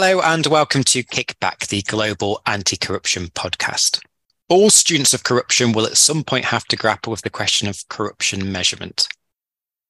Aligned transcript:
Hello 0.00 0.20
and 0.20 0.46
welcome 0.46 0.84
to 0.84 1.02
Kickback, 1.02 1.66
the 1.66 1.82
global 1.82 2.40
anti 2.46 2.76
corruption 2.76 3.26
podcast. 3.30 4.00
All 4.48 4.70
students 4.70 5.12
of 5.12 5.24
corruption 5.24 5.72
will 5.72 5.86
at 5.86 5.96
some 5.96 6.22
point 6.22 6.44
have 6.44 6.64
to 6.66 6.76
grapple 6.76 7.10
with 7.10 7.22
the 7.22 7.30
question 7.30 7.66
of 7.66 7.82
corruption 7.88 8.52
measurement. 8.52 9.08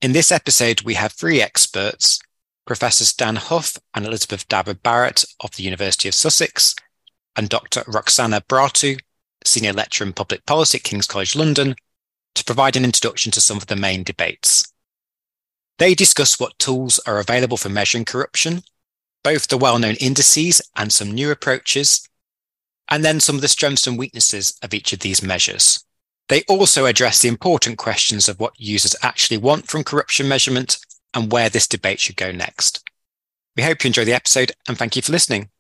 In 0.01 0.13
this 0.13 0.33
episode, 0.33 0.81
we 0.81 0.95
have 0.95 1.13
three 1.13 1.43
experts 1.43 2.21
Professors 2.67 3.13
Dan 3.13 3.37
Hough 3.37 3.77
and 3.95 4.07
Elizabeth 4.07 4.49
Dávid-Barrett 4.49 5.27
of 5.41 5.55
the 5.57 5.63
University 5.63 6.09
of 6.09 6.15
Sussex, 6.15 6.75
and 7.37 7.51
Dr. 7.51 7.85
Roxana 7.87 8.41
Bratu, 8.41 8.99
Senior 9.45 9.75
Lecturer 9.75 10.07
in 10.07 10.15
Public 10.15 10.47
Policy 10.47 10.79
at 10.79 10.85
King's 10.85 11.07
College 11.07 11.37
London, 11.37 11.75
to 12.35 12.45
provide 12.45 12.77
an 12.77 12.85
introduction 12.85 13.31
to 13.33 13.43
some 13.43 13.59
of 13.59 13.67
the 13.67 13.77
main 13.77 14.05
debates. 14.05 14.73
They 15.77 15.93
discuss 15.93 16.41
what 16.41 16.59
tools 16.59 16.99
are 17.01 17.19
available 17.19 17.59
for 17.59 17.69
measuring 17.69 18.07
corruption 18.07 18.63
both 19.23 19.49
the 19.49 19.59
well 19.59 19.79
known 19.79 19.95
indices 19.97 20.63
and 20.77 20.93
some 20.93 21.11
new 21.11 21.31
approaches, 21.31 22.09
and 22.91 23.05
then 23.05 23.21
some 23.21 23.37
of 23.37 23.43
the 23.43 23.49
strengths 23.49 23.87
and 23.87 23.99
weaknesses 23.99 24.57
of 24.63 24.73
each 24.73 24.93
of 24.93 25.01
these 25.01 25.23
measures. 25.23 25.85
They 26.29 26.43
also 26.49 26.87
address 26.87 27.23
the 27.23 27.29
important 27.29 27.79
questions 27.79 28.29
of 28.29 28.39
what 28.39 28.59
users 28.59 28.97
actually 29.03 29.39
want 29.39 29.69
from 29.69 29.85
corruption 29.85 30.29
measurement 30.29 30.79
and 31.15 31.33
where 31.33 31.49
this 31.49 31.67
debate 31.67 32.01
should 32.01 32.17
go 32.17 32.33
next. 32.33 32.83
We 33.57 33.63
hope 33.63 33.83
you 33.83 33.89
enjoy 33.89 34.05
the 34.05 34.13
episode 34.13 34.53
and 34.69 34.77
thank 34.79 34.95
you 34.95 35.03
for 35.03 35.13
listening. 35.13 35.51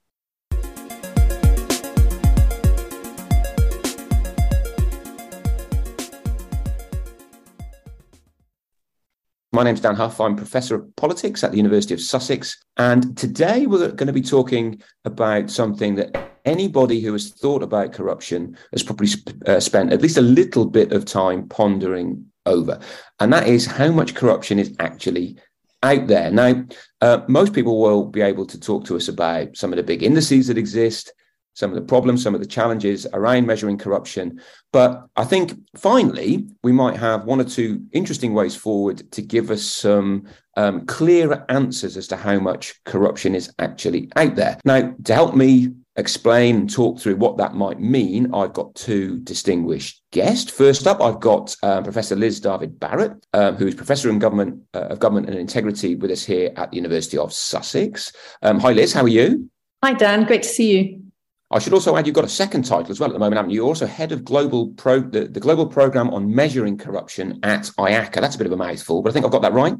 My 9.58 9.64
name's 9.64 9.80
Dan 9.80 9.96
Hough. 9.96 10.20
I'm 10.20 10.36
Professor 10.36 10.76
of 10.76 10.94
Politics 10.94 11.42
at 11.42 11.50
the 11.50 11.56
University 11.56 11.92
of 11.92 12.00
Sussex. 12.00 12.56
And 12.76 13.18
today 13.18 13.66
we're 13.66 13.90
going 13.90 14.06
to 14.06 14.12
be 14.12 14.22
talking 14.22 14.80
about 15.04 15.50
something 15.50 15.96
that 15.96 16.38
anybody 16.44 17.00
who 17.00 17.12
has 17.12 17.32
thought 17.32 17.64
about 17.64 17.92
corruption 17.92 18.56
has 18.70 18.84
probably 18.84 19.08
sp- 19.10 19.34
uh, 19.48 19.58
spent 19.58 19.92
at 19.92 20.00
least 20.00 20.16
a 20.16 20.22
little 20.22 20.64
bit 20.64 20.92
of 20.92 21.06
time 21.06 21.48
pondering 21.48 22.24
over. 22.46 22.78
And 23.18 23.32
that 23.32 23.48
is 23.48 23.66
how 23.66 23.90
much 23.90 24.14
corruption 24.14 24.60
is 24.60 24.76
actually 24.78 25.38
out 25.82 26.06
there. 26.06 26.30
Now, 26.30 26.64
uh, 27.00 27.22
most 27.26 27.52
people 27.52 27.80
will 27.80 28.04
be 28.04 28.20
able 28.20 28.46
to 28.46 28.60
talk 28.60 28.84
to 28.84 28.94
us 28.94 29.08
about 29.08 29.56
some 29.56 29.72
of 29.72 29.76
the 29.76 29.82
big 29.82 30.04
indices 30.04 30.46
that 30.46 30.56
exist, 30.56 31.12
some 31.58 31.70
of 31.70 31.74
the 31.74 31.82
problems, 31.82 32.22
some 32.22 32.36
of 32.36 32.40
the 32.40 32.46
challenges 32.46 33.04
around 33.12 33.44
measuring 33.44 33.76
corruption. 33.76 34.40
But 34.72 35.02
I 35.16 35.24
think 35.24 35.58
finally, 35.76 36.46
we 36.62 36.70
might 36.70 36.96
have 36.96 37.24
one 37.24 37.40
or 37.40 37.44
two 37.44 37.82
interesting 37.90 38.32
ways 38.32 38.54
forward 38.54 39.10
to 39.10 39.22
give 39.22 39.50
us 39.50 39.64
some 39.64 40.28
um, 40.56 40.86
clearer 40.86 41.44
answers 41.48 41.96
as 41.96 42.06
to 42.08 42.16
how 42.16 42.38
much 42.38 42.74
corruption 42.84 43.34
is 43.34 43.52
actually 43.58 44.08
out 44.14 44.36
there. 44.36 44.56
Now, 44.64 44.94
to 45.02 45.14
help 45.14 45.34
me 45.34 45.72
explain 45.96 46.54
and 46.54 46.72
talk 46.72 47.00
through 47.00 47.16
what 47.16 47.38
that 47.38 47.54
might 47.54 47.80
mean, 47.80 48.32
I've 48.32 48.52
got 48.52 48.76
two 48.76 49.18
distinguished 49.18 50.00
guests. 50.12 50.52
First 50.52 50.86
up, 50.86 51.00
I've 51.02 51.18
got 51.18 51.56
um, 51.64 51.82
Professor 51.82 52.14
Liz 52.14 52.40
Dávid-Barrett, 52.40 53.26
um, 53.32 53.56
who 53.56 53.66
is 53.66 53.74
Professor 53.74 54.10
in 54.10 54.20
Government 54.20 54.62
uh, 54.74 54.90
of 54.90 55.00
Government 55.00 55.28
and 55.28 55.36
Integrity 55.36 55.96
with 55.96 56.12
us 56.12 56.24
here 56.24 56.52
at 56.54 56.70
the 56.70 56.76
University 56.76 57.18
of 57.18 57.32
Sussex. 57.32 58.12
Um, 58.42 58.60
hi, 58.60 58.70
Liz. 58.70 58.92
How 58.92 59.02
are 59.02 59.08
you? 59.08 59.50
Hi, 59.82 59.92
Dan. 59.92 60.24
Great 60.24 60.44
to 60.44 60.48
see 60.48 60.78
you. 60.78 61.07
I 61.50 61.58
should 61.58 61.72
also 61.72 61.96
add 61.96 62.06
you've 62.06 62.14
got 62.14 62.24
a 62.24 62.28
second 62.28 62.64
title 62.64 62.90
as 62.90 63.00
well 63.00 63.08
at 63.08 63.14
the 63.14 63.18
moment, 63.18 63.36
haven't 63.36 63.50
you? 63.50 63.56
You're 63.56 63.68
also 63.68 63.86
head 63.86 64.12
of 64.12 64.24
global 64.24 64.68
pro 64.68 65.00
the, 65.00 65.26
the 65.26 65.40
global 65.40 65.66
program 65.66 66.10
on 66.10 66.34
measuring 66.34 66.76
corruption 66.76 67.40
at 67.42 67.70
IACA. 67.78 68.20
That's 68.20 68.34
a 68.34 68.38
bit 68.38 68.46
of 68.46 68.52
a 68.52 68.56
mouthful, 68.56 69.02
but 69.02 69.10
I 69.10 69.12
think 69.14 69.24
I've 69.24 69.32
got 69.32 69.42
that 69.42 69.54
right. 69.54 69.74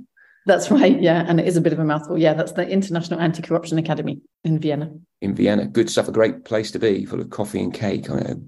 That's 0.47 0.71
right, 0.71 0.99
yeah, 0.99 1.27
and 1.29 1.39
it 1.39 1.47
is 1.47 1.59
a 1.59 1.61
bit 1.61 1.75
of 1.75 1.79
a 1.79 1.85
mouthful. 1.85 2.17
Yeah, 2.17 2.33
that's 2.33 2.53
the 2.53 2.67
International 2.67 3.21
Anti-Corruption 3.21 3.77
Academy 3.77 4.23
in 4.45 4.59
Vienna. 4.59 4.91
In 5.21 5.35
Vienna, 5.35 5.67
good 5.67 5.91
stuff. 5.91 6.09
A 6.09 6.13
great 6.13 6.47
place 6.47 6.71
to 6.71 6.79
be, 6.79 7.05
full 7.05 7.21
of 7.21 7.29
coffee 7.29 7.61
and 7.61 7.75
cake. 7.75 8.07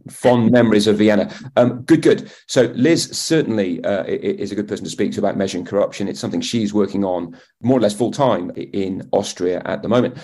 Fond 0.09 0.51
memories 0.51 0.87
of 0.87 0.97
Vienna. 0.97 1.31
Um, 1.57 1.83
good, 1.83 2.01
good. 2.01 2.33
So 2.47 2.73
Liz 2.75 3.05
certainly 3.11 3.85
uh, 3.85 4.05
is 4.05 4.51
a 4.51 4.55
good 4.55 4.67
person 4.67 4.85
to 4.85 4.91
speak 4.91 5.13
to 5.13 5.19
about 5.19 5.37
measuring 5.37 5.67
corruption. 5.67 6.09
It's 6.09 6.21
something 6.21 6.41
she's 6.41 6.73
working 6.73 7.05
on 7.05 7.39
more 7.61 7.77
or 7.77 7.83
less 7.83 7.95
full 7.95 8.13
time 8.13 8.51
in 8.57 9.07
Austria 9.13 9.61
at 9.67 9.83
the 9.83 9.89
moment. 9.89 10.17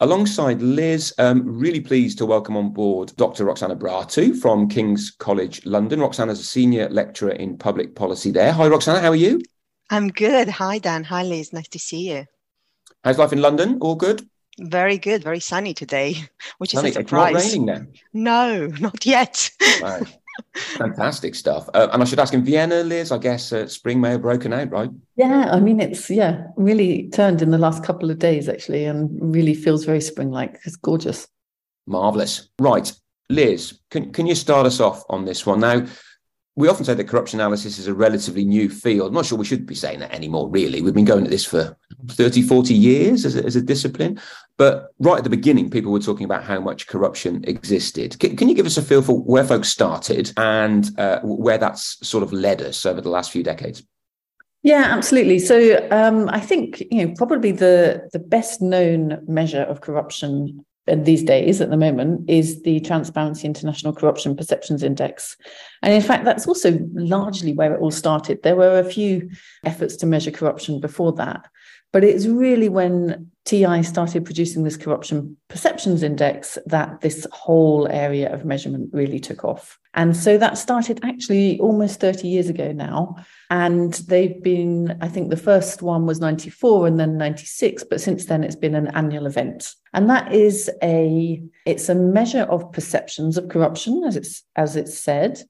Alongside 0.00 0.60
Liz, 0.60 1.14
um, 1.18 1.42
really 1.46 1.80
pleased 1.80 2.18
to 2.18 2.26
welcome 2.26 2.56
on 2.56 2.72
board 2.72 3.12
Dr. 3.16 3.44
Roxana 3.44 3.76
Bratu 3.76 4.36
from 4.36 4.68
King's 4.68 5.12
College 5.12 5.64
London. 5.64 6.00
Roxana 6.00 6.32
is 6.32 6.40
a 6.40 6.44
senior 6.44 6.88
lecturer 6.88 7.30
in 7.30 7.56
public 7.56 7.94
policy 7.94 8.32
there. 8.32 8.52
Hi, 8.52 8.66
Roxana, 8.66 9.00
how 9.00 9.10
are 9.10 9.16
you? 9.16 9.40
I'm 9.90 10.08
good. 10.08 10.48
Hi, 10.48 10.78
Dan. 10.78 11.04
Hi, 11.04 11.22
Liz. 11.22 11.52
Nice 11.52 11.68
to 11.68 11.78
see 11.78 12.10
you. 12.10 12.26
How's 13.04 13.18
life 13.18 13.32
in 13.32 13.40
London? 13.40 13.78
All 13.80 13.94
good? 13.94 14.28
Very 14.58 14.98
good. 14.98 15.22
Very 15.22 15.38
sunny 15.38 15.74
today, 15.74 16.16
which 16.58 16.72
sunny. 16.72 16.88
is 16.88 16.96
a 16.96 17.00
surprise. 17.00 17.36
It's 17.36 17.54
not 17.54 17.66
raining 17.66 17.66
now? 17.66 17.86
No, 18.12 18.66
not 18.80 19.06
yet. 19.06 19.48
Right. 19.80 20.18
Fantastic 20.54 21.34
stuff. 21.34 21.68
Uh, 21.74 21.88
and 21.92 22.02
I 22.02 22.04
should 22.04 22.18
ask 22.18 22.34
in 22.34 22.44
Vienna, 22.44 22.82
Liz, 22.82 23.12
I 23.12 23.18
guess 23.18 23.52
uh, 23.52 23.66
spring 23.66 24.00
may 24.00 24.10
have 24.10 24.22
broken 24.22 24.52
out, 24.52 24.70
right? 24.70 24.90
Yeah, 25.16 25.50
I 25.52 25.60
mean, 25.60 25.80
it's, 25.80 26.10
yeah, 26.10 26.46
really 26.56 27.08
turned 27.10 27.42
in 27.42 27.50
the 27.50 27.58
last 27.58 27.84
couple 27.84 28.10
of 28.10 28.18
days, 28.18 28.48
actually, 28.48 28.84
and 28.84 29.10
really 29.34 29.54
feels 29.54 29.84
very 29.84 30.00
spring 30.00 30.30
like. 30.30 30.60
It's 30.64 30.76
gorgeous. 30.76 31.28
Marvelous. 31.86 32.48
Right. 32.58 32.92
Liz, 33.30 33.80
can, 33.90 34.12
can 34.12 34.26
you 34.26 34.34
start 34.34 34.66
us 34.66 34.80
off 34.80 35.02
on 35.08 35.24
this 35.24 35.46
one? 35.46 35.60
Now, 35.60 35.86
we 36.56 36.68
often 36.68 36.84
say 36.84 36.94
that 36.94 37.08
corruption 37.08 37.40
analysis 37.40 37.78
is 37.78 37.88
a 37.88 37.94
relatively 37.94 38.44
new 38.44 38.68
field. 38.68 39.08
I'm 39.08 39.14
not 39.14 39.26
sure 39.26 39.36
we 39.36 39.44
should 39.44 39.66
be 39.66 39.74
saying 39.74 39.98
that 40.00 40.12
anymore, 40.12 40.48
really. 40.48 40.82
We've 40.82 40.94
been 40.94 41.04
going 41.04 41.24
at 41.24 41.30
this 41.30 41.44
for 41.44 41.76
30, 42.08 42.42
40 42.42 42.74
years 42.74 43.24
as 43.24 43.34
a, 43.34 43.44
as 43.44 43.56
a 43.56 43.62
discipline. 43.62 44.20
But 44.56 44.92
right 45.00 45.18
at 45.18 45.24
the 45.24 45.30
beginning, 45.30 45.68
people 45.68 45.90
were 45.90 45.98
talking 45.98 46.24
about 46.24 46.44
how 46.44 46.60
much 46.60 46.86
corruption 46.86 47.44
existed. 47.48 48.18
Can, 48.20 48.36
can 48.36 48.48
you 48.48 48.54
give 48.54 48.66
us 48.66 48.76
a 48.76 48.82
feel 48.82 49.02
for 49.02 49.18
where 49.20 49.44
folks 49.44 49.68
started 49.68 50.32
and 50.36 50.88
uh, 50.98 51.20
where 51.22 51.58
that's 51.58 52.06
sort 52.06 52.22
of 52.22 52.32
led 52.32 52.62
us 52.62 52.86
over 52.86 53.00
the 53.00 53.10
last 53.10 53.32
few 53.32 53.42
decades? 53.42 53.82
Yeah, 54.62 54.84
absolutely. 54.86 55.40
So 55.40 55.86
um, 55.90 56.28
I 56.30 56.40
think 56.40 56.82
you 56.90 57.04
know 57.04 57.14
probably 57.16 57.52
the 57.52 58.08
the 58.12 58.18
best 58.18 58.62
known 58.62 59.22
measure 59.26 59.60
of 59.60 59.82
corruption 59.82 60.64
these 60.86 61.22
days 61.22 61.60
at 61.60 61.70
the 61.70 61.76
moment 61.76 62.28
is 62.28 62.62
the 62.62 62.80
Transparency 62.80 63.46
International 63.46 63.92
Corruption 63.92 64.36
Perceptions 64.36 64.82
Index. 64.82 65.36
And 65.82 65.92
in 65.92 66.02
fact, 66.02 66.24
that's 66.24 66.46
also 66.46 66.78
largely 66.92 67.54
where 67.54 67.74
it 67.74 67.80
all 67.80 67.90
started. 67.90 68.42
There 68.42 68.56
were 68.56 68.78
a 68.78 68.84
few 68.84 69.30
efforts 69.64 69.96
to 69.96 70.06
measure 70.06 70.30
corruption 70.30 70.80
before 70.80 71.12
that. 71.14 71.46
But 71.92 72.04
it's 72.04 72.26
really 72.26 72.68
when 72.68 73.30
TI 73.44 73.82
started 73.82 74.24
producing 74.24 74.64
this 74.64 74.76
corruption 74.76 75.36
perceptions 75.48 76.02
index 76.02 76.58
that 76.66 77.00
this 77.00 77.26
whole 77.30 77.86
area 77.88 78.32
of 78.32 78.44
measurement 78.44 78.90
really 78.92 79.20
took 79.20 79.44
off. 79.44 79.78
And 79.94 80.16
so 80.16 80.36
that 80.38 80.58
started 80.58 81.00
actually 81.04 81.58
almost 81.60 82.00
30 82.00 82.26
years 82.26 82.48
ago 82.48 82.72
now. 82.72 83.16
And 83.48 83.94
they've 84.08 84.42
been, 84.42 84.98
I 85.00 85.08
think 85.08 85.30
the 85.30 85.36
first 85.36 85.82
one 85.82 86.04
was 86.04 86.20
94 86.20 86.88
and 86.88 86.98
then 86.98 87.16
96, 87.16 87.84
but 87.84 88.00
since 88.00 88.26
then 88.26 88.42
it's 88.42 88.56
been 88.56 88.74
an 88.74 88.88
annual 88.88 89.26
event. 89.26 89.74
And 89.92 90.10
that 90.10 90.32
is 90.32 90.68
a 90.82 91.40
it's 91.64 91.88
a 91.88 91.94
measure 91.94 92.42
of 92.42 92.72
perceptions 92.72 93.38
of 93.38 93.48
corruption, 93.48 94.02
as 94.04 94.16
it's 94.16 94.42
as 94.56 94.74
it's 94.74 94.98
said. 94.98 95.40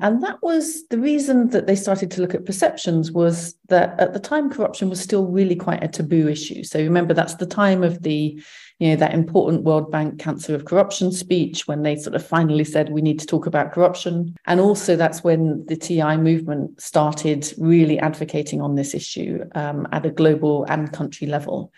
And 0.00 0.22
that 0.22 0.42
was 0.42 0.86
the 0.88 0.98
reason 0.98 1.50
that 1.50 1.66
they 1.66 1.76
started 1.76 2.10
to 2.12 2.22
look 2.22 2.34
at 2.34 2.46
perceptions 2.46 3.12
was 3.12 3.54
that 3.68 3.98
at 4.00 4.14
the 4.14 4.18
time 4.18 4.50
corruption 4.50 4.88
was 4.88 5.00
still 5.00 5.26
really 5.26 5.54
quite 5.54 5.84
a 5.84 5.88
taboo 5.88 6.28
issue. 6.28 6.64
So 6.64 6.80
remember 6.80 7.12
that's 7.14 7.34
the 7.34 7.46
time 7.46 7.84
of 7.84 8.02
the 8.02 8.42
you 8.82 8.88
know 8.88 8.96
that 8.96 9.14
important 9.14 9.62
World 9.62 9.92
Bank 9.92 10.18
cancer 10.18 10.56
of 10.56 10.64
corruption 10.64 11.12
speech 11.12 11.68
when 11.68 11.84
they 11.84 11.94
sort 11.94 12.16
of 12.16 12.26
finally 12.26 12.64
said 12.64 12.90
we 12.90 13.00
need 13.00 13.20
to 13.20 13.26
talk 13.26 13.46
about 13.46 13.70
corruption 13.70 14.34
and 14.46 14.58
also 14.58 14.96
that's 14.96 15.22
when 15.22 15.64
the 15.66 15.76
TI 15.76 16.16
movement 16.16 16.80
started 16.80 17.54
really 17.58 18.00
advocating 18.00 18.60
on 18.60 18.74
this 18.74 18.92
issue 18.92 19.44
um, 19.54 19.86
at 19.92 20.04
a 20.04 20.10
global 20.10 20.64
and 20.64 20.92
country 20.92 21.28
level. 21.28 21.72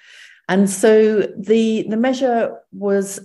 And 0.48 0.70
so 0.70 1.20
the 1.38 1.84
the 1.90 1.98
measure 1.98 2.56
was 2.72 3.20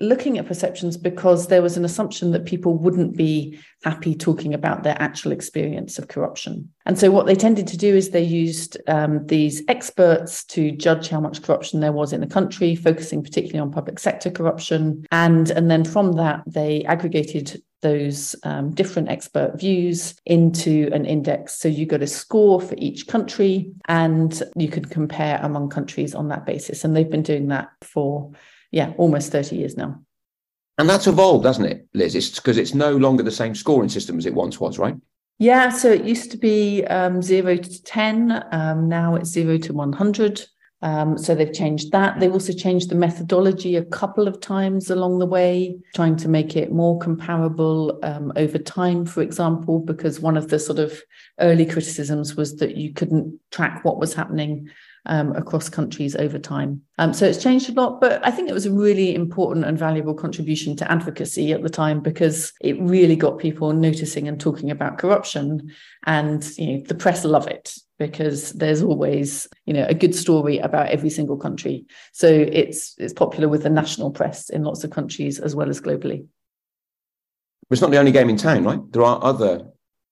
looking 0.00 0.38
at 0.38 0.46
perceptions 0.46 0.96
because 0.96 1.48
there 1.48 1.62
was 1.62 1.76
an 1.76 1.84
assumption 1.84 2.30
that 2.32 2.44
people 2.44 2.74
wouldn't 2.74 3.16
be 3.16 3.58
happy 3.84 4.14
talking 4.14 4.54
about 4.54 4.82
their 4.82 5.00
actual 5.00 5.32
experience 5.32 5.98
of 5.98 6.08
corruption. 6.08 6.70
And 6.86 6.98
so, 6.98 7.10
what 7.10 7.26
they 7.26 7.34
tended 7.34 7.66
to 7.68 7.76
do 7.76 7.94
is 7.94 8.10
they 8.10 8.22
used 8.22 8.76
um, 8.86 9.26
these 9.26 9.62
experts 9.68 10.44
to 10.46 10.72
judge 10.72 11.08
how 11.08 11.20
much 11.20 11.42
corruption 11.42 11.80
there 11.80 11.92
was 11.92 12.12
in 12.12 12.20
the 12.20 12.26
country, 12.26 12.74
focusing 12.74 13.22
particularly 13.22 13.60
on 13.60 13.72
public 13.72 13.98
sector 13.98 14.30
corruption. 14.30 15.06
And, 15.10 15.50
and 15.50 15.70
then 15.70 15.84
from 15.84 16.12
that, 16.12 16.42
they 16.46 16.84
aggregated 16.84 17.62
those 17.80 18.34
um, 18.42 18.72
different 18.72 19.08
expert 19.08 19.58
views 19.58 20.14
into 20.26 20.90
an 20.92 21.04
index. 21.04 21.56
So 21.58 21.68
you 21.68 21.86
got 21.86 22.02
a 22.02 22.08
score 22.08 22.60
for 22.60 22.74
each 22.76 23.06
country 23.06 23.70
and 23.86 24.42
you 24.56 24.68
could 24.68 24.90
compare 24.90 25.38
among 25.42 25.70
countries 25.70 26.14
on 26.14 26.28
that 26.28 26.44
basis. 26.44 26.82
And 26.82 26.96
they've 26.96 27.08
been 27.08 27.22
doing 27.22 27.48
that 27.48 27.68
for 27.82 28.32
yeah, 28.70 28.92
almost 28.96 29.32
30 29.32 29.56
years 29.56 29.76
now. 29.76 30.00
And 30.78 30.88
that's 30.88 31.08
evolved, 31.08 31.44
hasn't 31.44 31.66
it, 31.66 31.88
Liz? 31.94 32.14
It's 32.14 32.36
because 32.36 32.56
it's 32.56 32.74
no 32.74 32.96
longer 32.96 33.24
the 33.24 33.32
same 33.32 33.54
scoring 33.54 33.88
system 33.88 34.16
as 34.16 34.26
it 34.26 34.34
once 34.34 34.60
was, 34.60 34.78
right? 34.78 34.96
Yeah, 35.40 35.70
so 35.70 35.90
it 35.90 36.04
used 36.04 36.30
to 36.32 36.36
be 36.36 36.84
um, 36.86 37.20
zero 37.22 37.56
to 37.56 37.82
10. 37.82 38.44
Um, 38.52 38.88
now 38.88 39.16
it's 39.16 39.30
zero 39.30 39.58
to 39.58 39.72
100. 39.72 40.44
Um, 40.80 41.18
so 41.18 41.34
they've 41.34 41.52
changed 41.52 41.90
that. 41.90 42.20
They've 42.20 42.32
also 42.32 42.52
changed 42.52 42.88
the 42.88 42.94
methodology 42.94 43.74
a 43.74 43.84
couple 43.84 44.28
of 44.28 44.40
times 44.40 44.90
along 44.90 45.18
the 45.18 45.26
way, 45.26 45.76
trying 45.94 46.16
to 46.16 46.28
make 46.28 46.56
it 46.56 46.70
more 46.70 46.98
comparable 46.98 47.98
um, 48.04 48.32
over 48.36 48.58
time, 48.58 49.04
for 49.04 49.20
example, 49.20 49.80
because 49.80 50.20
one 50.20 50.36
of 50.36 50.48
the 50.48 50.58
sort 50.60 50.78
of 50.78 51.00
early 51.40 51.66
criticisms 51.66 52.36
was 52.36 52.56
that 52.56 52.76
you 52.76 52.92
couldn't 52.92 53.38
track 53.50 53.84
what 53.84 53.98
was 53.98 54.14
happening 54.14 54.70
um, 55.08 55.34
across 55.34 55.68
countries 55.68 56.14
over 56.14 56.38
time. 56.38 56.82
Um, 56.98 57.12
so 57.12 57.26
it's 57.26 57.42
changed 57.42 57.68
a 57.70 57.72
lot, 57.72 58.00
but 58.00 58.24
I 58.24 58.30
think 58.30 58.48
it 58.48 58.54
was 58.54 58.66
a 58.66 58.72
really 58.72 59.14
important 59.14 59.64
and 59.64 59.78
valuable 59.78 60.14
contribution 60.14 60.76
to 60.76 60.90
advocacy 60.90 61.52
at 61.52 61.62
the 61.62 61.68
time 61.68 62.00
because 62.00 62.52
it 62.60 62.80
really 62.80 63.16
got 63.16 63.38
people 63.38 63.72
noticing 63.72 64.28
and 64.28 64.40
talking 64.40 64.70
about 64.70 64.98
corruption. 64.98 65.72
And 66.06 66.46
you 66.58 66.78
know, 66.78 66.84
the 66.86 66.94
press 66.94 67.24
love 67.24 67.46
it 67.46 67.74
because 67.98 68.52
there's 68.52 68.82
always 68.82 69.48
you 69.66 69.74
know 69.74 69.84
a 69.88 69.94
good 69.94 70.14
story 70.14 70.58
about 70.58 70.88
every 70.88 71.10
single 71.10 71.36
country. 71.36 71.86
So 72.12 72.28
it's 72.28 72.94
it's 72.98 73.12
popular 73.12 73.48
with 73.48 73.62
the 73.62 73.70
national 73.70 74.10
press 74.10 74.50
in 74.50 74.62
lots 74.62 74.84
of 74.84 74.90
countries 74.90 75.38
as 75.38 75.56
well 75.56 75.68
as 75.68 75.80
globally. 75.80 76.26
It's 77.70 77.82
not 77.82 77.90
the 77.90 77.98
only 77.98 78.12
game 78.12 78.30
in 78.30 78.36
town, 78.36 78.64
right? 78.64 78.80
There 78.92 79.02
are 79.02 79.22
other 79.22 79.68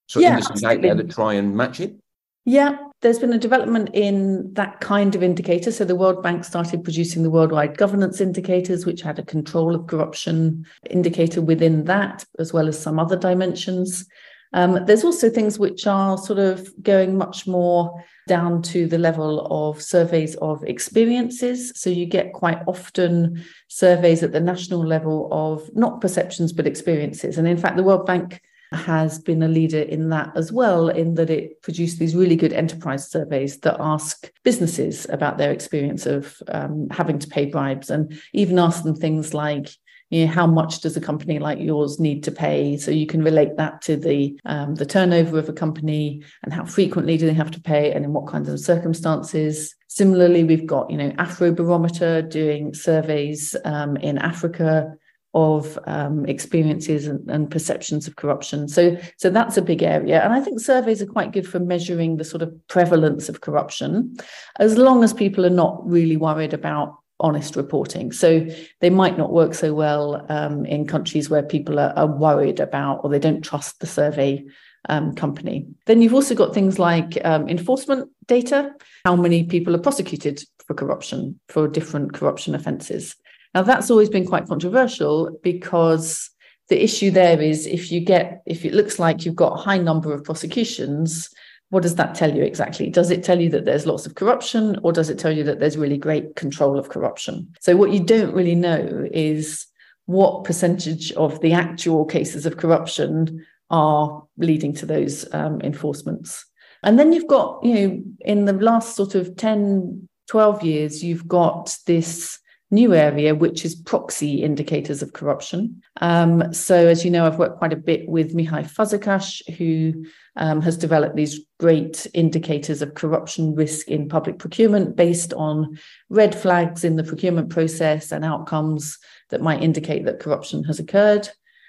sort 0.08 0.16
of 0.16 0.22
yeah, 0.22 0.30
industries 0.32 0.64
out 0.64 0.82
there 0.82 0.94
that 0.94 1.10
try 1.10 1.34
and 1.34 1.56
match 1.56 1.80
it. 1.80 1.96
Yeah, 2.44 2.76
there's 3.02 3.18
been 3.18 3.32
a 3.32 3.38
development 3.38 3.90
in 3.92 4.52
that 4.54 4.80
kind 4.80 5.14
of 5.14 5.22
indicator. 5.22 5.70
So 5.70 5.84
the 5.84 5.94
World 5.94 6.22
Bank 6.22 6.44
started 6.44 6.82
producing 6.82 7.22
the 7.22 7.30
worldwide 7.30 7.76
governance 7.76 8.20
indicators, 8.20 8.86
which 8.86 9.02
had 9.02 9.18
a 9.18 9.24
control 9.24 9.74
of 9.74 9.86
corruption 9.86 10.66
indicator 10.88 11.42
within 11.42 11.84
that, 11.84 12.24
as 12.38 12.52
well 12.52 12.68
as 12.68 12.80
some 12.80 12.98
other 12.98 13.16
dimensions. 13.16 14.06
Um, 14.52 14.84
there's 14.86 15.04
also 15.04 15.28
things 15.28 15.58
which 15.58 15.86
are 15.86 16.16
sort 16.16 16.38
of 16.38 16.70
going 16.82 17.18
much 17.18 17.46
more 17.46 18.02
down 18.26 18.62
to 18.62 18.86
the 18.86 18.98
level 18.98 19.46
of 19.50 19.82
surveys 19.82 20.34
of 20.36 20.64
experiences. 20.64 21.72
So 21.76 21.90
you 21.90 22.06
get 22.06 22.32
quite 22.32 22.62
often 22.66 23.44
surveys 23.68 24.22
at 24.22 24.32
the 24.32 24.40
national 24.40 24.84
level 24.84 25.28
of 25.30 25.68
not 25.76 26.00
perceptions, 26.00 26.52
but 26.52 26.66
experiences. 26.66 27.36
And 27.36 27.46
in 27.46 27.58
fact, 27.58 27.76
the 27.76 27.82
World 27.82 28.06
Bank 28.06 28.40
has 28.72 29.18
been 29.18 29.42
a 29.42 29.48
leader 29.48 29.80
in 29.80 30.08
that 30.10 30.32
as 30.36 30.50
well, 30.50 30.88
in 30.88 31.14
that 31.14 31.30
it 31.30 31.62
produced 31.62 31.98
these 31.98 32.16
really 32.16 32.36
good 32.36 32.52
enterprise 32.52 33.08
surveys 33.10 33.58
that 33.60 33.76
ask 33.78 34.30
businesses 34.42 35.06
about 35.10 35.38
their 35.38 35.52
experience 35.52 36.06
of 36.06 36.36
um, 36.48 36.88
having 36.90 37.18
to 37.18 37.28
pay 37.28 37.46
bribes 37.46 37.90
and 37.90 38.20
even 38.32 38.58
ask 38.58 38.82
them 38.82 38.96
things 38.96 39.32
like, 39.34 39.70
you 40.10 40.24
know, 40.24 40.32
how 40.32 40.46
much 40.46 40.80
does 40.80 40.96
a 40.96 41.00
company 41.00 41.38
like 41.38 41.58
yours 41.58 41.98
need 41.98 42.22
to 42.24 42.30
pay? 42.30 42.76
So 42.76 42.90
you 42.90 43.06
can 43.06 43.22
relate 43.22 43.56
that 43.56 43.82
to 43.82 43.96
the 43.96 44.38
um, 44.44 44.76
the 44.76 44.86
turnover 44.86 45.38
of 45.38 45.48
a 45.48 45.52
company 45.52 46.22
and 46.44 46.52
how 46.52 46.64
frequently 46.64 47.16
do 47.16 47.26
they 47.26 47.34
have 47.34 47.50
to 47.52 47.60
pay 47.60 47.92
and 47.92 48.04
in 48.04 48.12
what 48.12 48.28
kinds 48.28 48.48
of 48.48 48.60
circumstances. 48.60 49.74
Similarly, 49.88 50.44
we've 50.44 50.66
got 50.66 50.90
you 50.90 50.96
know 50.96 51.10
Afrobarometer 51.12 52.28
doing 52.30 52.72
surveys 52.72 53.56
um, 53.64 53.96
in 53.96 54.18
Africa 54.18 54.96
of 55.36 55.78
um, 55.86 56.24
experiences 56.24 57.06
and, 57.06 57.30
and, 57.30 57.50
perceptions 57.50 58.08
of 58.08 58.16
corruption. 58.16 58.66
So, 58.66 58.96
so 59.18 59.28
that's 59.28 59.58
a 59.58 59.62
big 59.62 59.82
area. 59.82 60.24
And 60.24 60.32
I 60.32 60.40
think 60.40 60.60
surveys 60.60 61.02
are 61.02 61.06
quite 61.06 61.32
good 61.32 61.46
for 61.46 61.60
measuring 61.60 62.16
the 62.16 62.24
sort 62.24 62.40
of 62.40 62.54
prevalence 62.68 63.28
of 63.28 63.42
corruption, 63.42 64.16
as 64.58 64.78
long 64.78 65.04
as 65.04 65.12
people 65.12 65.44
are 65.44 65.50
not 65.50 65.86
really 65.86 66.16
worried 66.16 66.54
about 66.54 66.96
honest 67.20 67.54
reporting. 67.54 68.12
So 68.12 68.46
they 68.80 68.88
might 68.88 69.18
not 69.18 69.30
work 69.30 69.52
so 69.52 69.74
well 69.74 70.24
um, 70.30 70.64
in 70.64 70.86
countries 70.86 71.28
where 71.28 71.42
people 71.42 71.78
are, 71.78 71.92
are, 71.96 72.06
worried 72.06 72.58
about 72.58 73.00
or 73.04 73.10
they 73.10 73.18
don't 73.18 73.42
trust 73.42 73.80
the 73.80 73.86
survey 73.86 74.42
um, 74.88 75.14
company. 75.14 75.66
Then 75.84 76.00
you've 76.00 76.14
also 76.14 76.34
got 76.34 76.54
things 76.54 76.78
like 76.78 77.18
um, 77.26 77.46
enforcement 77.46 78.10
data, 78.26 78.72
how 79.04 79.16
many 79.16 79.44
people 79.44 79.74
are 79.74 79.80
prosecuted 79.80 80.42
for 80.66 80.72
corruption, 80.72 81.38
for 81.48 81.68
different 81.68 82.14
corruption 82.14 82.54
offences. 82.54 83.16
Now, 83.56 83.62
that's 83.62 83.90
always 83.90 84.10
been 84.10 84.26
quite 84.26 84.46
controversial 84.46 85.30
because 85.42 86.28
the 86.68 86.84
issue 86.84 87.10
there 87.10 87.40
is 87.40 87.66
if 87.66 87.90
you 87.90 88.00
get, 88.00 88.42
if 88.44 88.66
it 88.66 88.74
looks 88.74 88.98
like 88.98 89.24
you've 89.24 89.34
got 89.34 89.54
a 89.54 89.62
high 89.62 89.78
number 89.78 90.12
of 90.12 90.24
prosecutions, 90.24 91.30
what 91.70 91.82
does 91.82 91.94
that 91.94 92.14
tell 92.14 92.36
you 92.36 92.42
exactly? 92.42 92.90
Does 92.90 93.10
it 93.10 93.24
tell 93.24 93.40
you 93.40 93.48
that 93.48 93.64
there's 93.64 93.86
lots 93.86 94.04
of 94.04 94.14
corruption 94.14 94.78
or 94.82 94.92
does 94.92 95.08
it 95.08 95.18
tell 95.18 95.32
you 95.32 95.42
that 95.44 95.58
there's 95.58 95.78
really 95.78 95.96
great 95.96 96.36
control 96.36 96.78
of 96.78 96.90
corruption? 96.90 97.50
So, 97.58 97.76
what 97.76 97.92
you 97.92 98.00
don't 98.00 98.34
really 98.34 98.54
know 98.54 99.08
is 99.10 99.64
what 100.04 100.44
percentage 100.44 101.12
of 101.12 101.40
the 101.40 101.54
actual 101.54 102.04
cases 102.04 102.44
of 102.44 102.58
corruption 102.58 103.42
are 103.70 104.22
leading 104.36 104.74
to 104.74 104.84
those 104.84 105.32
um, 105.32 105.62
enforcements. 105.62 106.44
And 106.82 106.98
then 106.98 107.14
you've 107.14 107.26
got, 107.26 107.64
you 107.64 107.74
know, 107.74 108.02
in 108.20 108.44
the 108.44 108.52
last 108.52 108.96
sort 108.96 109.14
of 109.14 109.34
10, 109.34 110.10
12 110.28 110.62
years, 110.62 111.02
you've 111.02 111.26
got 111.26 111.74
this 111.86 112.38
new 112.70 112.94
area, 112.94 113.34
which 113.34 113.64
is 113.64 113.74
proxy 113.74 114.42
indicators 114.42 115.02
of 115.02 115.12
corruption. 115.12 115.82
Um, 116.00 116.52
so, 116.52 116.74
as 116.88 117.04
you 117.04 117.10
know, 117.10 117.24
I've 117.24 117.38
worked 117.38 117.58
quite 117.58 117.72
a 117.72 117.76
bit 117.76 118.08
with 118.08 118.34
Mihály 118.34 118.68
Fazekas, 118.68 119.48
who 119.56 120.04
um, 120.36 120.60
has 120.62 120.76
developed 120.76 121.16
these 121.16 121.40
great 121.58 122.06
indicators 122.12 122.82
of 122.82 122.94
corruption 122.94 123.54
risk 123.54 123.88
in 123.88 124.08
public 124.08 124.38
procurement 124.38 124.96
based 124.96 125.32
on 125.34 125.78
red 126.08 126.34
flags 126.34 126.84
in 126.84 126.96
the 126.96 127.04
procurement 127.04 127.50
process 127.50 128.12
and 128.12 128.24
outcomes 128.24 128.98
that 129.30 129.40
might 129.42 129.62
indicate 129.62 130.04
that 130.04 130.20
corruption 130.20 130.64
has 130.64 130.78
occurred. 130.78 131.28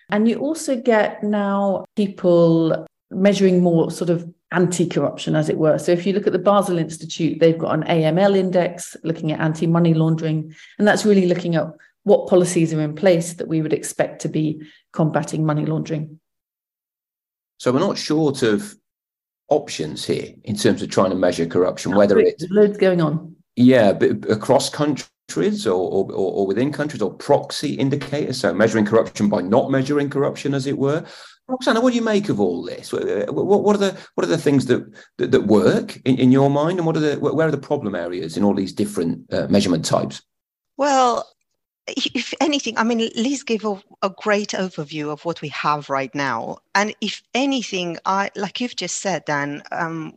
And 0.09 0.27
you 0.27 0.37
also 0.39 0.79
get 0.79 1.23
now 1.23 1.85
people 1.95 2.87
measuring 3.11 3.61
more 3.61 3.89
sort 3.91 4.09
of 4.09 4.29
anti-corruption, 4.51 5.35
as 5.35 5.49
it 5.49 5.57
were. 5.57 5.77
So 5.77 5.91
if 5.91 6.05
you 6.05 6.13
look 6.13 6.27
at 6.27 6.33
the 6.33 6.39
Basel 6.39 6.77
Institute, 6.77 7.39
they've 7.39 7.57
got 7.57 7.73
an 7.73 7.83
AML 7.83 8.37
index 8.37 8.95
looking 9.03 9.31
at 9.31 9.39
anti-money 9.39 9.93
laundering, 9.93 10.55
and 10.77 10.87
that's 10.87 11.05
really 11.05 11.27
looking 11.27 11.55
at 11.55 11.67
what 12.03 12.29
policies 12.29 12.73
are 12.73 12.81
in 12.81 12.95
place 12.95 13.33
that 13.33 13.47
we 13.47 13.61
would 13.61 13.73
expect 13.73 14.21
to 14.21 14.29
be 14.29 14.61
combating 14.93 15.45
money 15.45 15.65
laundering. 15.65 16.19
So 17.59 17.71
we're 17.71 17.79
not 17.79 17.97
short 17.97 18.43
of 18.43 18.75
options 19.49 20.05
here 20.05 20.33
in 20.43 20.55
terms 20.55 20.81
of 20.81 20.89
trying 20.89 21.09
to 21.09 21.15
measure 21.15 21.45
corruption, 21.45 21.95
whether 21.95 22.19
it's 22.19 22.45
loads 22.49 22.77
going 22.77 23.01
on. 23.01 23.35
Yeah, 23.55 23.91
but 23.93 24.29
across 24.29 24.69
countries 24.69 25.65
or, 25.65 25.73
or, 25.73 26.11
or 26.11 26.47
within 26.47 26.71
countries 26.71 27.01
or 27.01 27.13
proxy 27.13 27.73
indicators. 27.73 28.39
So 28.39 28.53
measuring 28.53 28.85
corruption 28.85 29.29
by 29.29 29.41
not 29.41 29.71
measuring 29.71 30.09
corruption, 30.09 30.53
as 30.53 30.67
it 30.67 30.77
were. 30.77 31.03
Roxana, 31.47 31.79
what 31.79 31.91
do 31.91 31.95
you 31.95 32.01
make 32.01 32.27
of 32.29 32.39
all 32.39 32.61
this? 32.61 32.91
What, 32.91 33.33
what 33.33 33.75
are 33.75 33.79
the 33.79 33.97
what 34.15 34.25
are 34.25 34.29
the 34.29 34.37
things 34.37 34.65
that 34.65 34.85
that, 35.17 35.31
that 35.31 35.47
work 35.47 35.97
in, 36.03 36.17
in, 36.17 36.31
your 36.31 36.49
mind, 36.49 36.77
and 36.77 36.85
what 36.85 36.97
are 36.97 37.01
the 37.01 37.15
where 37.19 37.47
are 37.47 37.51
the 37.51 37.57
problem 37.57 37.95
areas 37.95 38.35
in 38.35 38.43
all 38.43 38.53
these 38.53 38.73
different 38.73 39.31
uh, 39.33 39.47
measurement 39.47 39.85
types? 39.85 40.21
Well, 40.75 41.27
if 41.87 42.33
anything, 42.41 42.77
I 42.77 42.83
mean, 42.83 43.09
Liz 43.15 43.43
gave 43.43 43.63
a, 43.63 43.81
a, 44.01 44.09
great 44.09 44.49
overview 44.49 45.09
of 45.09 45.23
what 45.23 45.41
we 45.41 45.47
have 45.49 45.89
right 45.89 46.13
now, 46.13 46.57
and 46.75 46.93
if 46.99 47.23
anything, 47.33 47.97
I 48.05 48.29
like 48.35 48.59
you've 48.59 48.75
just 48.75 48.97
said, 48.97 49.23
Dan. 49.25 49.63
Um, 49.71 50.13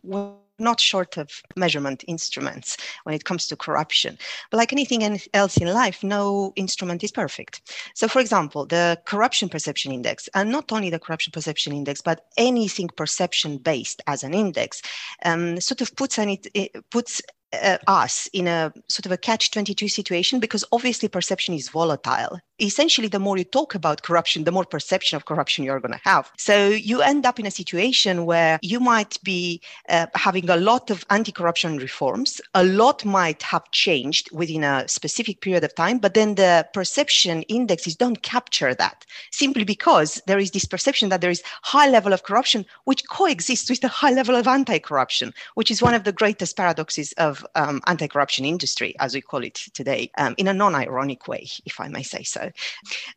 not 0.61 0.79
short 0.79 1.17
of 1.17 1.41
measurement 1.55 2.03
instruments 2.07 2.77
when 3.03 3.15
it 3.15 3.25
comes 3.25 3.47
to 3.47 3.55
corruption. 3.55 4.17
But 4.49 4.57
like 4.57 4.71
anything 4.71 5.19
else 5.33 5.57
in 5.57 5.67
life, 5.67 6.03
no 6.03 6.53
instrument 6.55 7.03
is 7.03 7.11
perfect. 7.11 7.73
So, 7.95 8.07
for 8.07 8.19
example, 8.19 8.65
the 8.65 9.01
corruption 9.05 9.49
perception 9.49 9.91
index, 9.91 10.29
and 10.33 10.51
not 10.51 10.71
only 10.71 10.89
the 10.89 10.99
corruption 10.99 11.31
perception 11.31 11.73
index, 11.73 12.01
but 12.01 12.25
anything 12.37 12.89
perception 12.95 13.57
based 13.57 14.01
as 14.07 14.23
an 14.23 14.33
index, 14.33 14.81
um, 15.25 15.59
sort 15.59 15.81
of 15.81 15.95
puts, 15.95 16.17
an, 16.17 16.29
it 16.29 16.89
puts 16.89 17.21
uh, 17.53 17.77
us 17.87 18.29
in 18.33 18.47
a 18.47 18.73
sort 18.87 19.05
of 19.05 19.11
a 19.11 19.17
catch 19.17 19.51
22 19.51 19.87
situation 19.87 20.39
because 20.39 20.63
obviously 20.71 21.07
perception 21.07 21.53
is 21.53 21.69
volatile. 21.69 22.39
Essentially 22.59 23.07
the 23.07 23.19
more 23.19 23.37
you 23.37 23.43
talk 23.43 23.75
about 23.75 24.03
corruption 24.03 24.43
the 24.43 24.51
more 24.51 24.65
perception 24.65 25.15
of 25.15 25.25
corruption 25.25 25.63
you're 25.63 25.79
going 25.79 25.93
to 25.93 25.99
have. 26.03 26.31
So 26.37 26.67
you 26.67 27.01
end 27.01 27.25
up 27.25 27.39
in 27.39 27.45
a 27.45 27.51
situation 27.51 28.25
where 28.25 28.59
you 28.61 28.79
might 28.79 29.21
be 29.23 29.61
uh, 29.89 30.07
having 30.15 30.49
a 30.49 30.57
lot 30.57 30.89
of 30.89 31.05
anti-corruption 31.09 31.77
reforms. 31.77 32.39
A 32.53 32.63
lot 32.63 33.03
might 33.03 33.41
have 33.43 33.69
changed 33.71 34.29
within 34.31 34.63
a 34.63 34.87
specific 34.87 35.41
period 35.41 35.63
of 35.63 35.75
time 35.75 35.97
but 35.97 36.13
then 36.13 36.35
the 36.35 36.67
perception 36.73 37.41
indexes 37.43 37.95
don't 37.95 38.21
capture 38.21 38.73
that 38.75 39.05
simply 39.31 39.63
because 39.63 40.21
there 40.27 40.39
is 40.39 40.51
this 40.51 40.65
perception 40.65 41.09
that 41.09 41.21
there 41.21 41.31
is 41.31 41.43
high 41.63 41.89
level 41.89 42.13
of 42.13 42.23
corruption 42.23 42.65
which 42.85 43.07
coexists 43.09 43.69
with 43.69 43.81
the 43.81 43.87
high 43.87 44.11
level 44.11 44.35
of 44.35 44.47
anti-corruption 44.47 45.33
which 45.55 45.71
is 45.71 45.81
one 45.81 45.93
of 45.93 46.03
the 46.03 46.11
greatest 46.11 46.55
paradoxes 46.55 47.11
of 47.13 47.40
um, 47.55 47.81
anti-corruption 47.87 48.45
industry 48.45 48.95
as 48.99 49.13
we 49.13 49.21
call 49.21 49.43
it 49.43 49.55
today 49.73 50.09
um, 50.17 50.35
in 50.37 50.47
a 50.47 50.53
non-ironic 50.53 51.27
way 51.27 51.47
if 51.65 51.79
i 51.79 51.87
may 51.87 52.03
say 52.03 52.23
so. 52.23 52.51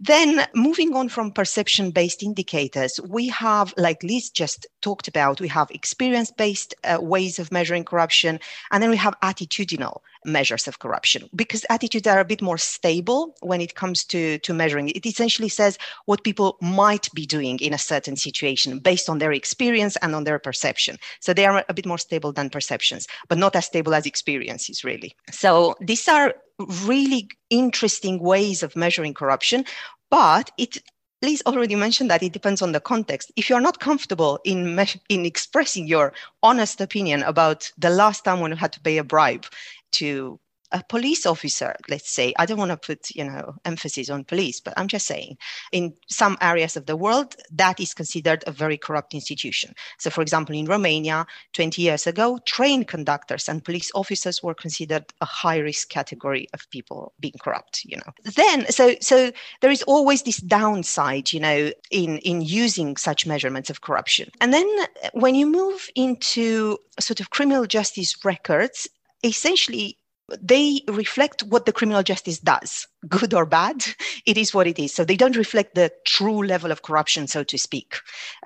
Then 0.00 0.47
moving 0.54 0.95
on 0.95 1.09
from 1.09 1.33
perception 1.33 1.90
based 1.90 2.23
indicators, 2.23 3.00
we 3.09 3.28
have, 3.28 3.75
like 3.76 4.02
Liz 4.02 4.31
just 4.31 4.66
talked 4.83 5.09
about, 5.09 5.40
we 5.40 5.49
have 5.49 5.71
experience 5.71 6.31
based 6.31 6.75
uh, 6.85 6.99
ways 7.00 7.38
of 7.38 7.52
measuring 7.52 7.85
corruption, 7.85 8.40
and 8.71 8.83
then 8.83 8.90
we 8.90 8.97
have 8.97 9.19
attitudinal 9.23 10.00
measures 10.25 10.66
of 10.69 10.78
corruption 10.78 11.28
because 11.35 11.64
attitudes 11.71 12.07
are 12.07 12.21
a 12.21 12.25
bit 12.25 12.43
more 12.43 12.59
stable 12.59 13.35
when 13.40 13.61
it 13.61 13.75
comes 13.75 14.04
to, 14.04 14.38
to 14.38 14.54
measuring. 14.54 14.88
It 14.90 15.07
essentially 15.07 15.49
says 15.49 15.78
what 16.07 16.25
people 16.25 16.57
might 16.61 17.09
be 17.14 17.26
doing 17.26 17.59
in 17.61 17.75
a 17.75 17.78
certain 17.78 18.16
situation 18.16 18.78
based 18.78 19.09
on 19.09 19.19
their 19.19 19.33
experience 19.33 19.97
and 19.97 20.14
on 20.14 20.25
their 20.25 20.38
perception. 20.38 20.97
So 21.21 21.33
they 21.33 21.47
are 21.47 21.64
a 21.69 21.75
bit 21.75 21.87
more 21.87 21.99
stable 21.99 22.33
than 22.33 22.50
perceptions, 22.50 23.07
but 23.28 23.38
not 23.38 23.57
as 23.57 23.66
stable 23.66 23.95
as 23.95 24.07
experiences, 24.07 24.85
really. 24.85 25.14
So 25.31 25.75
these 25.81 26.09
are 26.09 26.35
really 26.85 27.28
interesting 27.50 28.21
ways 28.21 28.62
of 28.62 28.76
measuring 28.76 29.14
corruption, 29.14 29.64
but 30.11 30.50
it 30.59 30.78
Liz 31.23 31.43
already 31.47 31.75
mentioned 31.75 32.11
that 32.11 32.23
it 32.23 32.35
depends 32.35 32.61
on 32.61 32.73
the 32.73 32.81
context. 32.81 33.33
If 33.35 33.49
you're 33.49 33.61
not 33.61 33.81
comfortable 33.81 34.40
in 34.45 34.76
me- 34.76 35.00
in 35.09 35.25
expressing 35.25 35.87
your 35.87 36.12
honest 36.43 36.83
opinion 36.83 37.23
about 37.23 37.73
the 37.78 37.88
last 37.88 38.25
time 38.25 38.40
when 38.40 38.50
you 38.50 38.59
had 38.59 38.75
to 38.75 38.81
pay 38.81 38.99
a 38.99 39.04
bribe 39.04 39.47
to 39.95 40.41
a 40.75 40.83
police 40.89 41.25
officer, 41.25 41.75
let's 41.89 42.11
say, 42.11 42.35
I 42.37 42.47
don't 42.47 42.59
want 42.59 42.73
to 42.73 42.77
put, 42.77 43.11
you 43.11 43.25
know, 43.25 43.55
emphasis 43.65 44.11
on 44.11 44.25
police, 44.25 44.61
but 44.61 44.75
I'm 44.77 44.89
just 44.89 45.07
saying 45.07 45.39
in 45.71 45.95
some 46.09 46.37
areas 46.41 46.77
of 46.77 46.87
the 46.87 46.97
world, 46.97 47.37
that 47.53 47.79
is 47.79 47.95
considered 47.95 48.43
a 48.47 48.51
very 48.51 48.77
corrupt 48.77 49.15
institution. 49.15 49.73
So, 49.99 50.11
for 50.11 50.21
example, 50.21 50.57
in 50.57 50.67
Romania, 50.67 51.27
20 51.53 51.81
years 51.81 52.09
ago, 52.09 52.41
train 52.45 52.85
conductors 52.85 53.49
and 53.49 53.65
police 53.65 53.93
officers 53.95 54.43
were 54.43 54.55
considered 54.55 55.05
a 55.21 55.27
high 55.27 55.59
risk 55.59 55.91
category 55.91 56.49
of 56.53 56.69
people 56.71 57.15
being 57.21 57.35
corrupt, 57.41 57.85
you 57.85 57.97
know. 57.99 58.13
Then, 58.35 58.67
so, 58.73 58.97
so 59.01 59.31
there 59.61 59.71
is 59.71 59.85
always 59.85 60.23
this 60.23 60.39
downside, 60.39 61.33
you 61.33 61.39
know, 61.39 61.71
in, 61.93 62.19
in 62.19 62.43
using 62.43 62.97
such 62.97 63.27
measurements 63.27 63.71
of 63.71 63.83
corruption. 63.83 64.29
And 64.41 64.53
then 64.53 64.69
when 65.13 65.37
you 65.37 65.47
move 65.47 65.89
into 65.95 66.79
sort 66.99 67.21
of 67.21 67.31
criminal 67.31 67.67
justice 67.67 68.17
records, 68.25 68.89
essentially 69.25 69.99
they 70.40 70.81
reflect 70.88 71.43
what 71.43 71.66
the 71.66 71.73
criminal 71.73 72.02
justice 72.02 72.38
does 72.38 72.87
good 73.09 73.35
or 73.35 73.47
bad. 73.47 73.85
It 74.26 74.38
is 74.38 74.54
what 74.54 74.66
it 74.66 74.78
is. 74.78 74.95
So 74.95 75.04
they 75.04 75.16
don't 75.16 75.37
reflect 75.37 75.75
the 75.75 75.93
true 76.07 76.43
level 76.43 76.71
of 76.71 76.81
corruption 76.81 77.26
so 77.26 77.45
to 77.45 77.59
speak. 77.59 77.97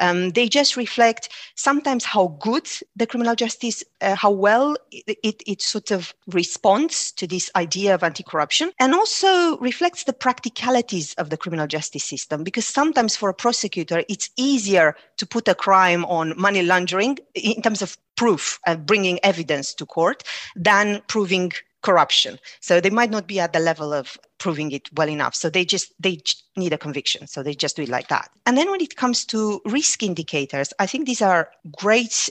Um, 0.01 0.31
they 0.31 0.49
just 0.49 0.77
reflect 0.77 1.29
sometimes 1.55 2.05
how 2.05 2.37
good 2.41 2.69
the 2.97 3.07
criminal 3.07 3.37
justice 3.37 3.85
uh, 4.01 4.17
how 4.17 4.33
well 4.33 4.77
it, 4.91 5.19
it, 5.23 5.43
it, 5.47 5.63
sort 5.63 5.93
of 5.93 6.13
responds 6.27 7.13
to 7.13 7.29
this 7.29 7.49
idea 7.55 7.95
of 7.95 8.03
anti-corruption 8.03 8.73
and 8.81 8.93
also 8.93 9.57
reflects 9.59 10.05
the 10.05 10.13
practicalities 10.13 11.15
of 11.15 11.31
the 11.31 11.37
criminal 11.37 11.69
justice 11.69 12.05
system 12.05 12.43
because 12.43 12.67
sometimes 12.67 13.15
for 13.15 13.29
a 13.29 13.35
prosecutor 13.35 14.03
it's 14.09 14.31
easier 14.37 14.97
to 15.17 15.27
put 15.27 15.47
a 15.47 15.55
crime 15.55 16.05
on 16.07 16.35
money 16.37 16.63
laundering 16.63 17.19
in 17.35 17.63
terms 17.63 17.83
of 17.83 17.97
proof 18.19 18.59
and 18.67 18.85
bringing 18.85 19.19
evidence 19.23 19.73
to 19.73 19.87
court 19.87 20.23
than 20.57 21.01
proving 21.07 21.53
corruption 21.83 22.39
so 22.61 22.81
they 22.81 22.91
might 22.91 23.11
not 23.11 23.29
be 23.29 23.39
at 23.39 23.53
the 23.53 23.61
level 23.61 23.93
of 23.95 24.19
proving 24.39 24.73
it 24.73 24.89
well 24.97 25.09
enough 25.09 25.35
so 25.35 25.49
they 25.49 25.65
just 25.65 25.95
they 26.01 26.19
need 26.57 26.73
a 26.73 26.79
conviction 26.79 27.27
so 27.29 27.41
they 27.41 27.55
just 27.55 27.77
do 27.77 27.83
it 27.83 27.89
like 27.89 28.09
that 28.09 28.29
and 28.47 28.59
then 28.59 28.69
when 28.69 28.83
it 28.83 28.97
comes 28.97 29.25
to 29.25 29.61
risk 29.65 30.03
indicators 30.03 30.73
i 30.81 30.87
think 30.87 31.07
these 31.07 31.23
are 31.23 31.51
great 31.79 32.29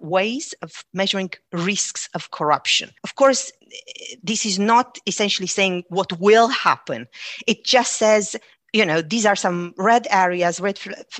ways 0.00 0.54
of 0.62 0.84
measuring 0.92 1.30
risks 1.52 2.08
of 2.14 2.30
corruption. 2.30 2.90
Of 3.02 3.14
course, 3.14 3.50
this 4.22 4.46
is 4.46 4.58
not 4.58 4.98
essentially 5.06 5.46
saying 5.46 5.84
what 5.88 6.18
will 6.20 6.48
happen. 6.48 7.06
It 7.46 7.64
just 7.64 7.96
says 7.96 8.36
you 8.74 8.84
know 8.84 9.00
these 9.00 9.24
are 9.24 9.36
some 9.36 9.72
red 9.78 10.06
areas 10.10 10.60
red 10.60 10.76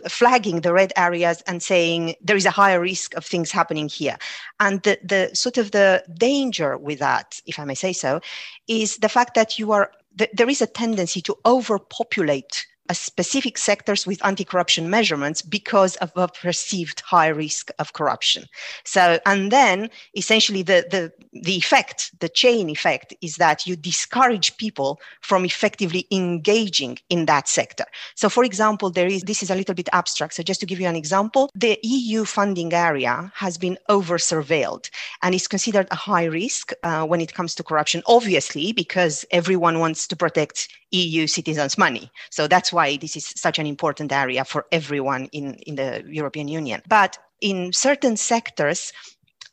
flagging 0.08 0.60
the 0.60 0.72
red 0.72 0.92
areas 0.96 1.40
and 1.46 1.62
saying 1.62 2.16
there 2.20 2.36
is 2.36 2.44
a 2.44 2.50
higher 2.50 2.80
risk 2.80 3.14
of 3.14 3.24
things 3.24 3.52
happening 3.52 3.88
here. 3.88 4.16
And 4.58 4.82
the, 4.82 4.98
the 5.04 5.30
sort 5.34 5.56
of 5.56 5.70
the 5.70 6.04
danger 6.18 6.76
with 6.76 6.98
that 6.98 7.40
if 7.46 7.58
i 7.58 7.64
may 7.64 7.76
say 7.76 7.92
so 7.92 8.20
is 8.66 8.98
the 8.98 9.08
fact 9.08 9.34
that 9.34 9.58
you 9.58 9.72
are 9.72 9.92
there 10.32 10.50
is 10.50 10.60
a 10.60 10.66
tendency 10.66 11.20
to 11.22 11.36
overpopulate 11.46 12.66
specific 12.92 13.56
sectors 13.56 14.06
with 14.06 14.24
anti-corruption 14.24 14.90
measurements 14.90 15.40
because 15.40 15.96
of 15.96 16.12
a 16.16 16.28
perceived 16.28 17.00
high 17.00 17.28
risk 17.28 17.70
of 17.78 17.94
corruption. 17.94 18.44
So, 18.84 19.18
and 19.24 19.50
then 19.50 19.88
essentially 20.14 20.62
the, 20.62 20.86
the, 20.90 21.12
the 21.40 21.56
effect, 21.56 22.18
the 22.20 22.28
chain 22.28 22.68
effect 22.68 23.14
is 23.22 23.36
that 23.36 23.66
you 23.66 23.76
discourage 23.76 24.56
people 24.58 25.00
from 25.22 25.44
effectively 25.44 26.06
engaging 26.10 26.98
in 27.08 27.24
that 27.26 27.48
sector. 27.48 27.86
So 28.16 28.28
for 28.28 28.44
example, 28.44 28.90
there 28.90 29.06
is, 29.06 29.22
this 29.22 29.42
is 29.42 29.50
a 29.50 29.54
little 29.54 29.74
bit 29.74 29.88
abstract. 29.92 30.34
So 30.34 30.42
just 30.42 30.60
to 30.60 30.66
give 30.66 30.80
you 30.80 30.86
an 30.86 30.96
example, 30.96 31.50
the 31.54 31.78
EU 31.82 32.24
funding 32.24 32.74
area 32.74 33.32
has 33.34 33.56
been 33.56 33.78
over 33.88 34.18
surveilled 34.18 34.90
and 35.22 35.34
is 35.34 35.48
considered 35.48 35.88
a 35.90 35.96
high 35.96 36.24
risk 36.24 36.72
uh, 36.82 37.06
when 37.06 37.20
it 37.20 37.32
comes 37.32 37.54
to 37.54 37.62
corruption, 37.62 38.02
obviously, 38.06 38.72
because 38.72 39.24
everyone 39.30 39.78
wants 39.78 40.06
to 40.08 40.16
protect 40.16 40.68
EU 40.94 41.26
citizens' 41.26 41.76
money. 41.76 42.10
So 42.30 42.46
that's 42.46 42.72
why 42.72 42.96
this 42.96 43.16
is 43.16 43.26
such 43.36 43.58
an 43.58 43.66
important 43.66 44.12
area 44.12 44.44
for 44.44 44.66
everyone 44.70 45.26
in, 45.32 45.54
in 45.66 45.74
the 45.74 46.04
European 46.06 46.48
Union. 46.48 46.82
But 46.88 47.18
in 47.40 47.72
certain 47.72 48.16
sectors, 48.16 48.92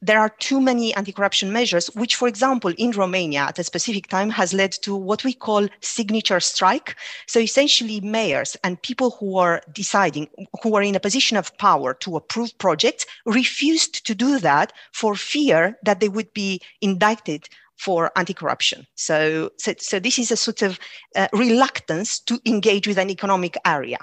there 0.04 0.20
are 0.20 0.30
too 0.40 0.60
many 0.60 0.96
anti-corruption 0.96 1.54
measures, 1.54 1.88
which, 1.88 2.16
for 2.16 2.28
example, 2.28 2.74
in 2.78 2.90
Romania 2.92 3.42
at 3.42 3.60
a 3.60 3.64
specific 3.64 4.08
time 4.08 4.32
has 4.32 4.52
led 4.52 4.72
to 4.72 4.96
what 4.96 5.24
we 5.24 5.34
call 5.34 5.68
signature 5.82 6.40
strike. 6.40 6.96
So 7.28 7.40
essentially 7.40 8.02
mayors 8.02 8.58
and 8.64 8.82
people 8.82 9.12
who 9.12 9.38
are 9.38 9.62
deciding, 9.72 10.28
who 10.64 10.76
are 10.76 10.82
in 10.82 10.96
a 10.96 11.00
position 11.00 11.38
of 11.38 11.56
power 11.60 11.94
to 11.96 12.16
approve 12.16 12.58
projects 12.58 13.06
refused 13.28 14.04
to 14.08 14.16
do 14.16 14.40
that 14.40 14.74
for 14.92 15.16
fear 15.16 15.78
that 15.84 16.00
they 16.00 16.10
would 16.10 16.34
be 16.34 16.62
indicted 16.82 17.48
for 17.82 18.12
anti-corruption. 18.16 18.86
So, 18.96 19.50
so, 19.58 19.74
so 19.80 20.00
this 20.00 20.20
is 20.20 20.32
a 20.32 20.38
sort 20.38 20.62
of 20.62 20.80
uh, 21.16 21.28
reluctance 21.34 22.20
to 22.22 22.40
engage 22.46 22.88
with 22.88 23.00
an 23.00 23.10
economic 23.10 23.58
area. 23.66 23.98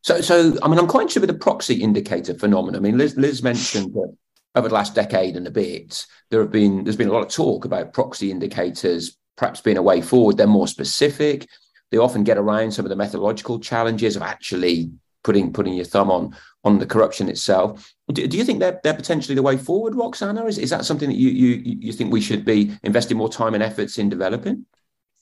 So, 0.00 0.20
so 0.20 0.58
I 0.62 0.68
mean, 0.68 0.80
I'm 0.80 0.88
quite 0.88 1.02
interested 1.02 1.20
with 1.20 1.30
the 1.30 1.44
proxy 1.44 1.80
indicator 1.80 2.34
phenomenon. 2.34 2.80
I 2.80 2.82
mean, 2.82 2.98
Liz, 2.98 3.16
Liz 3.16 3.40
mentioned 3.42 3.94
that 3.94 4.16
over 4.56 4.68
the 4.68 4.74
last 4.74 4.96
decade 4.96 5.36
and 5.36 5.46
a 5.46 5.50
bit, 5.50 6.04
there 6.30 6.40
have 6.40 6.50
been 6.50 6.82
there's 6.82 6.96
been 6.96 7.08
a 7.08 7.12
lot 7.12 7.24
of 7.24 7.32
talk 7.32 7.64
about 7.64 7.92
proxy 7.92 8.30
indicators 8.32 9.16
perhaps 9.36 9.60
being 9.60 9.78
a 9.78 9.82
way 9.82 10.00
forward. 10.00 10.36
They're 10.36 10.46
more 10.46 10.68
specific. 10.68 11.46
They 11.90 11.98
often 11.98 12.24
get 12.24 12.38
around 12.38 12.72
some 12.72 12.84
of 12.84 12.90
the 12.90 12.96
methodological 12.96 13.60
challenges 13.60 14.16
of 14.16 14.22
actually 14.22 14.90
putting 15.24 15.52
putting 15.52 15.74
your 15.74 15.84
thumb 15.84 16.10
on 16.10 16.34
on 16.64 16.78
the 16.78 16.86
corruption 16.86 17.28
itself. 17.28 17.92
Do, 18.12 18.26
do, 18.26 18.36
you 18.36 18.44
think 18.44 18.60
they're, 18.60 18.80
they're 18.84 18.94
potentially 18.94 19.34
the 19.34 19.42
way 19.42 19.56
forward, 19.56 19.94
Roxana? 19.94 20.44
Is, 20.46 20.58
is 20.58 20.70
that 20.70 20.84
something 20.84 21.08
that 21.08 21.16
you, 21.16 21.30
you 21.30 21.76
you 21.80 21.92
think 21.92 22.12
we 22.12 22.20
should 22.20 22.44
be 22.44 22.72
investing 22.82 23.16
more 23.16 23.28
time 23.28 23.54
and 23.54 23.62
efforts 23.62 23.98
in 23.98 24.08
developing? 24.08 24.66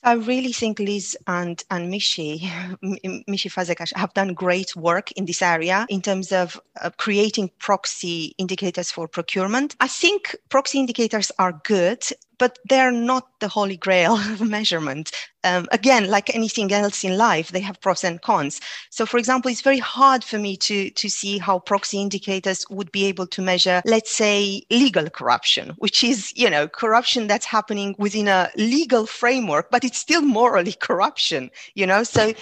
I 0.03 0.15
really 0.15 0.53
think 0.53 0.79
Liz 0.79 1.17
and, 1.27 1.63
and 1.71 1.93
Mishi, 1.93 2.41
Mishi 3.29 3.51
Fazekas 3.51 3.95
have 3.97 4.15
done 4.15 4.33
great 4.33 4.75
work 4.75 5.13
in 5.13 5.27
this 5.27 5.43
area 5.43 5.87
in 5.91 6.01
terms 6.01 6.33
of 6.33 6.59
uh, 6.81 6.89
creating 6.97 7.51
proxy 7.59 8.35
indicators 8.39 8.91
for 8.91 9.07
procurement. 9.07 9.77
I 9.79 9.89
think 9.89 10.35
proxy 10.49 10.79
indicators 10.79 11.31
are 11.39 11.61
good 11.65 12.03
but 12.41 12.59
they're 12.69 12.91
not 12.91 13.29
the 13.39 13.49
holy 13.49 13.77
grail 13.77 14.15
of 14.33 14.41
measurement. 14.41 15.13
Um, 15.45 15.69
again, 15.71 16.11
like 16.11 16.35
anything 16.35 16.73
else 16.73 17.05
in 17.05 17.17
life, 17.17 17.53
they 17.53 17.61
have 17.61 17.81
pros 17.81 18.03
and 18.03 18.21
cons. 18.21 18.61
So, 18.91 19.07
for 19.07 19.19
example, 19.19 19.51
it's 19.51 19.61
very 19.61 19.79
hard 19.79 20.25
for 20.25 20.39
me 20.39 20.57
to, 20.57 20.91
to 20.91 21.09
see 21.09 21.39
how 21.39 21.61
proxy 21.61 22.01
indicators 22.01 22.65
would 22.69 22.91
be 22.91 23.05
able 23.07 23.27
to 23.29 23.43
measure, 23.43 23.81
let's 23.85 24.11
say, 24.11 24.63
legal 24.71 25.09
corruption, 25.09 25.75
which 25.79 26.03
is, 26.03 26.33
you 26.37 26.51
know, 26.51 26.67
corruption 26.67 27.27
that's 27.27 27.47
happening 27.47 27.95
within 27.99 28.27
a 28.27 28.51
legal 28.57 29.07
framework, 29.07 29.71
but 29.71 29.85
it's 29.85 29.99
still 29.99 30.23
morally 30.23 30.73
corruption, 30.81 31.51
you 31.75 31.87
know? 31.87 32.03
So 32.03 32.35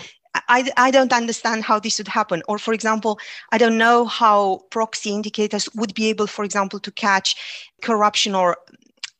I, 0.49 0.71
I 0.77 0.91
don't 0.91 1.13
understand 1.13 1.65
how 1.65 1.81
this 1.81 1.99
would 1.99 2.09
happen. 2.09 2.43
Or, 2.49 2.59
for 2.59 2.73
example, 2.73 3.19
I 3.51 3.59
don't 3.59 3.79
know 3.79 4.05
how 4.05 4.63
proxy 4.71 5.11
indicators 5.11 5.69
would 5.75 5.95
be 5.95 6.09
able, 6.09 6.27
for 6.27 6.45
example, 6.45 6.79
to 6.81 6.91
catch 6.93 7.37
corruption 7.83 8.35
or 8.35 8.57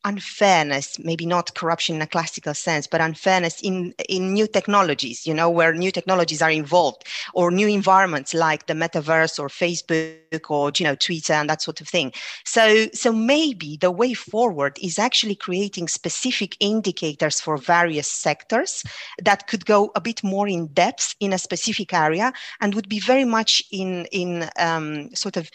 unfairness 0.05 0.97
maybe 0.99 1.25
not 1.25 1.53
corruption 1.55 1.95
in 1.95 2.01
a 2.01 2.07
classical 2.07 2.53
sense 2.53 2.87
but 2.87 3.01
unfairness 3.01 3.59
in 3.61 3.93
in 4.07 4.33
new 4.33 4.47
technologies 4.47 5.27
you 5.27 5.33
know 5.33 5.49
where 5.49 5.73
new 5.73 5.91
technologies 5.91 6.41
are 6.41 6.51
involved 6.51 7.03
or 7.33 7.51
new 7.51 7.67
environments 7.67 8.33
like 8.33 8.67
the 8.67 8.73
metaverse 8.73 9.39
or 9.39 9.49
facebook 9.49 10.49
or 10.49 10.71
you 10.77 10.85
know 10.85 10.95
twitter 10.95 11.33
and 11.33 11.49
that 11.49 11.61
sort 11.61 11.81
of 11.81 11.87
thing. 11.87 12.11
So 12.45 12.87
so 12.93 13.11
maybe 13.11 13.77
the 13.77 13.91
way 13.91 14.13
forward 14.13 14.77
is 14.81 14.99
actually 14.99 15.35
creating 15.35 15.87
specific 15.87 16.55
indicators 16.59 17.39
for 17.39 17.57
various 17.57 18.07
sectors 18.11 18.83
that 19.23 19.47
could 19.47 19.65
go 19.65 19.91
a 19.95 20.01
bit 20.01 20.23
more 20.23 20.47
in 20.47 20.67
depth 20.67 21.15
in 21.19 21.33
a 21.33 21.37
specific 21.37 21.93
area 21.93 22.31
and 22.61 22.75
would 22.75 22.89
be 22.89 22.99
very 22.99 23.25
much 23.25 23.63
in 23.71 24.05
in 24.11 24.49
um, 24.59 25.13
sort 25.15 25.37
of 25.37 25.49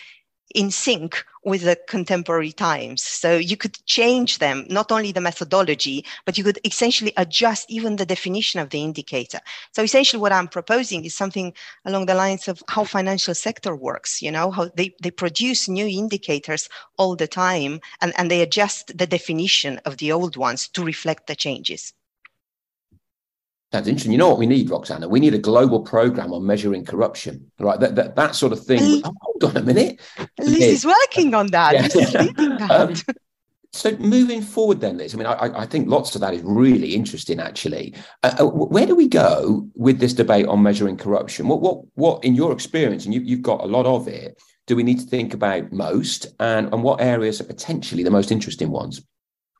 in 0.54 0.70
sync 0.70 1.24
with 1.44 1.62
the 1.62 1.76
contemporary 1.88 2.52
times. 2.52 3.02
So 3.02 3.36
you 3.36 3.56
could 3.56 3.76
change 3.84 4.38
them, 4.38 4.66
not 4.70 4.90
only 4.90 5.12
the 5.12 5.20
methodology, 5.20 6.04
but 6.24 6.38
you 6.38 6.44
could 6.44 6.58
essentially 6.64 7.12
adjust 7.16 7.70
even 7.70 7.96
the 7.96 8.06
definition 8.06 8.60
of 8.60 8.70
the 8.70 8.82
indicator. 8.82 9.40
So 9.72 9.82
essentially 9.82 10.20
what 10.20 10.32
I'm 10.32 10.48
proposing 10.48 11.04
is 11.04 11.14
something 11.14 11.52
along 11.84 12.06
the 12.06 12.14
lines 12.14 12.48
of 12.48 12.62
how 12.68 12.84
financial 12.84 13.34
sector 13.34 13.76
works, 13.76 14.22
you 14.22 14.30
know, 14.30 14.50
how 14.50 14.70
they, 14.74 14.94
they 15.02 15.10
produce 15.10 15.68
new 15.68 15.86
indicators 15.86 16.68
all 16.96 17.16
the 17.16 17.28
time 17.28 17.80
and, 18.00 18.14
and 18.16 18.30
they 18.30 18.40
adjust 18.40 18.96
the 18.96 19.06
definition 19.06 19.80
of 19.84 19.98
the 19.98 20.12
old 20.12 20.36
ones 20.36 20.68
to 20.68 20.84
reflect 20.84 21.26
the 21.26 21.36
changes. 21.36 21.92
That's 23.74 23.88
interesting. 23.88 24.12
You 24.12 24.18
know 24.18 24.28
what 24.28 24.38
we 24.38 24.46
need, 24.46 24.70
Roxana? 24.70 25.08
We 25.08 25.18
need 25.18 25.34
a 25.34 25.38
global 25.38 25.80
program 25.80 26.32
on 26.32 26.46
measuring 26.46 26.84
corruption, 26.84 27.50
right? 27.58 27.80
That 27.80 27.96
that, 27.96 28.14
that 28.14 28.36
sort 28.36 28.52
of 28.52 28.64
thing. 28.64 29.02
Oh, 29.04 29.12
hold 29.20 29.44
on 29.44 29.56
a 29.56 29.62
minute. 29.62 30.00
Liz 30.38 30.58
yeah. 30.60 30.66
is 30.66 30.86
working 30.86 31.34
on 31.34 31.48
that. 31.48 31.92
Yeah. 31.92 32.66
um, 32.70 32.94
so 33.72 33.96
moving 33.96 34.42
forward, 34.42 34.80
then, 34.80 34.98
Liz. 34.98 35.12
I 35.12 35.18
mean, 35.18 35.26
I, 35.26 35.62
I 35.62 35.66
think 35.66 35.88
lots 35.88 36.14
of 36.14 36.20
that 36.20 36.34
is 36.34 36.42
really 36.44 36.94
interesting. 36.94 37.40
Actually, 37.40 37.96
uh, 38.22 38.36
uh 38.38 38.44
where 38.44 38.86
do 38.86 38.94
we 38.94 39.08
go 39.08 39.68
with 39.74 39.98
this 39.98 40.12
debate 40.12 40.46
on 40.46 40.62
measuring 40.62 40.96
corruption? 40.96 41.48
What 41.48 41.60
what 41.60 41.78
what, 41.94 42.24
in 42.24 42.36
your 42.36 42.52
experience, 42.52 43.06
and 43.06 43.12
you, 43.12 43.22
you've 43.22 43.42
got 43.42 43.60
a 43.60 43.66
lot 43.66 43.86
of 43.86 44.06
it, 44.06 44.40
do 44.68 44.76
we 44.76 44.84
need 44.84 45.00
to 45.00 45.06
think 45.06 45.34
about 45.34 45.72
most, 45.72 46.28
and 46.38 46.72
and 46.72 46.84
what 46.84 47.00
areas 47.00 47.40
are 47.40 47.44
potentially 47.44 48.04
the 48.04 48.12
most 48.12 48.30
interesting 48.30 48.70
ones? 48.70 49.02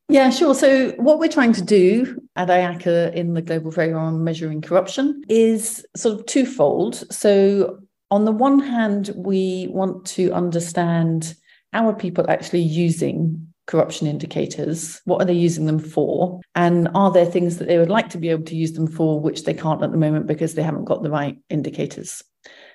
Yeah, 0.09 0.29
sure. 0.31 0.55
So, 0.55 0.91
what 0.93 1.19
we're 1.19 1.29
trying 1.29 1.55
to 1.55 1.63
do 1.63 2.21
at 2.37 2.49
IACA 2.49 3.15
in 3.15 3.33
the 3.33 3.41
Global 3.41 3.73
Program 3.73 3.99
on 3.99 4.25
Measuring 4.25 4.61
Corruption 4.61 5.23
is 5.29 5.85
sort 5.97 6.21
of 6.21 6.27
twofold. 6.27 7.11
So, 7.11 7.79
on 8.11 8.27
the 8.27 8.33
one 8.33 8.61
hand, 8.61 9.13
we 9.17 9.69
want 9.71 10.05
to 10.07 10.31
understand 10.33 11.35
how 11.73 11.89
are 11.89 11.95
people 11.95 12.31
actually 12.31 12.61
using 12.61 13.49
corruption 13.67 14.07
indicators? 14.07 15.01
What 15.07 15.23
are 15.23 15.25
they 15.25 15.33
using 15.33 15.67
them 15.67 15.79
for? 15.79 16.41
And 16.55 16.89
are 16.95 17.11
there 17.11 17.25
things 17.25 17.57
that 17.57 17.67
they 17.67 17.79
would 17.79 17.89
like 17.89 18.11
to 18.11 18.19
be 18.19 18.29
able 18.29 18.45
to 18.45 18.57
use 18.57 18.73
them 18.73 18.87
for, 18.87 19.21
which 19.21 19.45
they 19.45 19.55
can't 19.55 19.83
at 19.83 19.91
the 19.91 19.97
moment 19.97 20.27
because 20.27 20.55
they 20.55 20.63
haven't 20.63 20.85
got 20.85 21.03
the 21.03 21.11
right 21.11 21.39
indicators? 21.49 22.23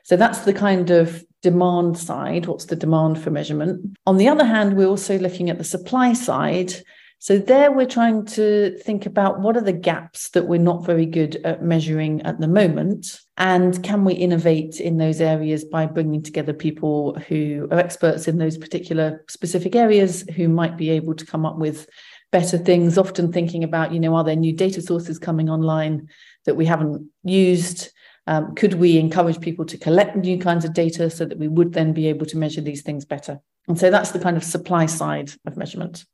So 0.04 0.18
that's 0.18 0.40
the 0.40 0.54
kind 0.54 0.90
of 0.90 1.24
demand 1.44 1.98
side. 1.98 2.48
What's 2.48 2.66
the 2.66 2.76
demand 2.76 3.22
for 3.22 3.30
measurement? 3.30 3.98
On 4.08 4.18
the 4.18 4.28
other 4.28 4.46
hand, 4.46 4.76
we're 4.76 4.88
also 4.88 5.20
looking 5.20 5.50
at 5.50 5.60
the 5.60 5.64
supply 5.64 6.14
side 6.14 6.74
so 7.22 7.38
there 7.38 7.72
we're 7.72 7.86
trying 7.86 8.26
to 8.26 8.78
think 8.80 9.06
about 9.06 9.42
what 9.42 9.56
are 9.56 9.62
the 9.62 9.74
gaps 9.74 10.30
that 10.32 10.48
we're 10.48 10.60
not 10.60 10.86
very 10.86 11.06
good 11.06 11.36
at 11.46 11.62
measuring 11.62 12.22
at 12.24 12.40
the 12.40 12.48
moment 12.48 13.20
and 13.38 13.84
can 13.84 14.04
we 14.04 14.14
innovate 14.14 14.80
in 14.80 14.98
those 14.98 15.22
areas 15.22 15.64
by 15.64 15.86
bringing 15.86 16.24
together 16.24 16.54
people 16.54 17.18
who 17.28 17.68
are 17.72 17.80
experts 17.80 18.28
in 18.28 18.38
those 18.38 18.58
particular 18.58 19.24
specific 19.30 19.76
areas 19.76 20.24
who 20.36 20.50
might 20.50 20.78
be 20.78 20.90
able 20.90 21.14
to 21.14 21.26
come 21.26 21.46
up 21.46 21.58
with 21.58 21.88
better 22.32 22.58
things 22.58 22.98
often 22.98 23.32
thinking 23.32 23.64
about 23.64 23.92
you 23.92 24.00
know 24.00 24.16
are 24.16 24.24
there 24.24 24.36
new 24.36 24.54
data 24.54 24.82
sources 24.82 25.20
coming 25.20 25.50
online 25.50 26.10
that 26.46 26.56
we 26.56 26.66
haven't 26.66 27.10
used? 27.24 27.92
Um, 28.28 28.54
could 28.56 28.76
we 28.76 28.98
encourage 28.98 29.42
people 29.42 29.66
to 29.66 29.78
collect 29.78 30.16
new 30.16 30.38
kinds 30.38 30.66
of 30.66 30.74
data 30.74 31.10
so 31.10 31.26
that 31.26 31.38
we 31.38 31.48
would 31.48 31.74
then 31.74 31.94
be 31.94 32.08
able 32.08 32.26
to 32.28 32.38
measure 32.38 32.62
these 32.62 32.82
things 32.82 33.06
better? 33.06 33.40
And 33.68 33.78
so 33.78 33.90
that's 33.90 34.12
the 34.12 34.20
kind 34.20 34.38
of 34.38 34.44
supply 34.44 34.86
side 34.86 35.32
of 35.46 35.58
measurement 35.58 36.06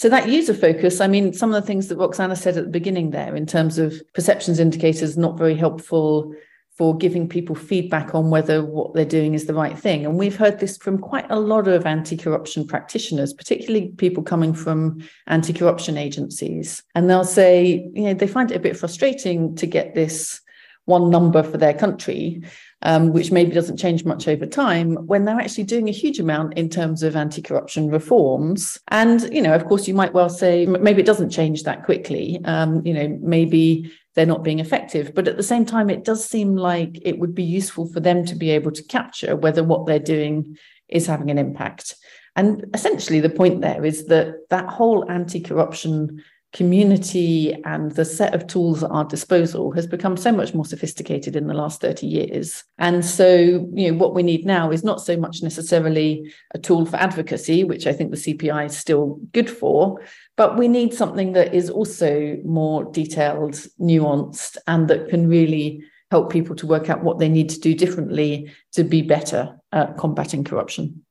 so 0.00 0.08
that 0.08 0.30
user 0.30 0.54
focus, 0.54 0.98
I 1.02 1.08
mean, 1.08 1.34
some 1.34 1.52
of 1.52 1.60
the 1.60 1.66
things 1.66 1.88
that 1.88 1.98
Roxana 1.98 2.34
said 2.34 2.56
at 2.56 2.64
the 2.64 2.70
beginning 2.70 3.10
there 3.10 3.36
in 3.36 3.44
terms 3.44 3.76
of 3.76 4.00
perceptions 4.14 4.58
indicators 4.58 5.18
not 5.18 5.36
very 5.36 5.54
helpful 5.54 6.34
for 6.70 6.96
giving 6.96 7.28
people 7.28 7.54
feedback 7.54 8.14
on 8.14 8.30
whether 8.30 8.64
what 8.64 8.94
they're 8.94 9.04
doing 9.04 9.34
is 9.34 9.44
the 9.44 9.52
right 9.52 9.78
thing. 9.78 10.06
And 10.06 10.16
we've 10.16 10.38
heard 10.38 10.58
this 10.58 10.78
from 10.78 10.96
quite 10.96 11.26
a 11.28 11.38
lot 11.38 11.68
of 11.68 11.84
anti-corruption 11.84 12.66
practitioners, 12.66 13.34
particularly 13.34 13.88
people 13.98 14.22
coming 14.22 14.54
from 14.54 15.06
anti-corruption 15.26 15.98
agencies. 15.98 16.82
And 16.94 17.10
they'll 17.10 17.22
say, 17.22 17.86
you 17.92 18.04
know, 18.04 18.14
they 18.14 18.26
find 18.26 18.50
it 18.50 18.56
a 18.56 18.60
bit 18.60 18.78
frustrating 18.78 19.54
to 19.56 19.66
get 19.66 19.94
this 19.94 20.40
one 20.86 21.10
number 21.10 21.42
for 21.42 21.58
their 21.58 21.74
country 21.74 22.42
um, 22.82 23.12
which 23.12 23.30
maybe 23.30 23.52
doesn't 23.52 23.76
change 23.76 24.04
much 24.04 24.26
over 24.28 24.46
time, 24.46 24.94
when 25.06 25.24
they're 25.24 25.40
actually 25.40 25.64
doing 25.64 25.88
a 25.88 25.92
huge 25.92 26.18
amount 26.18 26.54
in 26.54 26.68
terms 26.68 27.02
of 27.02 27.16
anti 27.16 27.42
corruption 27.42 27.90
reforms. 27.90 28.78
And, 28.88 29.22
you 29.32 29.42
know, 29.42 29.54
of 29.54 29.66
course, 29.66 29.86
you 29.86 29.94
might 29.94 30.14
well 30.14 30.30
say 30.30 30.66
maybe 30.66 31.02
it 31.02 31.06
doesn't 31.06 31.30
change 31.30 31.64
that 31.64 31.84
quickly. 31.84 32.40
Um, 32.44 32.84
you 32.86 32.94
know, 32.94 33.18
maybe 33.20 33.92
they're 34.14 34.26
not 34.26 34.44
being 34.44 34.58
effective. 34.58 35.14
But 35.14 35.28
at 35.28 35.36
the 35.36 35.42
same 35.42 35.64
time, 35.64 35.90
it 35.90 36.04
does 36.04 36.24
seem 36.24 36.56
like 36.56 36.98
it 37.02 37.18
would 37.18 37.34
be 37.34 37.44
useful 37.44 37.86
for 37.92 38.00
them 38.00 38.24
to 38.26 38.34
be 38.34 38.50
able 38.50 38.72
to 38.72 38.82
capture 38.84 39.36
whether 39.36 39.62
what 39.62 39.86
they're 39.86 39.98
doing 39.98 40.56
is 40.88 41.06
having 41.06 41.30
an 41.30 41.38
impact. 41.38 41.94
And 42.36 42.64
essentially, 42.74 43.20
the 43.20 43.30
point 43.30 43.60
there 43.60 43.84
is 43.84 44.06
that 44.06 44.48
that 44.50 44.66
whole 44.66 45.10
anti 45.10 45.40
corruption 45.40 46.22
community 46.52 47.54
and 47.64 47.92
the 47.92 48.04
set 48.04 48.34
of 48.34 48.46
tools 48.46 48.82
at 48.82 48.90
our 48.90 49.04
disposal 49.04 49.70
has 49.72 49.86
become 49.86 50.16
so 50.16 50.32
much 50.32 50.52
more 50.52 50.64
sophisticated 50.64 51.36
in 51.36 51.46
the 51.46 51.54
last 51.54 51.80
30 51.80 52.06
years. 52.06 52.64
And 52.78 53.04
so, 53.04 53.68
you 53.72 53.90
know, 53.90 53.98
what 53.98 54.14
we 54.14 54.24
need 54.24 54.44
now 54.44 54.72
is 54.72 54.82
not 54.82 55.00
so 55.00 55.16
much 55.16 55.42
necessarily 55.42 56.32
a 56.52 56.58
tool 56.58 56.86
for 56.86 56.96
advocacy, 56.96 57.62
which 57.62 57.86
I 57.86 57.92
think 57.92 58.10
the 58.10 58.16
CPI 58.16 58.66
is 58.66 58.76
still 58.76 59.20
good 59.32 59.48
for, 59.48 60.00
but 60.36 60.58
we 60.58 60.66
need 60.66 60.92
something 60.92 61.34
that 61.34 61.54
is 61.54 61.70
also 61.70 62.36
more 62.44 62.84
detailed, 62.90 63.54
nuanced, 63.80 64.56
and 64.66 64.88
that 64.88 65.08
can 65.08 65.28
really 65.28 65.84
help 66.10 66.32
people 66.32 66.56
to 66.56 66.66
work 66.66 66.90
out 66.90 67.04
what 67.04 67.20
they 67.20 67.28
need 67.28 67.48
to 67.50 67.60
do 67.60 67.74
differently 67.74 68.50
to 68.72 68.82
be 68.82 69.02
better 69.02 69.56
at 69.70 69.96
combating 69.96 70.42
corruption. 70.42 71.04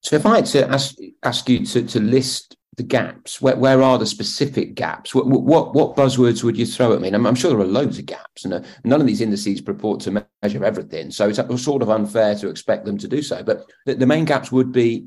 So 0.00 0.16
if 0.16 0.24
I 0.24 0.36
had 0.36 0.46
to 0.46 0.70
ask, 0.70 0.94
ask 1.22 1.48
you 1.48 1.66
to, 1.66 1.82
to 1.82 2.00
list 2.00 2.56
the 2.76 2.82
gaps? 2.82 3.40
Where, 3.40 3.56
where 3.56 3.82
are 3.82 3.98
the 3.98 4.06
specific 4.06 4.74
gaps? 4.74 5.14
What, 5.14 5.26
what, 5.26 5.74
what 5.74 5.96
buzzwords 5.96 6.44
would 6.44 6.56
you 6.56 6.66
throw 6.66 6.92
at 6.92 7.00
me? 7.00 7.08
And 7.08 7.16
I'm, 7.16 7.26
I'm 7.26 7.34
sure 7.34 7.50
there 7.50 7.60
are 7.60 7.64
loads 7.64 7.98
of 7.98 8.06
gaps, 8.06 8.44
and 8.44 8.54
uh, 8.54 8.62
none 8.84 9.00
of 9.00 9.06
these 9.06 9.20
indices 9.20 9.60
purport 9.60 10.00
to 10.00 10.26
measure 10.42 10.64
everything. 10.64 11.10
So 11.10 11.28
it's 11.28 11.62
sort 11.62 11.82
of 11.82 11.90
unfair 11.90 12.34
to 12.36 12.48
expect 12.48 12.84
them 12.84 12.98
to 12.98 13.08
do 13.08 13.22
so. 13.22 13.42
But 13.42 13.64
the, 13.86 13.94
the 13.94 14.06
main 14.06 14.24
gaps 14.24 14.52
would 14.52 14.72
be. 14.72 15.06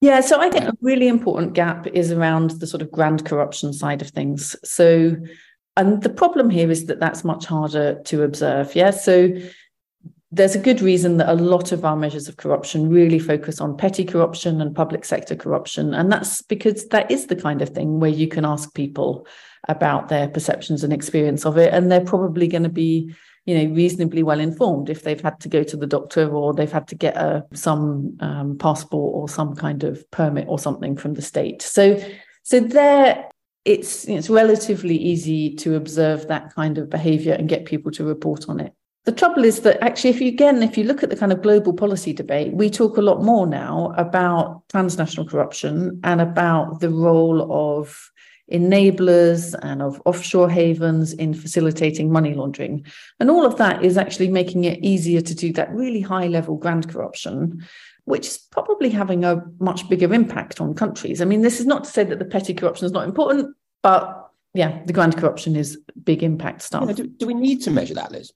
Yeah, 0.00 0.20
so 0.20 0.40
I 0.40 0.50
think 0.50 0.64
a 0.64 0.74
really 0.82 1.08
important 1.08 1.54
gap 1.54 1.86
is 1.86 2.12
around 2.12 2.50
the 2.50 2.66
sort 2.66 2.82
of 2.82 2.90
grand 2.90 3.24
corruption 3.24 3.72
side 3.72 4.02
of 4.02 4.10
things. 4.10 4.54
So, 4.62 5.16
and 5.76 6.02
the 6.02 6.10
problem 6.10 6.50
here 6.50 6.70
is 6.70 6.86
that 6.86 7.00
that's 7.00 7.24
much 7.24 7.46
harder 7.46 8.02
to 8.02 8.22
observe. 8.22 8.74
Yeah, 8.74 8.90
so 8.90 9.30
there's 10.36 10.54
a 10.54 10.60
good 10.60 10.82
reason 10.82 11.16
that 11.16 11.30
a 11.30 11.34
lot 11.34 11.72
of 11.72 11.84
our 11.84 11.96
measures 11.96 12.28
of 12.28 12.36
corruption 12.36 12.90
really 12.90 13.18
focus 13.18 13.58
on 13.58 13.76
petty 13.76 14.04
corruption 14.04 14.60
and 14.60 14.76
public 14.76 15.04
sector 15.04 15.34
corruption. 15.34 15.94
And 15.94 16.12
that's 16.12 16.42
because 16.42 16.88
that 16.88 17.10
is 17.10 17.26
the 17.26 17.36
kind 17.36 17.62
of 17.62 17.70
thing 17.70 18.00
where 18.00 18.10
you 18.10 18.28
can 18.28 18.44
ask 18.44 18.74
people 18.74 19.26
about 19.68 20.08
their 20.08 20.28
perceptions 20.28 20.84
and 20.84 20.92
experience 20.92 21.46
of 21.46 21.56
it. 21.56 21.72
And 21.72 21.90
they're 21.90 22.04
probably 22.04 22.48
going 22.48 22.64
to 22.64 22.68
be, 22.68 23.14
you 23.46 23.56
know, 23.56 23.74
reasonably 23.74 24.22
well 24.22 24.38
informed 24.38 24.90
if 24.90 25.04
they've 25.04 25.20
had 25.20 25.40
to 25.40 25.48
go 25.48 25.62
to 25.62 25.76
the 25.76 25.86
doctor 25.86 26.28
or 26.28 26.52
they've 26.52 26.70
had 26.70 26.88
to 26.88 26.94
get 26.94 27.16
a, 27.16 27.42
some 27.54 28.18
um, 28.20 28.58
passport 28.58 29.14
or 29.14 29.30
some 29.30 29.56
kind 29.56 29.84
of 29.84 30.08
permit 30.10 30.46
or 30.48 30.58
something 30.58 30.96
from 30.96 31.14
the 31.14 31.22
state. 31.22 31.62
So, 31.62 31.98
so 32.42 32.60
there, 32.60 33.30
it's 33.64 34.06
it's 34.06 34.28
relatively 34.28 34.96
easy 34.96 35.54
to 35.56 35.76
observe 35.76 36.28
that 36.28 36.54
kind 36.54 36.76
of 36.76 36.90
behavior 36.90 37.32
and 37.32 37.48
get 37.48 37.64
people 37.64 37.90
to 37.92 38.04
report 38.04 38.50
on 38.50 38.60
it. 38.60 38.72
The 39.06 39.12
trouble 39.12 39.44
is 39.44 39.60
that 39.60 39.80
actually, 39.82 40.10
if 40.10 40.20
you 40.20 40.28
again, 40.28 40.64
if 40.64 40.76
you 40.76 40.82
look 40.82 41.04
at 41.04 41.10
the 41.10 41.16
kind 41.16 41.32
of 41.32 41.40
global 41.40 41.72
policy 41.72 42.12
debate, 42.12 42.52
we 42.52 42.68
talk 42.68 42.96
a 42.96 43.02
lot 43.02 43.22
more 43.22 43.46
now 43.46 43.94
about 43.96 44.68
transnational 44.68 45.28
corruption 45.28 46.00
and 46.02 46.20
about 46.20 46.80
the 46.80 46.90
role 46.90 47.46
of 47.52 48.10
enablers 48.52 49.54
and 49.62 49.80
of 49.80 50.02
offshore 50.06 50.50
havens 50.50 51.12
in 51.12 51.34
facilitating 51.34 52.10
money 52.10 52.34
laundering. 52.34 52.84
And 53.20 53.30
all 53.30 53.46
of 53.46 53.56
that 53.58 53.84
is 53.84 53.96
actually 53.96 54.28
making 54.28 54.64
it 54.64 54.84
easier 54.84 55.20
to 55.20 55.34
do 55.36 55.52
that 55.52 55.72
really 55.72 56.00
high 56.00 56.26
level 56.26 56.56
grand 56.56 56.88
corruption, 56.88 57.64
which 58.06 58.26
is 58.26 58.38
probably 58.38 58.90
having 58.90 59.24
a 59.24 59.40
much 59.60 59.88
bigger 59.88 60.12
impact 60.12 60.60
on 60.60 60.74
countries. 60.74 61.20
I 61.20 61.26
mean, 61.26 61.42
this 61.42 61.60
is 61.60 61.66
not 61.66 61.84
to 61.84 61.90
say 61.90 62.02
that 62.02 62.18
the 62.18 62.24
petty 62.24 62.54
corruption 62.54 62.86
is 62.86 62.92
not 62.92 63.06
important, 63.06 63.54
but 63.82 64.30
yeah, 64.52 64.82
the 64.84 64.92
grand 64.92 65.16
corruption 65.16 65.54
is 65.54 65.78
big 66.02 66.24
impact 66.24 66.62
stuff. 66.62 66.92
do, 66.96 67.06
do 67.06 67.26
we 67.26 67.34
need 67.34 67.62
to 67.62 67.70
measure 67.70 67.94
that, 67.94 68.10
Liz? 68.10 68.32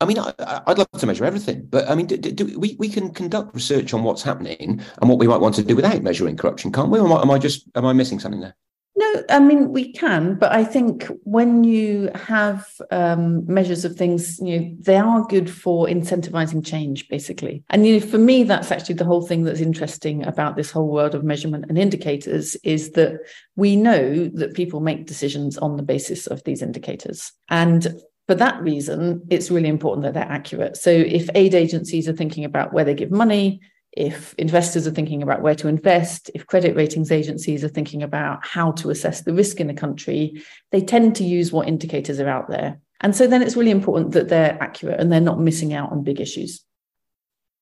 I 0.00 0.04
mean, 0.04 0.18
I, 0.18 0.62
would 0.66 0.78
love 0.78 0.90
to 0.98 1.06
measure 1.06 1.24
everything, 1.24 1.66
but 1.70 1.88
I 1.88 1.94
mean, 1.94 2.06
do, 2.06 2.18
do, 2.18 2.58
we 2.58 2.76
we 2.78 2.88
can 2.88 3.14
conduct 3.14 3.54
research 3.54 3.94
on 3.94 4.02
what's 4.02 4.22
happening 4.22 4.82
and 5.00 5.08
what 5.08 5.18
we 5.18 5.26
might 5.26 5.40
want 5.40 5.54
to 5.54 5.62
do 5.62 5.74
without 5.74 6.02
measuring 6.02 6.36
corruption, 6.36 6.70
can't 6.70 6.90
we? 6.90 6.98
Am 6.98 7.10
I, 7.10 7.22
am 7.22 7.30
I 7.30 7.38
just 7.38 7.66
am 7.74 7.86
I 7.86 7.94
missing 7.94 8.20
something 8.20 8.40
there? 8.40 8.54
No, 8.98 9.24
I 9.30 9.40
mean 9.40 9.72
we 9.72 9.92
can, 9.92 10.34
but 10.34 10.52
I 10.52 10.64
think 10.64 11.10
when 11.24 11.64
you 11.64 12.10
have 12.14 12.66
um, 12.90 13.46
measures 13.46 13.86
of 13.86 13.96
things, 13.96 14.38
you 14.38 14.60
know, 14.60 14.76
they 14.80 14.96
are 14.96 15.24
good 15.28 15.50
for 15.50 15.86
incentivizing 15.86 16.64
change, 16.64 17.08
basically. 17.08 17.64
And 17.70 17.86
you 17.86 17.98
know, 17.98 18.06
for 18.06 18.18
me, 18.18 18.42
that's 18.42 18.70
actually 18.70 18.96
the 18.96 19.04
whole 19.04 19.26
thing 19.26 19.44
that's 19.44 19.60
interesting 19.60 20.26
about 20.26 20.56
this 20.56 20.70
whole 20.70 20.88
world 20.88 21.14
of 21.14 21.24
measurement 21.24 21.66
and 21.70 21.78
indicators 21.78 22.54
is 22.56 22.92
that 22.92 23.20
we 23.54 23.76
know 23.76 24.28
that 24.34 24.54
people 24.54 24.80
make 24.80 25.06
decisions 25.06 25.56
on 25.56 25.76
the 25.76 25.82
basis 25.82 26.26
of 26.26 26.44
these 26.44 26.60
indicators, 26.60 27.32
and 27.48 27.86
for 28.26 28.34
that 28.34 28.60
reason, 28.62 29.22
it's 29.30 29.50
really 29.50 29.68
important 29.68 30.04
that 30.04 30.14
they're 30.14 30.24
accurate. 30.24 30.76
So 30.76 30.90
if 30.90 31.28
aid 31.34 31.54
agencies 31.54 32.08
are 32.08 32.12
thinking 32.12 32.44
about 32.44 32.72
where 32.72 32.84
they 32.84 32.94
give 32.94 33.10
money, 33.10 33.60
if 33.92 34.34
investors 34.34 34.86
are 34.86 34.92
thinking 34.92 35.22
about 35.22 35.42
where 35.42 35.54
to 35.54 35.68
invest, 35.68 36.30
if 36.34 36.46
credit 36.46 36.76
ratings 36.76 37.10
agencies 37.10 37.64
are 37.64 37.68
thinking 37.68 38.02
about 38.02 38.44
how 38.44 38.72
to 38.72 38.90
assess 38.90 39.22
the 39.22 39.32
risk 39.32 39.60
in 39.60 39.70
a 39.70 39.74
country, 39.74 40.42
they 40.70 40.82
tend 40.82 41.16
to 41.16 41.24
use 41.24 41.52
what 41.52 41.68
indicators 41.68 42.20
are 42.20 42.28
out 42.28 42.48
there. 42.48 42.78
And 43.00 43.14
so 43.14 43.26
then 43.26 43.42
it's 43.42 43.56
really 43.56 43.70
important 43.70 44.12
that 44.12 44.28
they're 44.28 44.58
accurate 44.60 45.00
and 45.00 45.10
they're 45.10 45.20
not 45.20 45.40
missing 45.40 45.72
out 45.72 45.92
on 45.92 46.02
big 46.02 46.20
issues. 46.20 46.62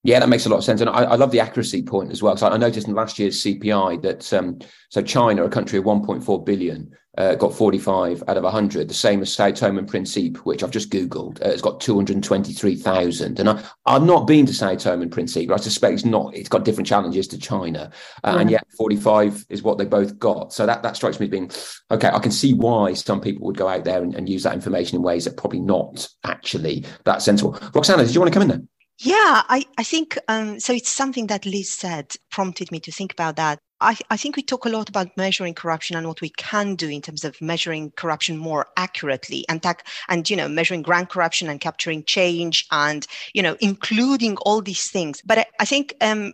Yeah, 0.05 0.21
that 0.21 0.29
makes 0.29 0.45
a 0.45 0.51
lot 0.51 0.59
of 0.59 0.64
sense, 0.64 0.83
and 0.83 0.90
I, 0.90 1.05
I 1.05 1.14
love 1.17 1.31
the 1.31 1.40
accuracy 1.40 1.83
point 1.83 2.12
as 2.12 2.23
well. 2.23 2.37
So 2.37 2.47
I 2.47 2.59
noticed 2.59 2.87
in 2.87 2.95
last 2.95 3.19
year's 3.19 3.43
CPI 3.43 4.03
that 4.03 4.33
um, 4.35 4.59
so 4.90 5.01
China, 5.01 5.45
a 5.45 5.49
country 5.49 5.79
of 5.79 5.87
1.4 5.87 6.45
billion, 6.45 6.95
uh, 7.17 7.35
got 7.37 7.55
45 7.55 8.23
out 8.29 8.37
of 8.37 8.43
100. 8.43 8.87
The 8.87 8.93
same 8.93 9.23
as 9.23 9.33
Sao 9.33 9.51
Tome 9.51 9.79
and 9.79 9.88
Principe, 9.88 10.37
which 10.45 10.62
I've 10.62 10.71
just 10.71 10.90
googled, 10.90 11.40
uh, 11.43 11.49
it's 11.49 11.62
got 11.62 11.81
223,000. 11.81 13.40
And 13.40 13.49
I, 13.49 13.64
I've 13.87 14.03
not 14.03 14.27
been 14.27 14.45
to 14.45 14.53
Sao 14.53 14.75
Tome 14.75 15.01
and 15.01 15.11
Principe, 15.11 15.47
but 15.47 15.55
I 15.55 15.62
suspect 15.62 15.95
it's 15.95 16.05
not. 16.05 16.37
It's 16.37 16.51
got 16.51 16.67
different 16.67 16.87
challenges 16.87 17.27
to 17.29 17.38
China, 17.38 17.90
uh, 18.25 18.33
yeah. 18.35 18.40
and 18.40 18.51
yet 18.51 18.67
45 18.77 19.47
is 19.49 19.62
what 19.62 19.79
they 19.79 19.87
both 19.87 20.19
got. 20.19 20.53
So 20.53 20.67
that 20.67 20.83
that 20.83 20.97
strikes 20.97 21.19
me 21.19 21.27
as 21.27 21.31
being 21.31 21.51
okay. 21.90 22.09
I 22.09 22.19
can 22.19 22.31
see 22.31 22.53
why 22.53 22.93
some 22.93 23.23
people 23.23 23.47
would 23.47 23.57
go 23.57 23.69
out 23.69 23.85
there 23.85 24.03
and, 24.03 24.14
and 24.14 24.29
use 24.29 24.43
that 24.43 24.53
information 24.53 24.97
in 24.97 25.03
ways 25.03 25.25
that 25.25 25.38
probably 25.38 25.61
not 25.61 26.07
actually 26.25 26.85
that 27.05 27.23
sensible. 27.23 27.59
Roxana, 27.73 28.05
did 28.05 28.14
you 28.14 28.21
want 28.21 28.31
to 28.31 28.38
come 28.38 28.51
in 28.51 28.59
there? 28.59 28.69
Yeah, 29.00 29.42
I, 29.48 29.64
I 29.76 29.83
think 29.83 30.16
um, 30.28 30.61
so. 30.61 30.72
It's 30.72 30.90
something 30.90 31.26
that 31.26 31.46
Liz 31.46 31.70
said 31.70 32.14
prompted 32.30 32.70
me 32.70 32.78
to 32.80 32.92
think 32.92 33.12
about 33.12 33.37
that. 33.37 33.59
I, 33.80 33.96
I 34.09 34.16
think 34.16 34.37
we 34.37 34.42
talk 34.42 34.64
a 34.66 34.70
lot 34.70 34.88
about 34.88 35.16
measuring 35.16 35.54
corruption 35.54 35.96
and 35.96 36.07
what 36.07 36.20
we 36.20 36.30
can 36.30 36.76
do 36.76 36.88
in 36.88 37.02
terms 37.02 37.24
of 37.24 37.40
measuring 37.40 37.90
corruption 37.96 38.38
more 38.38 38.68
accurately 38.76 39.44
and 39.48 39.62
and 40.09 40.30
you 40.30 40.37
know 40.37 40.48
measuring 40.48 40.83
grand 40.83 41.09
corruption 41.11 41.48
and 41.48 41.61
capturing 41.61 42.04
change 42.04 42.66
and 42.70 43.07
you 43.35 43.42
know 43.42 43.57
including 43.61 44.37
all 44.38 44.62
these 44.62 44.88
things. 44.88 45.20
But 45.24 45.38
I, 45.38 45.46
I 45.61 45.64
think 45.64 45.94
um, 46.00 46.33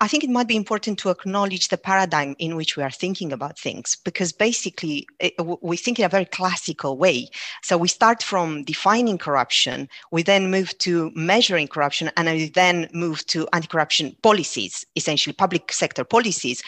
I 0.00 0.08
think 0.08 0.24
it 0.24 0.30
might 0.30 0.48
be 0.48 0.56
important 0.56 0.98
to 1.00 1.10
acknowledge 1.10 1.68
the 1.68 1.78
paradigm 1.78 2.34
in 2.38 2.56
which 2.56 2.76
we 2.76 2.82
are 2.82 2.90
thinking 2.90 3.32
about 3.32 3.58
things 3.58 3.96
because 4.04 4.32
basically 4.32 5.06
eh, 5.20 5.30
it, 5.38 5.62
we 5.62 5.76
think 5.76 5.98
in 5.98 6.04
a 6.04 6.08
very 6.08 6.24
classical 6.24 6.98
way. 6.98 7.28
So 7.62 7.78
we 7.78 7.88
start 7.88 8.22
from 8.22 8.64
defining 8.64 9.16
corruption, 9.16 9.88
we 10.10 10.24
then 10.24 10.50
move 10.50 10.76
to 10.78 11.12
measuring 11.14 11.68
corruption, 11.68 12.10
and 12.16 12.28
we 12.28 12.48
then 12.48 12.88
move 12.92 13.24
to 13.26 13.48
anti 13.52 13.68
corruption 13.68 14.16
policies, 14.22 14.84
essentially 14.96 15.32
public 15.32 15.72
sector 15.72 16.04
policies. 16.04 16.62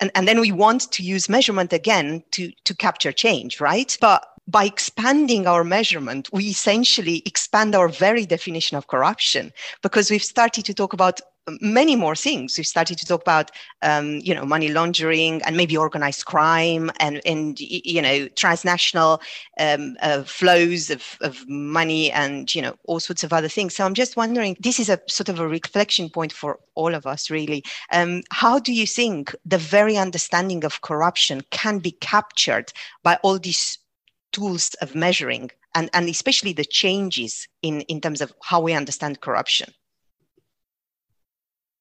And, 0.00 0.12
and 0.14 0.28
then 0.28 0.40
we 0.40 0.52
want 0.52 0.92
to 0.92 1.02
use 1.02 1.28
measurement 1.28 1.72
again 1.72 2.22
to, 2.32 2.52
to 2.64 2.74
capture 2.74 3.12
change, 3.12 3.60
right? 3.60 3.96
But 4.00 4.26
by 4.46 4.64
expanding 4.64 5.46
our 5.46 5.64
measurement, 5.64 6.28
we 6.32 6.44
essentially 6.44 7.22
expand 7.24 7.74
our 7.74 7.88
very 7.88 8.26
definition 8.26 8.76
of 8.76 8.86
corruption 8.86 9.52
because 9.82 10.10
we've 10.10 10.22
started 10.22 10.64
to 10.66 10.74
talk 10.74 10.92
about 10.92 11.20
many 11.60 11.96
more 11.96 12.16
things. 12.16 12.56
We 12.56 12.64
started 12.64 12.98
to 12.98 13.06
talk 13.06 13.20
about, 13.20 13.50
um, 13.82 14.20
you 14.22 14.34
know, 14.34 14.44
money 14.44 14.68
laundering 14.70 15.42
and 15.42 15.56
maybe 15.56 15.76
organized 15.76 16.24
crime 16.24 16.90
and, 17.00 17.20
and 17.26 17.58
you 17.60 18.00
know, 18.00 18.28
transnational 18.28 19.20
um, 19.60 19.96
uh, 20.00 20.22
flows 20.22 20.90
of, 20.90 21.18
of 21.20 21.46
money 21.48 22.10
and, 22.12 22.54
you 22.54 22.62
know, 22.62 22.74
all 22.84 23.00
sorts 23.00 23.24
of 23.24 23.32
other 23.32 23.48
things. 23.48 23.74
So 23.74 23.84
I'm 23.84 23.94
just 23.94 24.16
wondering, 24.16 24.56
this 24.60 24.80
is 24.80 24.88
a 24.88 25.00
sort 25.08 25.28
of 25.28 25.38
a 25.38 25.48
reflection 25.48 26.08
point 26.08 26.32
for 26.32 26.58
all 26.74 26.94
of 26.94 27.06
us, 27.06 27.30
really. 27.30 27.62
Um, 27.92 28.22
how 28.30 28.58
do 28.58 28.72
you 28.72 28.86
think 28.86 29.34
the 29.44 29.58
very 29.58 29.96
understanding 29.96 30.64
of 30.64 30.80
corruption 30.80 31.42
can 31.50 31.78
be 31.78 31.92
captured 31.92 32.72
by 33.02 33.18
all 33.22 33.38
these 33.38 33.78
tools 34.32 34.74
of 34.80 34.94
measuring 34.94 35.50
and, 35.74 35.90
and 35.92 36.08
especially 36.08 36.52
the 36.52 36.64
changes 36.64 37.46
in, 37.62 37.82
in 37.82 38.00
terms 38.00 38.20
of 38.20 38.32
how 38.42 38.60
we 38.60 38.72
understand 38.72 39.20
corruption? 39.20 39.72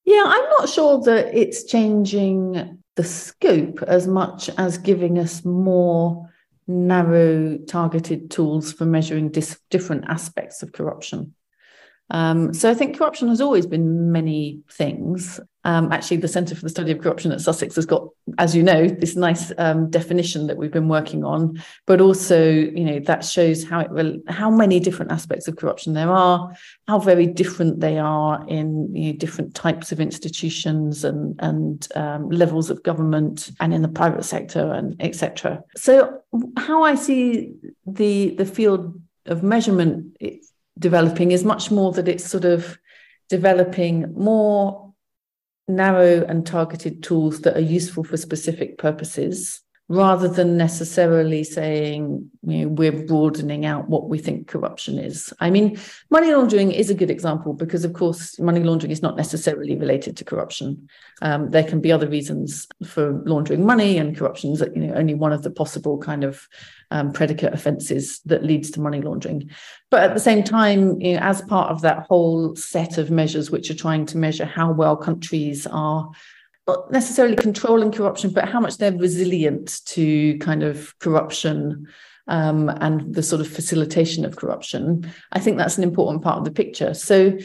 Yeah, 0.05 0.23
I'm 0.25 0.49
not 0.59 0.69
sure 0.69 1.01
that 1.01 1.33
it's 1.33 1.63
changing 1.63 2.79
the 2.95 3.03
scope 3.03 3.81
as 3.83 4.07
much 4.07 4.49
as 4.57 4.77
giving 4.77 5.17
us 5.17 5.45
more 5.45 6.29
narrow 6.67 7.57
targeted 7.57 8.29
tools 8.29 8.71
for 8.71 8.85
measuring 8.85 9.29
dis- 9.29 9.59
different 9.69 10.05
aspects 10.07 10.63
of 10.63 10.71
corruption. 10.71 11.33
Um, 12.09 12.53
so 12.53 12.69
I 12.69 12.73
think 12.73 12.97
corruption 12.97 13.29
has 13.29 13.41
always 13.41 13.65
been 13.65 14.11
many 14.11 14.61
things. 14.69 15.39
Um, 15.65 15.91
actually, 15.91 16.17
the 16.17 16.27
Centre 16.27 16.55
for 16.55 16.61
the 16.61 16.69
Study 16.69 16.91
of 16.91 16.99
Corruption 16.99 17.31
at 17.31 17.41
Sussex 17.41 17.75
has 17.75 17.85
got, 17.85 18.07
as 18.37 18.55
you 18.55 18.63
know, 18.63 18.87
this 18.87 19.15
nice 19.15 19.51
um, 19.57 19.89
definition 19.89 20.47
that 20.47 20.57
we've 20.57 20.71
been 20.71 20.89
working 20.89 21.23
on. 21.23 21.61
But 21.85 22.01
also, 22.01 22.43
you 22.49 22.83
know, 22.83 22.99
that 23.01 23.23
shows 23.23 23.63
how 23.63 23.79
it 23.79 23.89
will, 23.91 24.19
how 24.27 24.49
many 24.49 24.79
different 24.79 25.11
aspects 25.11 25.47
of 25.47 25.55
corruption 25.55 25.93
there 25.93 26.11
are, 26.11 26.51
how 26.87 26.99
very 26.99 27.25
different 27.25 27.79
they 27.79 27.97
are 27.97 28.45
in 28.47 28.93
you 28.93 29.13
know, 29.13 29.17
different 29.17 29.55
types 29.55 29.91
of 29.91 29.99
institutions 29.99 31.03
and 31.03 31.39
and 31.39 31.87
um, 31.95 32.29
levels 32.29 32.69
of 32.69 32.83
government 32.83 33.51
and 33.59 33.73
in 33.73 33.81
the 33.81 33.87
private 33.87 34.25
sector 34.25 34.73
and 34.73 34.95
etc. 34.99 35.63
So, 35.77 36.21
how 36.57 36.83
I 36.83 36.95
see 36.95 37.53
the 37.85 38.35
the 38.35 38.45
field 38.45 38.99
of 39.25 39.43
measurement 39.43 40.17
developing 40.77 41.31
is 41.31 41.43
much 41.43 41.71
more 41.71 41.91
that 41.93 42.07
it's 42.07 42.25
sort 42.25 42.45
of 42.45 42.77
developing 43.29 44.13
more 44.15 44.82
narrow 45.67 46.25
and 46.25 46.45
targeted 46.45 47.01
tools 47.03 47.41
that 47.41 47.55
are 47.57 47.61
useful 47.61 48.03
for 48.03 48.17
specific 48.17 48.77
purposes 48.77 49.62
rather 49.89 50.29
than 50.29 50.55
necessarily 50.55 51.43
saying 51.43 52.29
you 52.41 52.57
know, 52.57 52.67
we're 52.69 53.05
broadening 53.05 53.65
out 53.65 53.89
what 53.89 54.07
we 54.07 54.17
think 54.17 54.47
corruption 54.47 54.97
is. 54.97 55.33
I 55.41 55.49
mean, 55.49 55.77
money 56.09 56.33
laundering 56.33 56.71
is 56.71 56.89
a 56.89 56.95
good 56.95 57.11
example 57.11 57.53
because, 57.53 57.83
of 57.83 57.93
course, 57.93 58.39
money 58.39 58.61
laundering 58.61 58.91
is 58.91 59.01
not 59.01 59.17
necessarily 59.17 59.75
related 59.75 60.15
to 60.17 60.23
corruption. 60.23 60.87
Um, 61.21 61.51
there 61.51 61.65
can 61.65 61.81
be 61.81 61.91
other 61.91 62.07
reasons 62.07 62.67
for 62.85 63.21
laundering 63.25 63.65
money, 63.65 63.97
and 63.97 64.17
corruption 64.17 64.53
is 64.53 64.63
you 64.73 64.81
know 64.87 64.93
only 64.95 65.15
one 65.15 65.33
of 65.33 65.43
the 65.43 65.51
possible 65.51 65.97
kind 65.97 66.23
of 66.23 66.47
um, 66.91 67.11
predicate 67.11 67.53
offences 67.53 68.21
that 68.25 68.43
leads 68.43 68.71
to 68.71 68.81
money 68.81 69.01
laundering. 69.01 69.49
But 69.91 70.03
at 70.03 70.13
the 70.13 70.19
same 70.19 70.43
time, 70.43 71.01
you 71.01 71.13
know, 71.13 71.19
as 71.19 71.41
part 71.41 71.71
of 71.71 71.81
that 71.81 72.05
whole 72.07 72.55
set 72.55 72.97
of 72.97 73.11
measures 73.11 73.51
which 73.51 73.69
are 73.69 73.75
trying 73.75 74.05
to 74.07 74.17
measure 74.17 74.45
how 74.45 74.71
well 74.71 74.95
countries 74.95 75.67
are 75.67 76.09
not 76.67 76.91
necessarily 76.91 77.35
controlling 77.35 77.91
corruption, 77.91 78.31
but 78.31 78.47
how 78.47 78.59
much 78.59 78.77
they're 78.77 78.97
resilient 78.97 79.81
to 79.85 80.37
kind 80.39 80.63
of 80.63 80.97
corruption 80.99 81.87
um, 82.27 82.69
and 82.69 83.13
the 83.13 83.23
sort 83.23 83.41
of 83.41 83.47
facilitation 83.47 84.23
of 84.23 84.37
corruption. 84.37 85.11
I 85.33 85.39
think 85.39 85.57
that's 85.57 85.77
an 85.77 85.83
important 85.83 86.23
part 86.23 86.37
of 86.37 86.45
the 86.45 86.51
picture. 86.51 86.93
So 86.93 87.37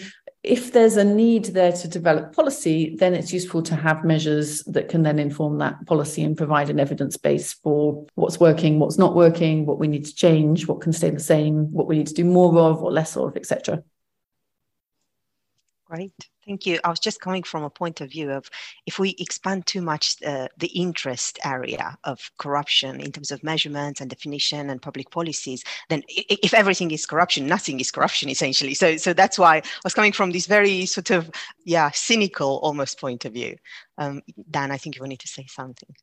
if 0.44 0.72
there's 0.72 0.96
a 0.96 1.04
need 1.04 1.46
there 1.46 1.72
to 1.72 1.88
develop 1.88 2.34
policy, 2.34 2.94
then 2.96 3.12
it's 3.12 3.32
useful 3.32 3.60
to 3.62 3.74
have 3.74 4.04
measures 4.04 4.62
that 4.64 4.88
can 4.88 5.02
then 5.02 5.18
inform 5.18 5.58
that 5.58 5.84
policy 5.86 6.22
and 6.22 6.36
provide 6.36 6.70
an 6.70 6.78
evidence 6.78 7.16
base 7.16 7.54
for 7.54 8.06
what's 8.14 8.38
working, 8.38 8.78
what's 8.78 8.98
not 8.98 9.16
working, 9.16 9.66
what 9.66 9.80
we 9.80 9.88
need 9.88 10.04
to 10.04 10.14
change, 10.14 10.68
what 10.68 10.80
can 10.80 10.92
stay 10.92 11.10
the 11.10 11.18
same, 11.18 11.72
what 11.72 11.88
we 11.88 11.98
need 11.98 12.06
to 12.06 12.14
do 12.14 12.24
more 12.24 12.56
of 12.56 12.82
or 12.82 12.92
less 12.92 13.16
of, 13.16 13.36
etc. 13.36 13.82
Great. 15.88 16.12
Thank 16.44 16.66
you. 16.66 16.78
I 16.84 16.90
was 16.90 17.00
just 17.00 17.20
coming 17.22 17.42
from 17.42 17.62
a 17.62 17.70
point 17.70 18.02
of 18.02 18.10
view 18.10 18.30
of 18.30 18.50
if 18.84 18.98
we 18.98 19.14
expand 19.18 19.66
too 19.66 19.80
much 19.80 20.16
uh, 20.22 20.48
the 20.58 20.66
interest 20.68 21.38
area 21.44 21.96
of 22.04 22.30
corruption 22.38 23.00
in 23.00 23.10
terms 23.10 23.30
of 23.30 23.42
measurements 23.42 24.00
and 24.00 24.10
definition 24.10 24.68
and 24.68 24.82
public 24.82 25.10
policies, 25.10 25.64
then 25.88 26.02
if 26.08 26.52
everything 26.52 26.90
is 26.90 27.06
corruption, 27.06 27.46
nothing 27.46 27.80
is 27.80 27.90
corruption 27.90 28.28
essentially. 28.28 28.74
So, 28.74 28.98
so 28.98 29.14
that's 29.14 29.38
why 29.38 29.56
I 29.56 29.62
was 29.82 29.94
coming 29.94 30.12
from 30.12 30.30
this 30.30 30.46
very 30.46 30.84
sort 30.84 31.10
of 31.10 31.30
yeah 31.64 31.90
cynical 31.94 32.58
almost 32.62 33.00
point 33.00 33.24
of 33.24 33.32
view. 33.32 33.56
Um, 33.96 34.20
Dan, 34.50 34.70
I 34.70 34.76
think 34.76 34.96
you 34.96 35.02
wanted 35.02 35.20
to 35.20 35.28
say 35.28 35.46
something. 35.48 35.94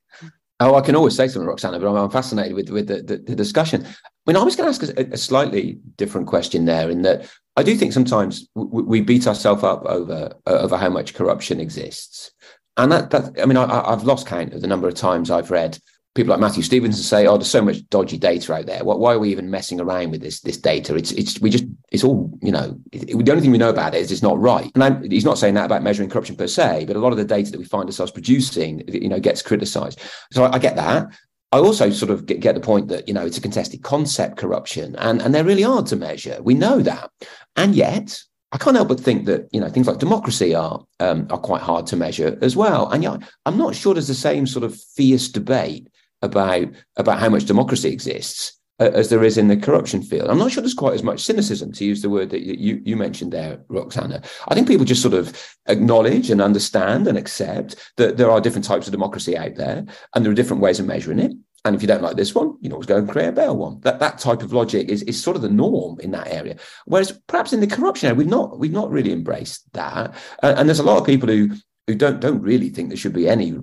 Oh, 0.59 0.75
I 0.75 0.81
can 0.81 0.95
always 0.95 1.15
say 1.15 1.27
something, 1.27 1.47
Roxana, 1.47 1.79
but 1.79 1.89
I'm, 1.89 1.97
I'm 1.97 2.09
fascinated 2.09 2.53
with 2.53 2.69
with 2.69 2.87
the, 2.87 3.01
the, 3.01 3.17
the, 3.17 3.35
discussion. 3.35 3.85
I 3.85 3.89
mean, 4.25 4.37
I 4.37 4.43
was 4.43 4.55
going 4.55 4.73
to 4.73 4.85
ask 4.85 4.97
a, 4.97 5.13
a, 5.13 5.17
slightly 5.17 5.79
different 5.97 6.27
question 6.27 6.63
there, 6.63 6.89
in 6.89 7.01
that 7.01 7.29
I 7.57 7.63
do 7.63 7.75
think 7.75 7.91
sometimes 7.91 8.47
we 8.55 9.01
beat 9.01 9.27
ourselves 9.27 9.63
up 9.63 9.83
over 9.85 10.33
uh, 10.47 10.49
over 10.49 10.77
how 10.77 10.89
much 10.89 11.13
corruption 11.13 11.59
exists, 11.59 12.31
and 12.77 12.89
that 12.91 13.09
that 13.09 13.41
I 13.41 13.45
mean 13.45 13.57
I, 13.57 13.89
have 13.89 14.05
lost 14.05 14.27
count 14.27 14.53
of 14.53 14.61
the 14.61 14.67
number 14.67 14.87
of 14.87 14.93
times 14.93 15.29
I've 15.29 15.51
read 15.51 15.77
people 16.15 16.32
like 16.32 16.39
Matthew 16.39 16.63
Stephenson 16.63 17.04
say, 17.04 17.28
"Oh, 17.28 17.38
there's 17.38 17.49
so 17.49 17.62
much 17.62 17.88
dodgy 17.89 18.17
data 18.17 18.54
out 18.54 18.65
there. 18.65 18.84
Why 18.84 19.13
are 19.13 19.19
we 19.19 19.30
even 19.30 19.51
messing 19.51 19.80
around 19.80 20.12
with 20.12 20.21
this 20.21 20.39
this 20.39 20.58
data? 20.58 20.95
It's 20.95 21.12
it's 21.12 21.39
we 21.39 21.49
just 21.49 21.65
it's 21.91 22.04
all 22.04 22.32
you 22.41 22.51
know. 22.51 22.80
It, 22.91 23.08
the 23.08 23.32
only 23.32 23.41
thing 23.41 23.51
we 23.51 23.58
know 23.58 23.69
about 23.69 23.93
it 23.93 24.01
is 24.01 24.12
it's 24.12 24.23
not 24.23 24.39
right." 24.39 24.71
And 24.73 24.84
I'm, 24.84 25.10
he's 25.12 25.25
not 25.25 25.38
saying 25.38 25.54
that 25.54 25.65
about 25.65 25.84
measuring 25.84 26.10
corruption 26.10 26.36
per 26.36 26.47
se, 26.47 26.86
but 26.86 26.95
a 26.95 26.99
lot 26.99 27.12
of 27.12 27.17
the 27.17 27.25
data 27.25 27.51
that 27.51 27.60
we 27.60 27.65
find 27.65 27.88
ourselves 27.88 28.12
producing, 28.12 28.84
you 28.88 29.10
know, 29.10 29.19
gets 29.19 29.41
criticised. 29.41 30.01
So 30.32 30.45
I, 30.45 30.56
I 30.56 30.60
get 30.60 30.78
that. 30.78 31.08
I 31.51 31.60
also 31.60 31.89
sort 31.89 32.12
of 32.12 32.25
get, 32.25 32.39
get, 32.39 32.56
the 32.56 32.62
point 32.62 32.88
that 32.88 33.08
you 33.08 33.13
know 33.13 33.25
it's 33.25 33.38
a 33.38 33.41
contested 33.41 33.84
concept 33.84 34.38
corruption, 34.38 34.95
and 34.95 35.21
and 35.21 35.36
they're 35.36 35.43
really 35.43 35.62
hard 35.62 35.86
to 35.88 35.95
measure. 35.97 36.39
We 36.41 36.54
know 36.54 36.80
that, 36.80 37.12
and 37.58 37.75
yet 37.75 38.17
I 38.54 38.58
can't 38.58 38.78
help 38.78 38.88
but 38.88 39.01
think 39.01 39.25
that 39.25 39.49
you 39.51 39.60
know 39.60 39.67
things 39.67 39.88
like 39.88 39.97
democracy 39.97 40.56
are 40.56 40.82
um, 41.01 41.28
are 41.30 41.38
quite 41.38 41.62
hard 41.62 41.86
to 41.88 41.97
measure 41.97 42.38
as 42.41 42.56
well. 42.56 42.89
And 42.89 43.04
yeah, 43.04 43.17
I'm 43.45 43.58
not 43.58 43.75
sure 43.75 43.93
there's 43.93 44.08
the 44.08 44.13
same 44.13 44.47
sort 44.47 44.63
of 44.63 44.80
fierce 44.80 45.28
debate 45.28 45.89
about 46.21 46.67
about 46.97 47.19
how 47.19 47.30
much 47.30 47.45
democracy 47.45 47.89
exists 47.89 48.56
uh, 48.80 48.91
as 48.93 49.10
there 49.10 49.23
is 49.23 49.38
in 49.38 49.47
the 49.47 49.58
corruption 49.58 50.01
field. 50.01 50.30
I'm 50.30 50.38
not 50.38 50.51
sure 50.51 50.62
there's 50.62 50.73
quite 50.73 50.93
as 50.93 51.04
much 51.04 51.23
cynicism, 51.23 51.71
to 51.73 51.86
use 51.86 52.01
the 52.01 52.10
word 52.10 52.30
that 52.32 52.41
you, 52.41 52.82
you 52.84 52.95
mentioned 52.95 53.32
there, 53.32 53.60
Roxana. 53.69 54.21
I 54.47 54.54
think 54.54 54.67
people 54.67 54.86
just 54.86 55.01
sort 55.01 55.13
of 55.13 55.41
acknowledge 55.67 56.30
and 56.30 56.41
understand 56.41 57.08
and 57.08 57.17
accept 57.17 57.75
that 57.97 58.17
there 58.17 58.30
are 58.30 58.41
different 58.41 58.65
types 58.65 58.88
of 58.88 58.91
democracy 58.91 59.38
out 59.38 59.56
there 59.56 59.86
and 60.13 60.25
there 60.25 60.32
are 60.32 60.36
different 60.36 60.62
ways 60.62 60.80
of 60.80 60.86
measuring 60.86 61.19
it. 61.19 61.32
And 61.63 61.75
if 61.75 61.82
you 61.82 61.88
don't 61.88 62.04
like 62.04 62.15
this 62.15 62.36
one, 62.36 62.58
you 62.62 62.69
know, 62.69 62.80
go 62.80 62.97
and 62.97 63.10
create 63.10 63.30
a 63.30 63.32
better 63.32 63.54
one. 63.54 63.80
That 63.80 63.99
that 63.99 64.19
type 64.19 64.43
of 64.43 64.54
logic 64.54 64.88
is, 64.88 65.01
is 65.04 65.21
sort 65.21 65.36
of 65.36 65.41
the 65.41 65.49
norm 65.49 65.99
in 65.99 66.12
that 66.12 66.28
area. 66.28 66.58
Whereas 66.86 67.19
perhaps 67.25 67.54
in 67.54 67.60
the 67.60 67.65
corruption 67.65 68.08
area, 68.08 68.17
we've 68.17 68.28
not 68.28 68.60
we've 68.60 68.71
not 68.71 68.91
really 68.91 69.12
embraced 69.12 69.73
that. 69.73 70.13
Uh, 70.43 70.54
and 70.58 70.69
there's 70.69 70.80
a 70.80 70.84
lot 70.84 70.99
of 70.99 71.08
people 71.08 71.28
who 71.28 71.56
who 71.88 71.95
don't 71.95 72.19
don't 72.19 72.41
really 72.41 72.69
think 72.69 72.89
there 72.89 72.97
should 72.97 73.13
be 73.13 73.28
any 73.28 73.58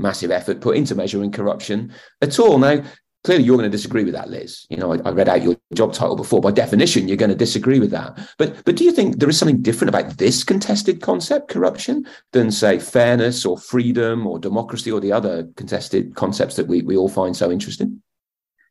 massive 0.00 0.30
effort 0.30 0.60
put 0.60 0.76
into 0.76 0.94
measuring 0.94 1.32
corruption 1.32 1.92
at 2.22 2.38
all. 2.38 2.58
Now, 2.58 2.82
clearly 3.24 3.44
you're 3.44 3.56
going 3.56 3.70
to 3.70 3.76
disagree 3.76 4.04
with 4.04 4.14
that, 4.14 4.30
Liz. 4.30 4.66
You 4.70 4.76
know, 4.76 4.92
I, 4.92 4.98
I, 5.04 5.10
read 5.10 5.28
out 5.28 5.42
your 5.42 5.56
job 5.74 5.92
title 5.92 6.16
before. 6.16 6.40
By 6.40 6.52
definition, 6.52 7.08
you're 7.08 7.16
going 7.16 7.30
to 7.30 7.36
disagree 7.36 7.80
with 7.80 7.90
that. 7.90 8.18
But 8.38 8.64
but 8.64 8.76
do 8.76 8.84
you 8.84 8.92
think 8.92 9.18
there 9.18 9.28
is 9.28 9.38
something 9.38 9.62
different 9.62 9.90
about 9.90 10.18
this 10.18 10.44
contested 10.44 11.00
concept, 11.00 11.48
corruption, 11.48 12.06
than 12.32 12.50
say 12.50 12.78
fairness 12.78 13.44
or 13.44 13.58
freedom 13.58 14.26
or 14.26 14.38
democracy 14.38 14.90
or 14.90 15.00
the 15.00 15.12
other 15.12 15.48
contested 15.56 16.14
concepts 16.14 16.56
that 16.56 16.66
we, 16.66 16.82
we 16.82 16.96
all 16.96 17.08
find 17.08 17.36
so 17.36 17.50
interesting? 17.50 18.02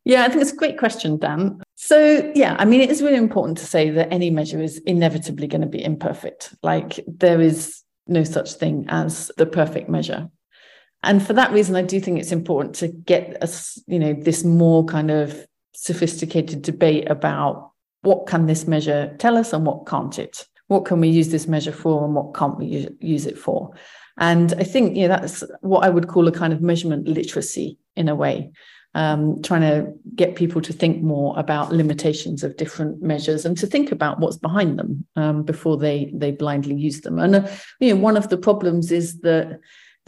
Yeah, 0.06 0.24
I 0.24 0.30
think 0.30 0.42
it's 0.42 0.54
a 0.54 0.56
great 0.56 0.80
question, 0.80 1.18
Dan. 1.18 1.62
So, 1.76 2.32
yeah, 2.34 2.56
I 2.58 2.66
mean, 2.66 2.82
it 2.82 2.90
is 2.90 3.02
really 3.02 3.18
important 3.18 3.58
to 3.60 3.66
say 3.66 3.90
that 3.92 4.12
any 4.12 4.30
measure 4.30 4.62
is 4.62 4.78
inevitably 4.80 5.48
going 5.48 5.62
to 5.62 5.68
be 5.68 5.84
imperfect. 5.84 6.56
Like, 6.64 7.00
there 7.06 7.42
is 7.42 7.84
no 8.08 8.24
such 8.24 8.54
thing 8.54 8.86
as 8.90 9.30
the 9.38 9.46
perfect 9.46 9.90
measure 9.90 10.30
and 11.04 11.26
for 11.26 11.34
that 11.34 11.52
reason 11.52 11.76
i 11.76 11.82
do 11.82 12.00
think 12.00 12.20
it's 12.20 12.32
important 12.32 12.76
to 12.76 12.88
get 12.88 13.42
us 13.42 13.82
you 13.88 14.00
know 14.00 14.14
this 14.14 14.44
more 14.44 14.86
kind 14.86 15.12
of 15.12 15.46
sophisticated 15.74 16.62
debate 16.62 17.10
about 17.10 17.72
what 18.02 18.28
can 18.28 18.46
this 18.46 18.68
measure 18.68 19.16
tell 19.18 19.38
us 19.38 19.54
and 19.54 19.66
what 19.66 19.86
can't 19.86 20.20
it? 20.20 20.46
What 20.68 20.86
can 20.86 21.00
we 21.00 21.10
use 21.10 21.30
this 21.30 21.48
measure 21.48 21.72
for 21.72 22.06
and 22.06 22.14
what 22.16 22.34
can't 22.34 22.58
we 22.58 22.90
use 23.00 23.26
it 23.26 23.38
for? 23.38 23.72
And 24.18 24.54
i 24.60 24.64
think 24.64 24.98
you 24.98 25.08
know 25.08 25.16
that's 25.16 25.46
what 25.62 25.86
i 25.86 25.90
would 25.90 26.10
call 26.10 26.28
a 26.28 26.32
kind 26.32 26.52
of 26.52 26.62
measurement 26.62 27.08
literacy 27.08 27.78
in 27.96 28.10
a 28.10 28.16
way 28.16 28.52
um, 28.96 29.42
trying 29.44 29.62
to 29.62 29.94
get 30.16 30.36
people 30.36 30.62
to 30.62 30.74
think 30.74 31.02
more 31.02 31.38
about 31.40 31.72
limitations 31.72 32.44
of 32.44 32.58
different 32.58 33.02
measures 33.02 33.46
and 33.46 33.58
to 33.58 33.68
think 33.68 33.92
about 33.92 34.20
what's 34.20 34.38
behind 34.38 34.78
them 34.78 35.06
um, 35.16 35.44
before 35.44 35.78
they 35.78 36.12
they 36.14 36.32
blindly 36.32 36.76
use 36.76 37.02
them. 37.02 37.20
And 37.20 37.36
uh, 37.36 37.48
you 37.80 37.94
know 37.94 38.02
one 38.02 38.18
of 38.18 38.30
the 38.30 38.38
problems 38.38 38.92
is 38.92 39.20
that 39.22 39.60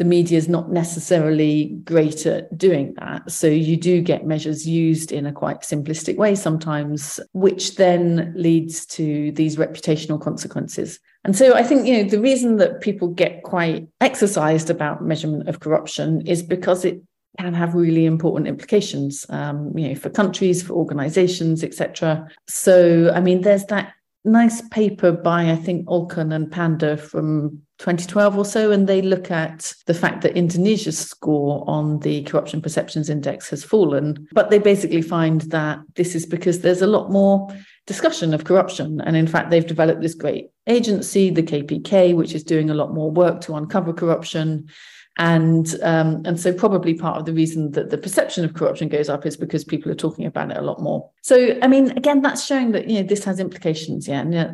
the 0.02 0.06
media 0.06 0.36
is 0.36 0.50
not 0.50 0.72
necessarily 0.72 1.66
great 1.84 2.26
at 2.26 2.58
doing 2.58 2.96
that. 2.98 3.30
So 3.30 3.46
you 3.46 3.78
do 3.78 4.02
get 4.02 4.26
measures 4.26 4.68
used 4.68 5.12
in 5.12 5.28
a 5.28 5.32
quite 5.32 5.62
simplistic 5.62 6.18
way 6.18 6.34
sometimes, 6.34 7.20
which 7.34 7.76
then 7.76 8.34
leads 8.36 8.84
to 8.98 9.32
these 9.34 9.58
reputational 9.58 10.20
consequences. 10.20 11.00
And 11.24 11.38
so 11.38 11.54
I 11.54 11.62
think, 11.62 11.86
you 11.86 11.98
know, 11.98 12.10
the 12.10 12.20
reason 12.20 12.58
that 12.58 12.82
people 12.82 13.10
get 13.10 13.44
quite 13.44 13.88
exercised 14.00 14.72
about 14.72 15.04
measurement 15.04 15.48
of 15.48 15.60
corruption 15.60 16.26
is 16.26 16.42
because 16.42 16.84
it 16.84 17.00
can 17.40 17.54
have 17.54 17.76
really 17.76 18.08
important 18.08 18.48
implications, 18.48 19.28
um, 19.30 19.72
you 19.78 19.90
know, 19.90 19.94
for 19.94 20.10
countries, 20.10 20.64
for 20.64 20.74
organizations, 20.74 21.64
etc. 21.64 22.28
So, 22.48 23.12
I 23.14 23.22
mean, 23.22 23.42
there's 23.42 23.66
that 23.66 23.94
nice 24.24 24.62
paper 24.70 25.12
by 25.12 25.50
I 25.50 25.56
think 25.56 25.88
Olken 25.88 26.34
and 26.34 26.52
Pande 26.52 27.00
from 27.00 27.62
2012 27.80 28.38
or 28.38 28.46
so, 28.46 28.72
and 28.72 28.88
they 28.88 29.02
look 29.02 29.32
at 29.32 29.74
the 29.88 29.94
fact 29.94 30.22
that 30.22 30.38
Indonesia's 30.38 30.98
score 30.98 31.64
on 31.68 32.00
the 32.00 32.24
Corruption 32.24 32.62
Perceptions 32.62 33.10
Index 33.10 33.50
has 33.50 33.64
fallen. 33.64 34.28
But 34.32 34.50
they 34.52 34.60
basically 34.60 35.02
find 35.02 35.42
that 35.42 35.80
this 35.96 36.14
is 36.14 36.26
because 36.26 36.60
there's 36.60 36.84
a 36.84 36.88
lot 36.88 37.12
more 37.12 37.48
discussion 37.88 38.34
of 38.34 38.44
corruption. 38.44 39.02
And 39.02 39.16
in 39.16 39.26
fact, 39.26 39.50
they've 39.50 39.66
developed 39.66 40.02
this 40.02 40.14
great 40.14 40.50
agency, 40.68 41.32
the 41.32 41.44
KPK, 41.44 42.16
which 42.16 42.36
is 42.36 42.44
doing 42.44 42.70
a 42.70 42.76
lot 42.76 42.94
more 42.94 43.10
work 43.10 43.42
to 43.42 43.56
uncover 43.56 43.94
corruption 43.94 44.70
and 45.18 45.76
um, 45.84 46.22
and 46.26 46.40
so 46.40 46.54
probably 46.54 46.94
part 46.94 47.18
of 47.18 47.26
the 47.26 47.34
reason 47.34 47.72
that 47.72 47.90
the 47.90 47.98
perception 47.98 48.46
of 48.46 48.54
corruption 48.54 48.88
goes 48.88 49.10
up 49.10 49.26
is 49.26 49.36
because 49.36 49.64
people 49.64 49.92
are 49.92 49.96
talking 49.96 50.26
about 50.26 50.52
it 50.52 50.58
a 50.58 50.62
lot 50.62 50.82
more. 50.82 51.10
So 51.22 51.58
I 51.62 51.68
mean, 51.68 51.92
again, 51.92 52.22
that's 52.22 52.46
showing 52.46 52.72
that 52.72 52.90
you 52.90 53.02
know 53.02 53.08
this 53.08 53.24
has 53.26 53.40
implications. 53.40 54.08
Yeah, 54.08 54.22
and 54.22 54.36
uh, 54.36 54.52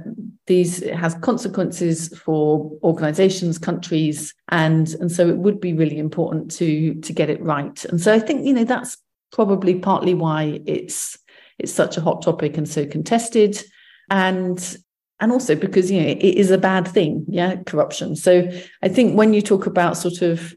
these 0.47 0.83
has 0.89 1.13
consequences 1.15 2.09
for 2.17 2.71
organisations, 2.83 3.57
countries, 3.57 4.33
and 4.49 4.89
and 4.95 5.11
so 5.11 5.27
it 5.27 5.37
would 5.37 5.61
be 5.61 5.73
really 5.73 5.99
important 5.99 6.51
to 6.51 6.95
to 6.95 7.13
get 7.13 7.29
it 7.29 7.41
right. 7.41 7.85
And 7.85 8.01
so 8.01 8.13
I 8.13 8.19
think 8.19 8.45
you 8.45 8.53
know 8.53 8.63
that's 8.63 8.97
probably 9.31 9.75
partly 9.75 10.15
why 10.15 10.59
it's 10.65 11.17
it's 11.59 11.73
such 11.73 11.97
a 11.97 12.01
hot 12.01 12.23
topic 12.23 12.57
and 12.57 12.67
so 12.67 12.85
contested 12.85 13.63
and 14.09 14.77
and 15.19 15.31
also 15.31 15.55
because 15.55 15.89
you 15.91 16.01
know 16.01 16.07
it 16.07 16.23
is 16.23 16.51
a 16.51 16.57
bad 16.57 16.87
thing 16.87 17.25
yeah 17.27 17.55
corruption. 17.65 18.15
So 18.15 18.49
i 18.81 18.89
think 18.89 19.17
when 19.17 19.33
you 19.33 19.41
talk 19.41 19.65
about 19.65 19.97
sort 19.97 20.21
of 20.21 20.53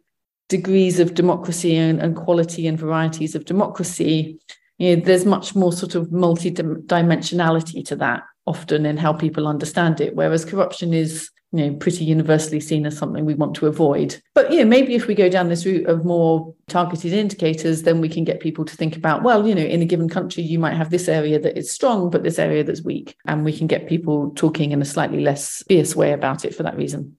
degrees 0.49 0.99
of 0.99 1.15
democracy 1.15 1.77
and, 1.77 2.01
and 2.01 2.17
quality 2.17 2.67
and 2.67 2.79
varieties 2.79 3.35
of 3.35 3.45
democracy 3.45 4.39
you 4.79 4.97
know 4.97 5.03
there's 5.03 5.25
much 5.25 5.55
more 5.55 5.73
sort 5.73 5.95
of 5.95 6.11
multi-dimensionality 6.11 7.85
to 7.87 7.97
that 7.97 8.23
often 8.47 8.87
and 8.87 8.99
how 8.99 9.13
people 9.13 9.47
understand 9.47 10.01
it 10.01 10.17
whereas 10.17 10.45
corruption 10.45 10.93
is 10.95 11.31
you 11.53 11.67
know 11.67 11.77
pretty 11.77 12.05
universally 12.05 12.61
seen 12.61 12.87
as 12.87 12.97
something 12.97 13.25
we 13.25 13.35
want 13.35 13.55
to 13.57 13.67
avoid. 13.67 14.21
But 14.35 14.53
you 14.53 14.59
know 14.59 14.65
maybe 14.65 14.95
if 14.95 15.07
we 15.07 15.15
go 15.15 15.29
down 15.29 15.49
this 15.49 15.67
route 15.67 15.87
of 15.87 16.05
more 16.05 16.55
targeted 16.69 17.13
indicators 17.13 17.83
then 17.83 18.01
we 18.01 18.09
can 18.09 18.25
get 18.25 18.41
people 18.41 18.65
to 18.65 18.77
think 18.77 18.97
about 18.97 19.23
well 19.23 19.47
you 19.47 19.55
know 19.55 19.63
in 19.63 19.83
a 19.83 19.87
given 19.87 20.09
country 20.09 20.43
you 20.43 20.59
might 20.59 20.75
have 20.75 20.91
this 20.91 21.09
area 21.09 21.39
that 21.41 21.59
is 21.59 21.73
strong 21.73 22.11
but 22.11 22.23
this 22.23 22.39
area 22.39 22.63
that's 22.65 22.83
weak. 22.83 23.17
And 23.27 23.45
we 23.45 23.57
can 23.57 23.67
get 23.67 23.89
people 23.89 24.31
talking 24.31 24.73
in 24.73 24.83
a 24.83 24.85
slightly 24.85 25.21
less 25.21 25.63
fierce 25.69 25.97
way 25.97 26.13
about 26.13 26.45
it 26.45 26.55
for 26.55 26.63
that 26.63 26.77
reason 26.77 27.17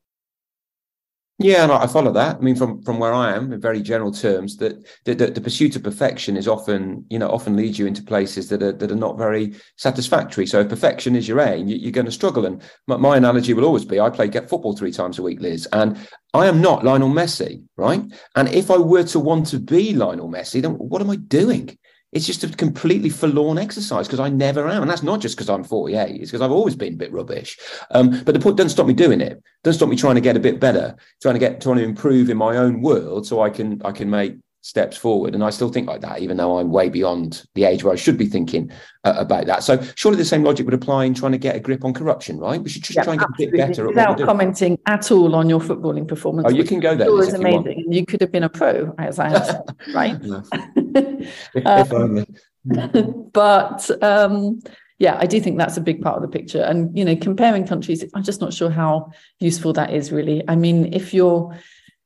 yeah, 1.43 1.63
and 1.63 1.71
I 1.71 1.87
follow 1.87 2.11
that. 2.13 2.37
I 2.37 2.39
mean, 2.39 2.55
from 2.55 2.81
from 2.83 2.99
where 2.99 3.13
I 3.13 3.35
am, 3.35 3.51
in 3.51 3.59
very 3.59 3.81
general 3.81 4.11
terms, 4.11 4.57
that 4.57 4.85
the, 5.05 5.13
the, 5.13 5.27
the, 5.27 5.41
pursuit 5.41 5.75
of 5.75 5.83
perfection 5.83 6.37
is 6.37 6.47
often, 6.47 7.05
you 7.09 7.19
know, 7.19 7.29
often 7.29 7.55
leads 7.55 7.79
you 7.79 7.85
into 7.85 8.03
places 8.03 8.49
that 8.49 8.61
are 8.61 8.71
that 8.71 8.91
are 8.91 8.95
not 8.95 9.17
very 9.17 9.55
satisfactory. 9.77 10.45
So 10.45 10.61
if 10.61 10.69
perfection 10.69 11.15
is 11.15 11.27
your 11.27 11.39
aim, 11.39 11.67
you, 11.67 11.89
are 11.89 11.91
going 11.91 12.05
to 12.05 12.11
struggle. 12.11 12.45
And 12.45 12.61
my, 12.87 12.97
my, 12.97 13.17
analogy 13.17 13.53
will 13.53 13.65
always 13.65 13.85
be: 13.85 13.99
I 13.99 14.09
play 14.09 14.27
get 14.27 14.49
football 14.49 14.75
three 14.75 14.91
times 14.91 15.19
a 15.19 15.23
week, 15.23 15.41
Liz, 15.41 15.67
and 15.73 15.97
I 16.33 16.47
am 16.47 16.61
not 16.61 16.83
Lionel 16.83 17.09
Messi, 17.09 17.63
right? 17.77 18.01
And 18.35 18.47
if 18.49 18.71
I 18.71 18.77
were 18.77 19.03
to 19.03 19.19
want 19.19 19.47
to 19.47 19.59
be 19.59 19.93
Lionel 19.93 20.29
Messi, 20.29 20.61
then 20.61 20.73
what 20.73 21.01
am 21.01 21.09
I 21.09 21.15
doing? 21.15 21.77
It's 22.11 22.25
just 22.25 22.43
a 22.43 22.49
completely 22.49 23.09
forlorn 23.09 23.57
exercise 23.57 24.07
because 24.07 24.19
I 24.19 24.29
never 24.29 24.67
am. 24.67 24.81
And 24.81 24.91
that's 24.91 25.03
not 25.03 25.21
just 25.21 25.35
because 25.35 25.49
I'm 25.49 25.63
48, 25.63 26.21
it's 26.21 26.31
because 26.31 26.41
I've 26.41 26.51
always 26.51 26.75
been 26.75 26.93
a 26.93 26.97
bit 26.97 27.13
rubbish. 27.13 27.57
Um, 27.91 28.21
but 28.23 28.33
the 28.33 28.39
point 28.39 28.57
doesn't 28.57 28.71
stop 28.71 28.87
me 28.87 28.93
doing 28.93 29.21
it. 29.21 29.41
Doesn't 29.63 29.79
stop 29.79 29.89
me 29.89 29.95
trying 29.95 30.15
to 30.15 30.21
get 30.21 30.35
a 30.35 30.41
bit 30.41 30.59
better, 30.59 30.95
trying 31.21 31.35
to 31.35 31.39
get 31.39 31.61
trying 31.61 31.77
to 31.77 31.83
improve 31.83 32.29
in 32.29 32.37
my 32.37 32.57
own 32.57 32.81
world 32.81 33.25
so 33.25 33.41
I 33.41 33.49
can 33.49 33.81
I 33.85 33.91
can 33.91 34.09
make 34.09 34.37
steps 34.61 34.95
forward. 34.95 35.33
And 35.33 35.43
I 35.43 35.49
still 35.49 35.69
think 35.69 35.87
like 35.87 36.01
that, 36.01 36.21
even 36.21 36.37
though 36.37 36.59
I'm 36.59 36.71
way 36.71 36.87
beyond 36.87 37.43
the 37.55 37.65
age 37.65 37.83
where 37.83 37.93
I 37.93 37.95
should 37.95 38.17
be 38.17 38.27
thinking 38.27 38.71
uh, 39.03 39.15
about 39.17 39.47
that. 39.47 39.63
So 39.63 39.81
surely 39.95 40.17
the 40.17 40.25
same 40.25 40.43
logic 40.43 40.65
would 40.65 40.73
apply 40.73 41.05
in 41.05 41.13
trying 41.13 41.31
to 41.31 41.37
get 41.37 41.55
a 41.55 41.59
grip 41.59 41.83
on 41.83 41.93
corruption, 41.93 42.37
right? 42.37 42.61
We 42.61 42.69
should 42.69 42.83
just 42.83 42.95
yeah, 42.95 43.03
try 43.03 43.13
and 43.13 43.21
absolutely. 43.21 43.57
get 43.57 43.63
a 43.63 43.67
bit 43.67 43.75
better 43.75 43.87
without 43.87 44.19
commenting 44.19 44.77
at 44.85 45.11
all 45.11 45.35
on 45.35 45.49
your 45.49 45.59
footballing 45.59 46.07
performance. 46.07 46.47
Oh, 46.47 46.51
you 46.51 46.63
can 46.63 46.79
go 46.79 46.95
there. 46.95 47.07
It 47.07 47.13
was 47.13 47.33
amazing. 47.33 47.79
You, 47.79 47.85
you, 47.99 48.05
could 48.05 48.21
have 48.21 48.31
been 48.31 48.43
a 48.43 48.49
pro, 48.49 48.93
as 48.99 49.19
I 49.19 49.29
understand, 49.29 49.75
right? 49.93 51.65
um, 51.65 51.87
only. 51.91 52.27
but 53.33 54.03
um, 54.03 54.61
yeah, 54.99 55.17
I 55.19 55.25
do 55.25 55.41
think 55.41 55.57
that's 55.57 55.77
a 55.77 55.81
big 55.81 56.03
part 56.03 56.17
of 56.17 56.21
the 56.21 56.27
picture. 56.27 56.61
And 56.61 56.95
you 56.95 57.03
know, 57.03 57.15
comparing 57.15 57.65
countries, 57.65 58.05
I'm 58.13 58.23
just 58.23 58.41
not 58.41 58.53
sure 58.53 58.69
how 58.69 59.11
useful 59.39 59.73
that 59.73 59.91
is 59.91 60.11
really. 60.11 60.43
I 60.47 60.55
mean, 60.55 60.93
if 60.93 61.11
you're 61.11 61.57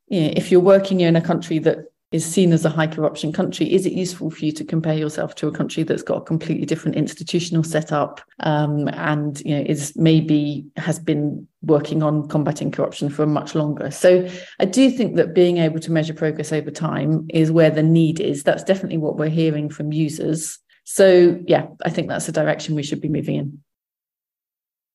you 0.07 0.21
know, 0.21 0.33
if 0.37 0.51
you're 0.51 0.61
working 0.61 1.01
in 1.01 1.17
a 1.17 1.21
country 1.21 1.59
that 1.59 1.79
is 2.15 2.25
seen 2.25 2.53
as 2.53 2.63
a 2.63 2.69
high 2.69 2.87
corruption 2.87 3.33
country, 3.33 3.71
is 3.71 3.85
it 3.85 3.91
useful 3.91 4.31
for 4.31 4.45
you 4.45 4.51
to 4.53 4.63
compare 4.63 4.95
yourself 4.95 5.35
to 5.35 5.47
a 5.47 5.51
country 5.51 5.83
that's 5.83 6.01
got 6.01 6.21
a 6.21 6.25
completely 6.25 6.65
different 6.65 6.95
institutional 6.95 7.63
setup 7.63 8.21
um, 8.39 8.87
and 8.89 9.41
you 9.41 9.55
know 9.55 9.63
is 9.65 9.93
maybe 9.97 10.65
has 10.77 10.97
been 10.97 11.45
working 11.61 12.01
on 12.01 12.27
combating 12.29 12.71
corruption 12.71 13.09
for 13.09 13.25
much 13.25 13.53
longer? 13.53 13.91
So 13.91 14.27
I 14.59 14.65
do 14.65 14.89
think 14.89 15.17
that 15.17 15.35
being 15.35 15.57
able 15.57 15.79
to 15.81 15.91
measure 15.91 16.13
progress 16.13 16.53
over 16.53 16.71
time 16.71 17.25
is 17.29 17.51
where 17.51 17.71
the 17.71 17.83
need 17.83 18.19
is. 18.19 18.43
That's 18.43 18.63
definitely 18.63 18.99
what 18.99 19.17
we're 19.17 19.29
hearing 19.29 19.69
from 19.69 19.91
users. 19.91 20.57
So 20.85 21.39
yeah, 21.47 21.67
I 21.83 21.89
think 21.89 22.07
that's 22.07 22.27
the 22.27 22.31
direction 22.31 22.75
we 22.75 22.83
should 22.83 23.01
be 23.01 23.09
moving 23.09 23.35
in 23.35 23.59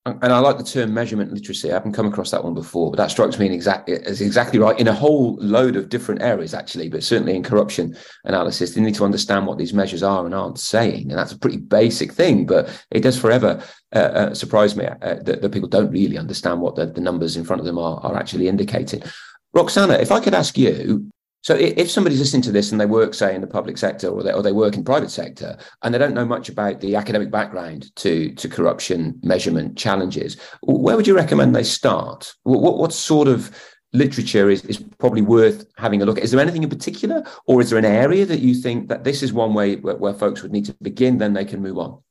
and 0.07 0.33
I 0.33 0.39
like 0.39 0.57
the 0.57 0.65
term 0.65 0.95
measurement 0.95 1.31
literacy. 1.31 1.71
I 1.71 1.75
haven't 1.75 1.93
come 1.93 2.07
across 2.07 2.31
that 2.31 2.43
one 2.43 2.55
before, 2.55 2.91
but 2.91 2.97
that 2.97 3.11
strikes 3.11 3.39
me 3.39 3.53
exactly 3.53 3.95
as 3.95 4.23
exactly 4.23 4.59
right 4.59 4.79
in 4.81 4.89
a 4.89 4.95
whole 4.95 5.37
load 5.41 5.77
of 5.77 5.91
different 5.91 6.23
areas, 6.23 6.55
actually. 6.55 6.89
But 6.89 7.05
certainly 7.05 7.37
in 7.37 7.43
corruption 7.43 7.95
analysis, 8.25 8.75
they 8.75 8.81
need 8.81 8.95
to 8.95 9.05
understand 9.05 9.47
what 9.47 9.59
these 9.59 9.75
measures 9.75 10.03
are 10.03 10.25
and 10.25 10.35
aren't 10.35 10.59
saying, 10.59 11.11
and 11.11 11.19
that's 11.19 11.33
a 11.33 11.39
pretty 11.39 11.59
basic 11.59 12.13
thing. 12.13 12.47
But 12.47 12.71
it 12.91 13.01
does 13.01 13.21
forever 13.21 13.63
uh, 13.95 13.99
uh, 13.99 14.35
surprise 14.35 14.75
me 14.75 14.87
uh, 14.87 15.17
that, 15.23 15.43
that, 15.43 15.53
people 15.53 15.69
don't 15.69 15.93
really 15.93 16.17
understand 16.17 16.63
what 16.63 16.77
the, 16.77 16.87
the 16.87 17.01
numbers 17.03 17.37
in 17.37 17.45
front 17.45 17.61
of 17.61 17.67
them 17.67 17.79
are, 17.79 18.01
are 18.01 18.17
actually 18.17 18.49
indicating. 18.49 19.03
Roxana, 19.53 19.95
if 19.95 20.13
I 20.13 20.21
could 20.21 20.35
ask 20.35 20.57
you, 20.57 21.11
So 21.43 21.55
if 21.55 21.91
somebody's 21.91 22.19
listening 22.19 22.43
to 22.43 22.53
this 22.53 22.71
and 22.71 22.81
they 22.81 22.87
work, 22.87 23.15
say, 23.15 23.35
in 23.35 23.41
the 23.41 23.47
public 23.47 23.79
sector 23.79 24.09
or 24.09 24.23
they, 24.23 24.33
or 24.33 24.43
they 24.43 24.53
work 24.53 24.75
in 24.75 24.85
private 24.85 25.11
sector 25.11 25.57
and 25.83 25.95
they 25.95 25.99
don't 25.99 26.13
know 26.13 26.27
much 26.27 26.51
about 26.51 26.81
the 26.81 26.97
academic 26.97 27.31
background 27.31 27.95
to, 27.97 28.35
to 28.35 28.49
corruption 28.49 29.19
measurement 29.23 29.79
challenges, 29.79 30.37
where 30.63 30.97
would 30.97 31.07
you 31.07 31.17
recommend 31.17 31.57
they 31.57 31.63
start? 31.63 32.35
What, 32.43 32.77
what 32.77 32.93
sort 32.93 33.27
of 33.27 33.51
literature 33.95 34.51
is, 34.51 34.65
is 34.67 34.85
probably 34.99 35.23
worth 35.23 35.65
having 35.79 36.03
a 36.03 36.05
look 36.05 36.19
at? 36.19 36.25
Is 36.25 36.31
there 36.31 36.41
anything 36.41 36.63
in 36.63 36.69
particular 36.69 37.25
or 37.47 37.63
is 37.63 37.71
there 37.71 37.79
an 37.79 37.87
area 37.87 38.27
that 38.27 38.41
you 38.41 38.55
think 38.55 38.89
that 38.89 39.05
this 39.05 39.23
is 39.23 39.33
one 39.33 39.55
way 39.55 39.77
where, 39.77 39.97
where 39.97 40.15
folks 40.15 40.43
would 40.43 40.53
need 40.53 40.67
to 40.67 40.75
begin, 40.83 41.19
then 41.19 41.33
they 41.33 41.47
can 41.47 41.63
move 41.63 41.79
on? 41.79 42.03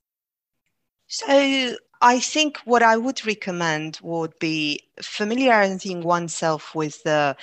So 1.05 1.75
I 2.01 2.19
think 2.19 2.57
what 2.65 2.81
I 2.81 2.97
would 2.97 3.25
recommend 3.27 3.99
would 4.01 4.33
be 4.39 4.81
familiarizing 5.01 6.01
oneself 6.01 6.73
with 6.73 7.03
the 7.03 7.35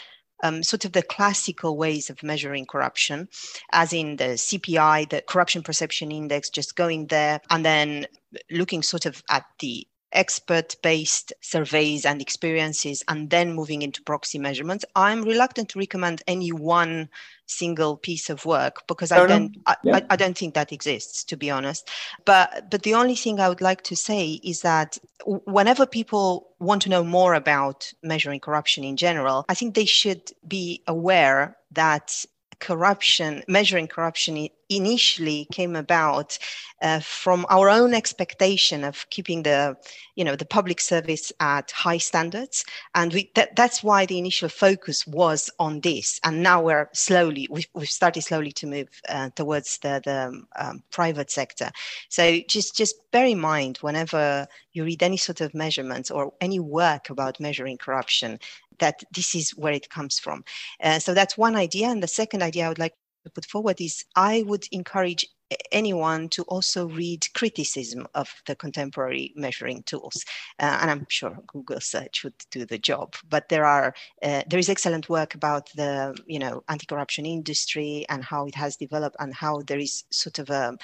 um, 0.42 0.62
sort 0.62 0.84
of 0.84 0.92
the 0.92 1.02
classical 1.02 1.76
ways 1.76 2.10
of 2.10 2.22
measuring 2.22 2.66
corruption, 2.66 3.28
as 3.72 3.92
in 3.92 4.16
the 4.16 4.34
CPI, 4.34 5.10
the 5.10 5.22
Corruption 5.22 5.62
Perception 5.62 6.12
Index, 6.12 6.50
just 6.50 6.76
going 6.76 7.06
there 7.06 7.40
and 7.50 7.64
then 7.64 8.06
looking 8.50 8.82
sort 8.82 9.06
of 9.06 9.22
at 9.30 9.44
the 9.60 9.86
expert 10.12 10.76
based 10.82 11.32
surveys 11.42 12.06
and 12.06 12.20
experiences 12.22 13.04
and 13.08 13.30
then 13.30 13.52
moving 13.52 13.82
into 13.82 14.02
proxy 14.02 14.38
measurements. 14.38 14.84
I'm 14.94 15.22
reluctant 15.22 15.68
to 15.70 15.78
recommend 15.78 16.22
any 16.26 16.52
one 16.52 17.08
single 17.46 17.96
piece 17.96 18.28
of 18.28 18.44
work 18.44 18.86
because 18.86 19.12
i 19.12 19.26
don't 19.26 19.56
I, 19.66 19.76
yeah. 19.82 19.96
I, 19.96 20.06
I, 20.10 20.16
don't 20.16 20.36
think 20.36 20.54
that 20.54 20.72
exists 20.72 21.24
to 21.24 21.36
be 21.36 21.50
honest 21.50 21.88
but 22.24 22.70
but 22.70 22.82
the 22.82 22.94
only 22.94 23.14
thing 23.14 23.40
i 23.40 23.48
would 23.48 23.60
like 23.60 23.82
to 23.82 23.96
say 23.96 24.40
is 24.42 24.62
that 24.62 24.98
whenever 25.24 25.86
people 25.86 26.48
want 26.58 26.82
to 26.82 26.88
know 26.88 27.04
more 27.04 27.34
about 27.34 27.92
measuring 28.02 28.40
corruption 28.40 28.84
in 28.84 28.96
general 28.96 29.44
i 29.48 29.54
think 29.54 29.74
they 29.74 29.84
should 29.84 30.32
be 30.46 30.82
aware 30.86 31.56
that 31.72 32.24
corruption, 32.60 33.42
measuring 33.48 33.88
corruption 33.88 34.48
initially 34.68 35.46
came 35.52 35.76
about 35.76 36.38
uh, 36.82 37.00
from 37.00 37.46
our 37.48 37.68
own 37.70 37.94
expectation 37.94 38.82
of 38.84 39.06
keeping 39.10 39.42
the, 39.44 39.76
you 40.16 40.24
know, 40.24 40.34
the 40.34 40.44
public 40.44 40.80
service 40.80 41.30
at 41.40 41.70
high 41.70 41.98
standards, 41.98 42.64
and 42.94 43.12
we, 43.12 43.30
that, 43.34 43.54
that's 43.54 43.82
why 43.82 44.04
the 44.06 44.18
initial 44.18 44.48
focus 44.48 45.06
was 45.06 45.50
on 45.58 45.80
this. 45.80 46.20
And 46.24 46.42
now 46.42 46.62
we're 46.62 46.88
slowly, 46.92 47.46
we've, 47.50 47.68
we've 47.74 47.88
started 47.88 48.22
slowly 48.22 48.52
to 48.52 48.66
move 48.66 48.88
uh, 49.08 49.30
towards 49.36 49.78
the, 49.78 50.02
the 50.04 50.42
um, 50.58 50.82
private 50.90 51.30
sector. 51.30 51.70
So 52.08 52.40
just 52.48 52.76
just 52.76 52.96
bear 53.12 53.26
in 53.26 53.40
mind 53.40 53.78
whenever 53.78 54.46
you 54.72 54.84
read 54.84 55.02
any 55.02 55.16
sort 55.16 55.40
of 55.40 55.54
measurements 55.54 56.10
or 56.10 56.32
any 56.40 56.60
work 56.60 57.10
about 57.10 57.40
measuring 57.40 57.78
corruption 57.78 58.38
that 58.78 59.02
this 59.12 59.34
is 59.34 59.50
where 59.50 59.72
it 59.72 59.90
comes 59.90 60.18
from. 60.18 60.44
Uh, 60.82 60.98
so 60.98 61.14
that's 61.14 61.38
one 61.38 61.56
idea. 61.56 61.88
And 61.88 62.02
the 62.02 62.08
second 62.08 62.42
idea 62.42 62.66
I 62.66 62.68
would 62.68 62.78
like 62.78 62.94
to 63.24 63.30
put 63.30 63.46
forward 63.46 63.80
is 63.80 64.04
I 64.14 64.44
would 64.46 64.66
encourage 64.72 65.26
anyone 65.70 66.28
to 66.28 66.42
also 66.44 66.88
read 66.88 67.24
criticism 67.34 68.06
of 68.14 68.28
the 68.46 68.56
contemporary 68.56 69.32
measuring 69.36 69.82
tools 69.84 70.24
uh, 70.58 70.78
and 70.80 70.90
i'm 70.90 71.06
sure 71.08 71.38
google 71.46 71.80
search 71.80 72.24
would 72.24 72.34
do 72.50 72.66
the 72.66 72.78
job 72.78 73.14
but 73.28 73.48
there 73.48 73.64
are 73.64 73.94
uh, 74.22 74.42
there 74.48 74.58
is 74.58 74.68
excellent 74.68 75.08
work 75.08 75.34
about 75.34 75.70
the 75.76 76.16
you 76.26 76.38
know 76.38 76.62
anti-corruption 76.68 77.24
industry 77.24 78.04
and 78.08 78.24
how 78.24 78.46
it 78.46 78.54
has 78.54 78.76
developed 78.76 79.16
and 79.20 79.34
how 79.34 79.62
there 79.62 79.78
is 79.78 80.04
sort 80.10 80.38
of 80.38 80.50
a, 80.50 80.76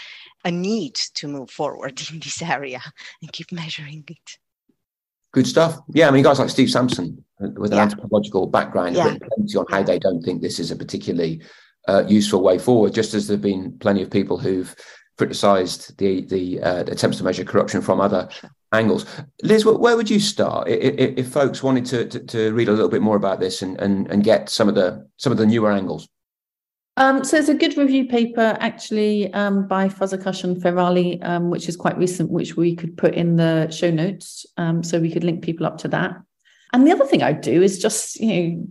a 0.44 0.50
need 0.50 0.94
to 0.94 1.26
move 1.26 1.50
forward 1.50 2.00
in 2.12 2.20
this 2.20 2.40
area 2.40 2.80
and 3.20 3.32
keep 3.32 3.50
measuring 3.50 4.04
it 4.08 4.38
Good 5.32 5.46
stuff. 5.46 5.78
Yeah, 5.94 6.08
I 6.08 6.10
mean, 6.10 6.22
guys 6.22 6.38
like 6.38 6.50
Steve 6.50 6.70
Sampson 6.70 7.24
uh, 7.42 7.48
with 7.56 7.72
an 7.72 7.78
yeah. 7.78 7.84
anthropological 7.84 8.46
background 8.46 8.96
yeah. 8.96 9.04
have 9.04 9.12
written 9.14 9.28
plenty 9.36 9.56
on 9.56 9.66
how 9.70 9.82
they 9.82 9.98
don't 9.98 10.22
think 10.22 10.42
this 10.42 10.60
is 10.60 10.70
a 10.70 10.76
particularly 10.76 11.42
uh, 11.88 12.04
useful 12.06 12.42
way 12.42 12.58
forward. 12.58 12.92
Just 12.92 13.14
as 13.14 13.26
there 13.26 13.36
have 13.36 13.42
been 13.42 13.76
plenty 13.78 14.02
of 14.02 14.10
people 14.10 14.38
who've 14.38 14.74
criticised 15.16 15.96
the 15.98 16.22
the 16.26 16.60
uh, 16.60 16.80
attempts 16.82 17.18
to 17.18 17.24
measure 17.24 17.44
corruption 17.44 17.80
from 17.80 18.00
other 18.00 18.28
angles. 18.72 19.06
Liz, 19.42 19.64
where 19.64 19.96
would 19.96 20.10
you 20.10 20.20
start 20.20 20.68
if, 20.68 21.18
if 21.18 21.28
folks 21.28 21.62
wanted 21.62 21.84
to, 21.86 22.06
to, 22.06 22.20
to 22.20 22.52
read 22.52 22.68
a 22.68 22.72
little 22.72 22.88
bit 22.88 23.02
more 23.02 23.16
about 23.16 23.40
this 23.40 23.62
and, 23.62 23.80
and 23.80 24.10
and 24.10 24.24
get 24.24 24.48
some 24.48 24.68
of 24.68 24.74
the 24.74 25.06
some 25.16 25.32
of 25.32 25.38
the 25.38 25.46
newer 25.46 25.72
angles? 25.72 26.08
Um, 27.02 27.24
so 27.24 27.36
there's 27.36 27.48
a 27.48 27.54
good 27.54 27.76
review 27.76 28.06
paper 28.06 28.56
actually 28.60 29.32
um, 29.34 29.66
by 29.66 29.88
Fazekas 29.88 30.44
and 30.44 30.56
Ferali, 30.56 31.18
um, 31.26 31.50
which 31.50 31.68
is 31.68 31.76
quite 31.76 31.98
recent, 31.98 32.30
which 32.30 32.56
we 32.56 32.76
could 32.76 32.96
put 32.96 33.14
in 33.14 33.34
the 33.34 33.68
show 33.72 33.90
notes, 33.90 34.46
um, 34.56 34.84
so 34.84 35.00
we 35.00 35.10
could 35.10 35.24
link 35.24 35.42
people 35.42 35.66
up 35.66 35.78
to 35.78 35.88
that. 35.88 36.14
And 36.72 36.86
the 36.86 36.92
other 36.92 37.04
thing 37.04 37.20
I'd 37.20 37.40
do 37.40 37.60
is 37.60 37.80
just 37.80 38.20
you 38.20 38.28
know 38.28 38.66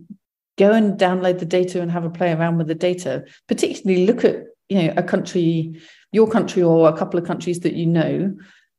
go 0.56 0.72
and 0.72 0.98
download 0.98 1.40
the 1.40 1.44
data 1.44 1.82
and 1.82 1.92
have 1.92 2.06
a 2.06 2.10
play 2.10 2.32
around 2.32 2.56
with 2.56 2.68
the 2.68 2.74
data. 2.74 3.26
Particularly 3.48 4.06
look 4.06 4.24
at 4.24 4.44
you 4.70 4.82
know 4.82 4.94
a 4.96 5.02
country, 5.02 5.78
your 6.12 6.26
country 6.26 6.62
or 6.62 6.88
a 6.88 6.96
couple 6.96 7.20
of 7.20 7.26
countries 7.26 7.60
that 7.60 7.74
you 7.74 7.84
know, 7.84 8.34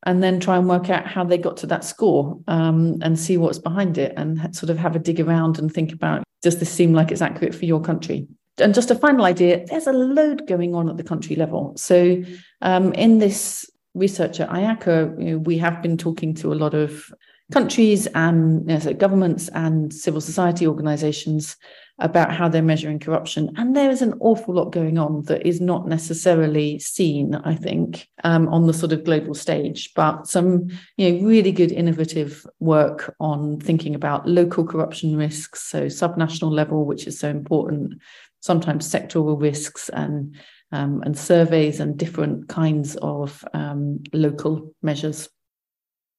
and 0.07 0.23
then 0.23 0.39
try 0.39 0.57
and 0.57 0.67
work 0.67 0.89
out 0.89 1.05
how 1.05 1.23
they 1.23 1.37
got 1.37 1.57
to 1.57 1.67
that 1.67 1.83
score 1.83 2.39
um, 2.47 2.97
and 3.03 3.19
see 3.19 3.37
what's 3.37 3.59
behind 3.59 3.99
it, 3.99 4.13
and 4.17 4.55
sort 4.55 4.71
of 4.71 4.79
have 4.79 4.95
a 4.95 4.99
dig 4.99 5.19
around 5.19 5.59
and 5.59 5.71
think 5.71 5.93
about 5.93 6.23
does 6.41 6.57
this 6.57 6.71
seem 6.71 6.91
like 6.91 7.11
it's 7.11 7.21
accurate 7.21 7.53
for 7.53 7.65
your 7.65 7.81
country 7.81 8.27
and 8.59 8.73
just 8.73 8.91
a 8.91 8.95
final 8.95 9.25
idea 9.25 9.65
there's 9.65 9.87
a 9.87 9.93
load 9.93 10.47
going 10.47 10.75
on 10.75 10.89
at 10.89 10.97
the 10.97 11.03
country 11.03 11.35
level. 11.35 11.73
So, 11.75 12.23
um, 12.61 12.93
in 12.93 13.19
this 13.19 13.69
research 13.93 14.39
at 14.39 14.49
IACA, 14.49 15.19
you 15.19 15.31
know, 15.31 15.37
we 15.39 15.57
have 15.59 15.81
been 15.81 15.97
talking 15.97 16.33
to 16.35 16.51
a 16.51 16.55
lot 16.55 16.73
of 16.73 17.11
countries 17.51 18.07
and 18.07 18.61
you 18.61 18.73
know, 18.73 18.79
so 18.79 18.93
governments 18.93 19.49
and 19.49 19.93
civil 19.93 20.21
society 20.21 20.65
organizations 20.65 21.55
about 21.99 22.33
how 22.33 22.49
they're 22.49 22.63
measuring 22.63 22.97
corruption. 22.97 23.51
And 23.55 23.75
there 23.75 23.91
is 23.91 24.01
an 24.01 24.15
awful 24.19 24.55
lot 24.55 24.71
going 24.71 24.97
on 24.97 25.23
that 25.23 25.45
is 25.45 25.61
not 25.61 25.87
necessarily 25.87 26.79
seen, 26.79 27.35
I 27.35 27.55
think, 27.55 28.09
um, 28.23 28.47
on 28.49 28.65
the 28.65 28.73
sort 28.73 28.93
of 28.93 29.03
global 29.03 29.35
stage, 29.35 29.91
but 29.95 30.27
some 30.27 30.69
you 30.97 31.11
know, 31.11 31.25
really 31.25 31.51
good 31.51 31.71
innovative 31.71 32.47
work 32.59 33.15
on 33.19 33.59
thinking 33.59 33.93
about 33.93 34.27
local 34.27 34.65
corruption 34.65 35.15
risks, 35.15 35.61
so 35.61 35.85
subnational 35.85 36.51
level, 36.51 36.85
which 36.85 37.05
is 37.05 37.19
so 37.19 37.29
important, 37.29 38.01
sometimes 38.43 38.91
sectoral 38.91 39.41
risks 39.41 39.89
and 39.89 40.35
um, 40.73 41.01
and 41.03 41.17
surveys 41.17 41.79
and 41.79 41.97
different 41.97 42.49
kinds 42.49 42.97
of 42.97 43.45
um, 43.53 44.03
local 44.11 44.73
measures. 44.81 45.29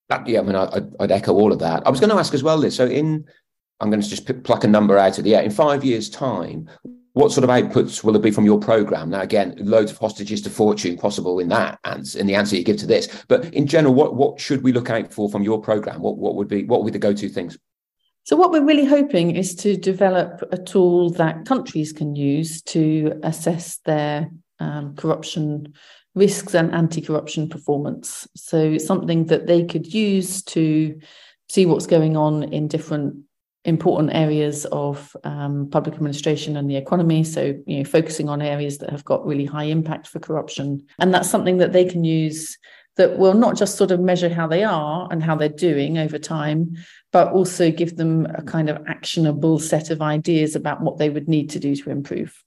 That, 0.09 0.25
yeah, 0.27 0.39
I 0.39 0.43
mean, 0.43 0.55
I, 0.55 0.79
would 0.99 1.11
echo 1.11 1.33
all 1.33 1.51
of 1.51 1.59
that. 1.59 1.85
I 1.85 1.89
was 1.89 1.99
going 1.99 2.09
to 2.09 2.15
ask 2.15 2.33
as 2.33 2.41
well, 2.41 2.57
Liz. 2.57 2.75
So, 2.75 2.85
in 2.85 3.25
I'm 3.79 3.89
going 3.89 4.01
to 4.01 4.09
just 4.09 4.43
pluck 4.43 4.63
a 4.63 4.67
number 4.67 4.97
out 4.97 5.17
of 5.17 5.23
the 5.23 5.35
air. 5.35 5.43
In 5.43 5.51
five 5.51 5.83
years' 5.83 6.09
time, 6.09 6.69
what 7.13 7.31
sort 7.31 7.43
of 7.43 7.49
outputs 7.49 8.03
will 8.03 8.15
it 8.15 8.21
be 8.21 8.31
from 8.31 8.45
your 8.45 8.59
program? 8.59 9.09
Now, 9.09 9.21
again, 9.21 9.55
loads 9.59 9.91
of 9.91 9.97
hostages 9.97 10.41
to 10.43 10.49
fortune 10.49 10.97
possible 10.97 11.39
in 11.39 11.49
that 11.49 11.79
and 11.83 12.15
in 12.15 12.25
the 12.25 12.35
answer 12.35 12.55
you 12.55 12.63
give 12.63 12.77
to 12.77 12.87
this. 12.87 13.23
But 13.27 13.53
in 13.53 13.67
general, 13.67 13.93
what 13.93 14.15
what 14.15 14.39
should 14.39 14.63
we 14.63 14.71
look 14.71 14.89
out 14.89 15.13
for 15.13 15.29
from 15.29 15.43
your 15.43 15.61
program? 15.61 16.01
What 16.01 16.17
what 16.17 16.35
would 16.35 16.47
be 16.47 16.63
what 16.63 16.81
would 16.81 16.91
be 16.91 16.97
the 16.97 17.07
go 17.07 17.13
to 17.13 17.29
things? 17.29 17.57
So, 18.25 18.35
what 18.35 18.49
we're 18.49 18.65
really 18.65 18.85
hoping 18.85 19.35
is 19.35 19.53
to 19.57 19.77
develop 19.77 20.41
a 20.51 20.57
tool 20.57 21.11
that 21.11 21.45
countries 21.45 21.93
can 21.93 22.15
use 22.15 22.59
to 22.63 23.19
assess 23.21 23.77
their 23.85 24.31
um, 24.59 24.95
corruption 24.95 25.73
risks 26.15 26.55
and 26.55 26.73
anti 26.73 27.01
corruption 27.01 27.47
performance. 27.47 28.27
So, 28.35 28.79
something 28.79 29.25
that 29.25 29.45
they 29.45 29.63
could 29.63 29.93
use 29.93 30.41
to 30.45 30.99
see 31.49 31.67
what's 31.67 31.85
going 31.85 32.17
on 32.17 32.51
in 32.51 32.67
different 32.67 33.15
important 33.63 34.15
areas 34.15 34.65
of 34.65 35.15
um, 35.23 35.69
public 35.69 35.93
administration 35.93 36.57
and 36.57 36.67
the 36.67 36.77
economy. 36.77 37.23
So, 37.23 37.53
you 37.67 37.77
know, 37.77 37.83
focusing 37.83 38.27
on 38.27 38.41
areas 38.41 38.79
that 38.79 38.89
have 38.89 39.05
got 39.05 39.25
really 39.25 39.45
high 39.45 39.65
impact 39.65 40.07
for 40.07 40.19
corruption. 40.19 40.83
And 40.97 41.13
that's 41.13 41.29
something 41.29 41.57
that 41.57 41.73
they 41.73 41.85
can 41.85 42.03
use 42.03 42.57
that 42.97 43.17
will 43.17 43.33
not 43.33 43.57
just 43.57 43.77
sort 43.77 43.91
of 43.91 43.99
measure 43.99 44.29
how 44.29 44.47
they 44.47 44.63
are 44.63 45.07
and 45.11 45.21
how 45.23 45.35
they're 45.35 45.49
doing 45.49 45.97
over 45.97 46.17
time, 46.17 46.75
but 47.11 47.31
also 47.31 47.71
give 47.71 47.97
them 47.97 48.25
a 48.27 48.41
kind 48.41 48.69
of 48.69 48.81
actionable 48.87 49.59
set 49.59 49.89
of 49.89 50.01
ideas 50.01 50.55
about 50.55 50.81
what 50.81 50.97
they 50.97 51.09
would 51.09 51.27
need 51.27 51.49
to 51.49 51.59
do 51.59 51.75
to 51.75 51.89
improve. 51.89 52.41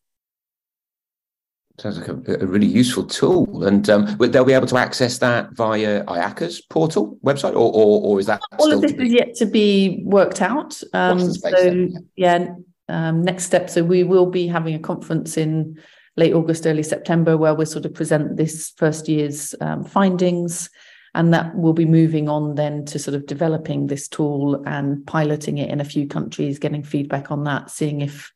Sounds 1.79 1.97
like 1.97 2.09
a, 2.09 2.43
a 2.43 2.47
really 2.47 2.67
useful 2.67 3.05
tool, 3.05 3.65
and 3.65 3.89
um, 3.89 4.17
they'll 4.19 4.45
be 4.45 4.53
able 4.53 4.67
to 4.67 4.77
access 4.77 5.19
that 5.19 5.53
via 5.53 6.03
IACA's 6.07 6.61
portal 6.61 7.17
website, 7.25 7.53
or 7.53 7.71
or, 7.73 8.03
or 8.03 8.21
is 8.21 8.27
that 8.27 8.41
all 8.59 8.73
of 8.73 8.81
this 8.81 8.93
is 8.93 9.13
yet 9.13 9.35
to 9.37 9.47
be 9.47 10.03
worked 10.05 10.43
out? 10.43 10.83
Um, 10.93 11.33
so 11.33 11.89
yeah, 12.17 12.49
um, 12.89 13.23
next 13.23 13.45
step. 13.45 13.71
So 13.71 13.85
we 13.85 14.03
will 14.03 14.27
be 14.27 14.49
having 14.49 14.75
a 14.75 14.81
conference 14.81 15.37
in 15.37 15.79
late 16.19 16.35
August, 16.35 16.67
early 16.67 16.83
September, 16.83 17.37
where 17.37 17.55
we'll 17.55 17.67
sort 17.67 17.87
of 17.87 17.95
present 17.95 18.37
this 18.37 18.73
first 18.77 19.09
year's 19.09 19.55
um, 19.61 19.85
findings. 19.85 20.69
And 21.15 21.33
that 21.33 21.57
will 21.57 21.73
be 21.73 21.87
moving 21.87 22.29
on 22.29 22.57
then 22.57 22.85
to 22.87 22.99
sort 22.99 23.15
of 23.15 23.27
developing 23.27 23.87
this 23.87 24.09
tool 24.09 24.63
and 24.67 25.05
piloting 25.07 25.59
it 25.59 25.71
in 25.71 25.81
a 25.81 25.85
few 25.85 26.07
countries, 26.07 26.59
getting 26.59 26.83
feedback 26.83 27.31
on 27.31 27.45
that, 27.45 27.71
seeing 27.71 28.03
if 28.03 28.31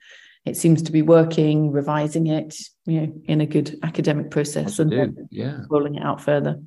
it 0.44 0.56
seems 0.56 0.82
to 0.82 0.92
be 0.92 1.02
working, 1.02 1.70
revising 1.70 2.28
it, 2.28 2.56
you 2.86 3.00
know, 3.00 3.12
in 3.26 3.40
a 3.40 3.46
good 3.46 3.78
academic 3.82 4.30
process 4.30 4.78
and 4.78 4.90
yeah. 5.30 5.58
rolling 5.68 5.96
it 5.96 6.02
out 6.02 6.20
further. 6.20 6.60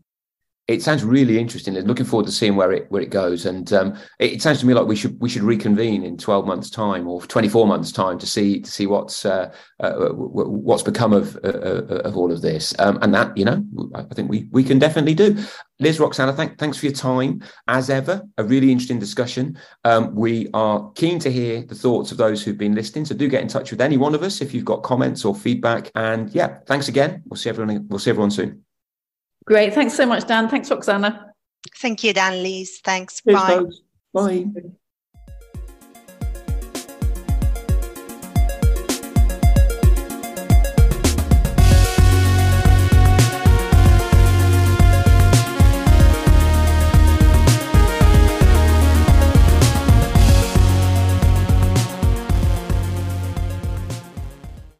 It 0.67 0.81
sounds 0.81 1.03
really 1.03 1.37
interesting. 1.37 1.77
I'm 1.77 1.85
looking 1.85 2.07
forward 2.07 2.25
to 2.25 2.31
seeing 2.31 2.55
where 2.55 2.71
it 2.71 2.89
where 2.89 3.01
it 3.01 3.11
goes. 3.11 3.45
And 3.45 3.71
um, 3.71 3.95
it, 4.19 4.33
it, 4.33 4.41
sounds 4.41 4.59
to 4.61 4.65
me 4.65 4.73
like 4.73 4.87
we 4.87 4.95
should 4.95 5.19
we 5.19 5.29
should 5.29 5.43
reconvene 5.43 6.03
in 6.03 6.17
twelve 6.17 6.47
months' 6.47 6.71
time 6.71 7.07
or 7.07 7.21
twenty 7.21 7.47
four 7.47 7.67
months' 7.67 7.91
time 7.91 8.17
to 8.17 8.25
see 8.25 8.61
to 8.61 8.71
see 8.71 8.87
what's 8.87 9.25
uh, 9.25 9.53
uh, 9.79 10.09
what's 10.13 10.81
become 10.81 11.13
of 11.13 11.35
uh, 11.43 11.49
uh, 11.49 12.01
of 12.03 12.17
all 12.17 12.31
of 12.31 12.41
this. 12.41 12.73
Um, 12.79 12.97
and 13.03 13.13
that 13.13 13.37
you 13.37 13.45
know, 13.45 13.63
I 13.93 14.03
think 14.15 14.29
we 14.29 14.47
we 14.51 14.63
can 14.63 14.79
definitely 14.79 15.13
do. 15.13 15.37
Liz, 15.79 15.99
Roxana, 15.99 16.31
thank, 16.31 16.57
thanks 16.57 16.77
for 16.77 16.85
your 16.85 16.95
time. 16.95 17.43
As 17.67 17.89
ever, 17.89 18.23
a 18.37 18.43
really 18.43 18.71
interesting 18.71 18.97
discussion. 18.97 19.59
Um, 19.83 20.15
we 20.15 20.47
are 20.53 20.89
keen 20.93 21.19
to 21.19 21.31
hear 21.31 21.63
the 21.63 21.75
thoughts 21.75 22.11
of 22.11 22.17
those 22.17 22.43
who've 22.43 22.57
been 22.57 22.73
listening. 22.73 23.05
So 23.05 23.13
do 23.13 23.27
get 23.27 23.41
in 23.41 23.49
touch 23.49 23.71
with 23.71 23.81
any 23.81 23.97
one 23.97 24.15
of 24.15 24.23
us 24.23 24.41
if 24.41 24.53
you've 24.53 24.65
got 24.65 24.83
comments 24.83 25.25
or 25.25 25.35
feedback. 25.35 25.91
And 25.93 26.33
yeah, 26.33 26.59
thanks 26.65 26.87
again. 26.87 27.23
We'll 27.27 27.37
see 27.37 27.49
everyone. 27.49 27.87
We'll 27.89 27.99
see 27.99 28.09
everyone 28.09 28.31
soon. 28.31 28.64
Great. 29.45 29.73
Thanks 29.73 29.93
so 29.93 30.05
much, 30.05 30.27
Dan. 30.27 30.49
Thanks, 30.49 30.69
Roxana. 30.71 31.33
Thank 31.81 32.03
you, 32.03 32.13
Dan, 32.13 32.43
Liz. 32.43 32.79
Thanks. 32.83 33.21
Cheers, 33.21 33.39
Bye. 33.39 33.47
Folks. 33.47 33.81
Bye. 34.13 34.45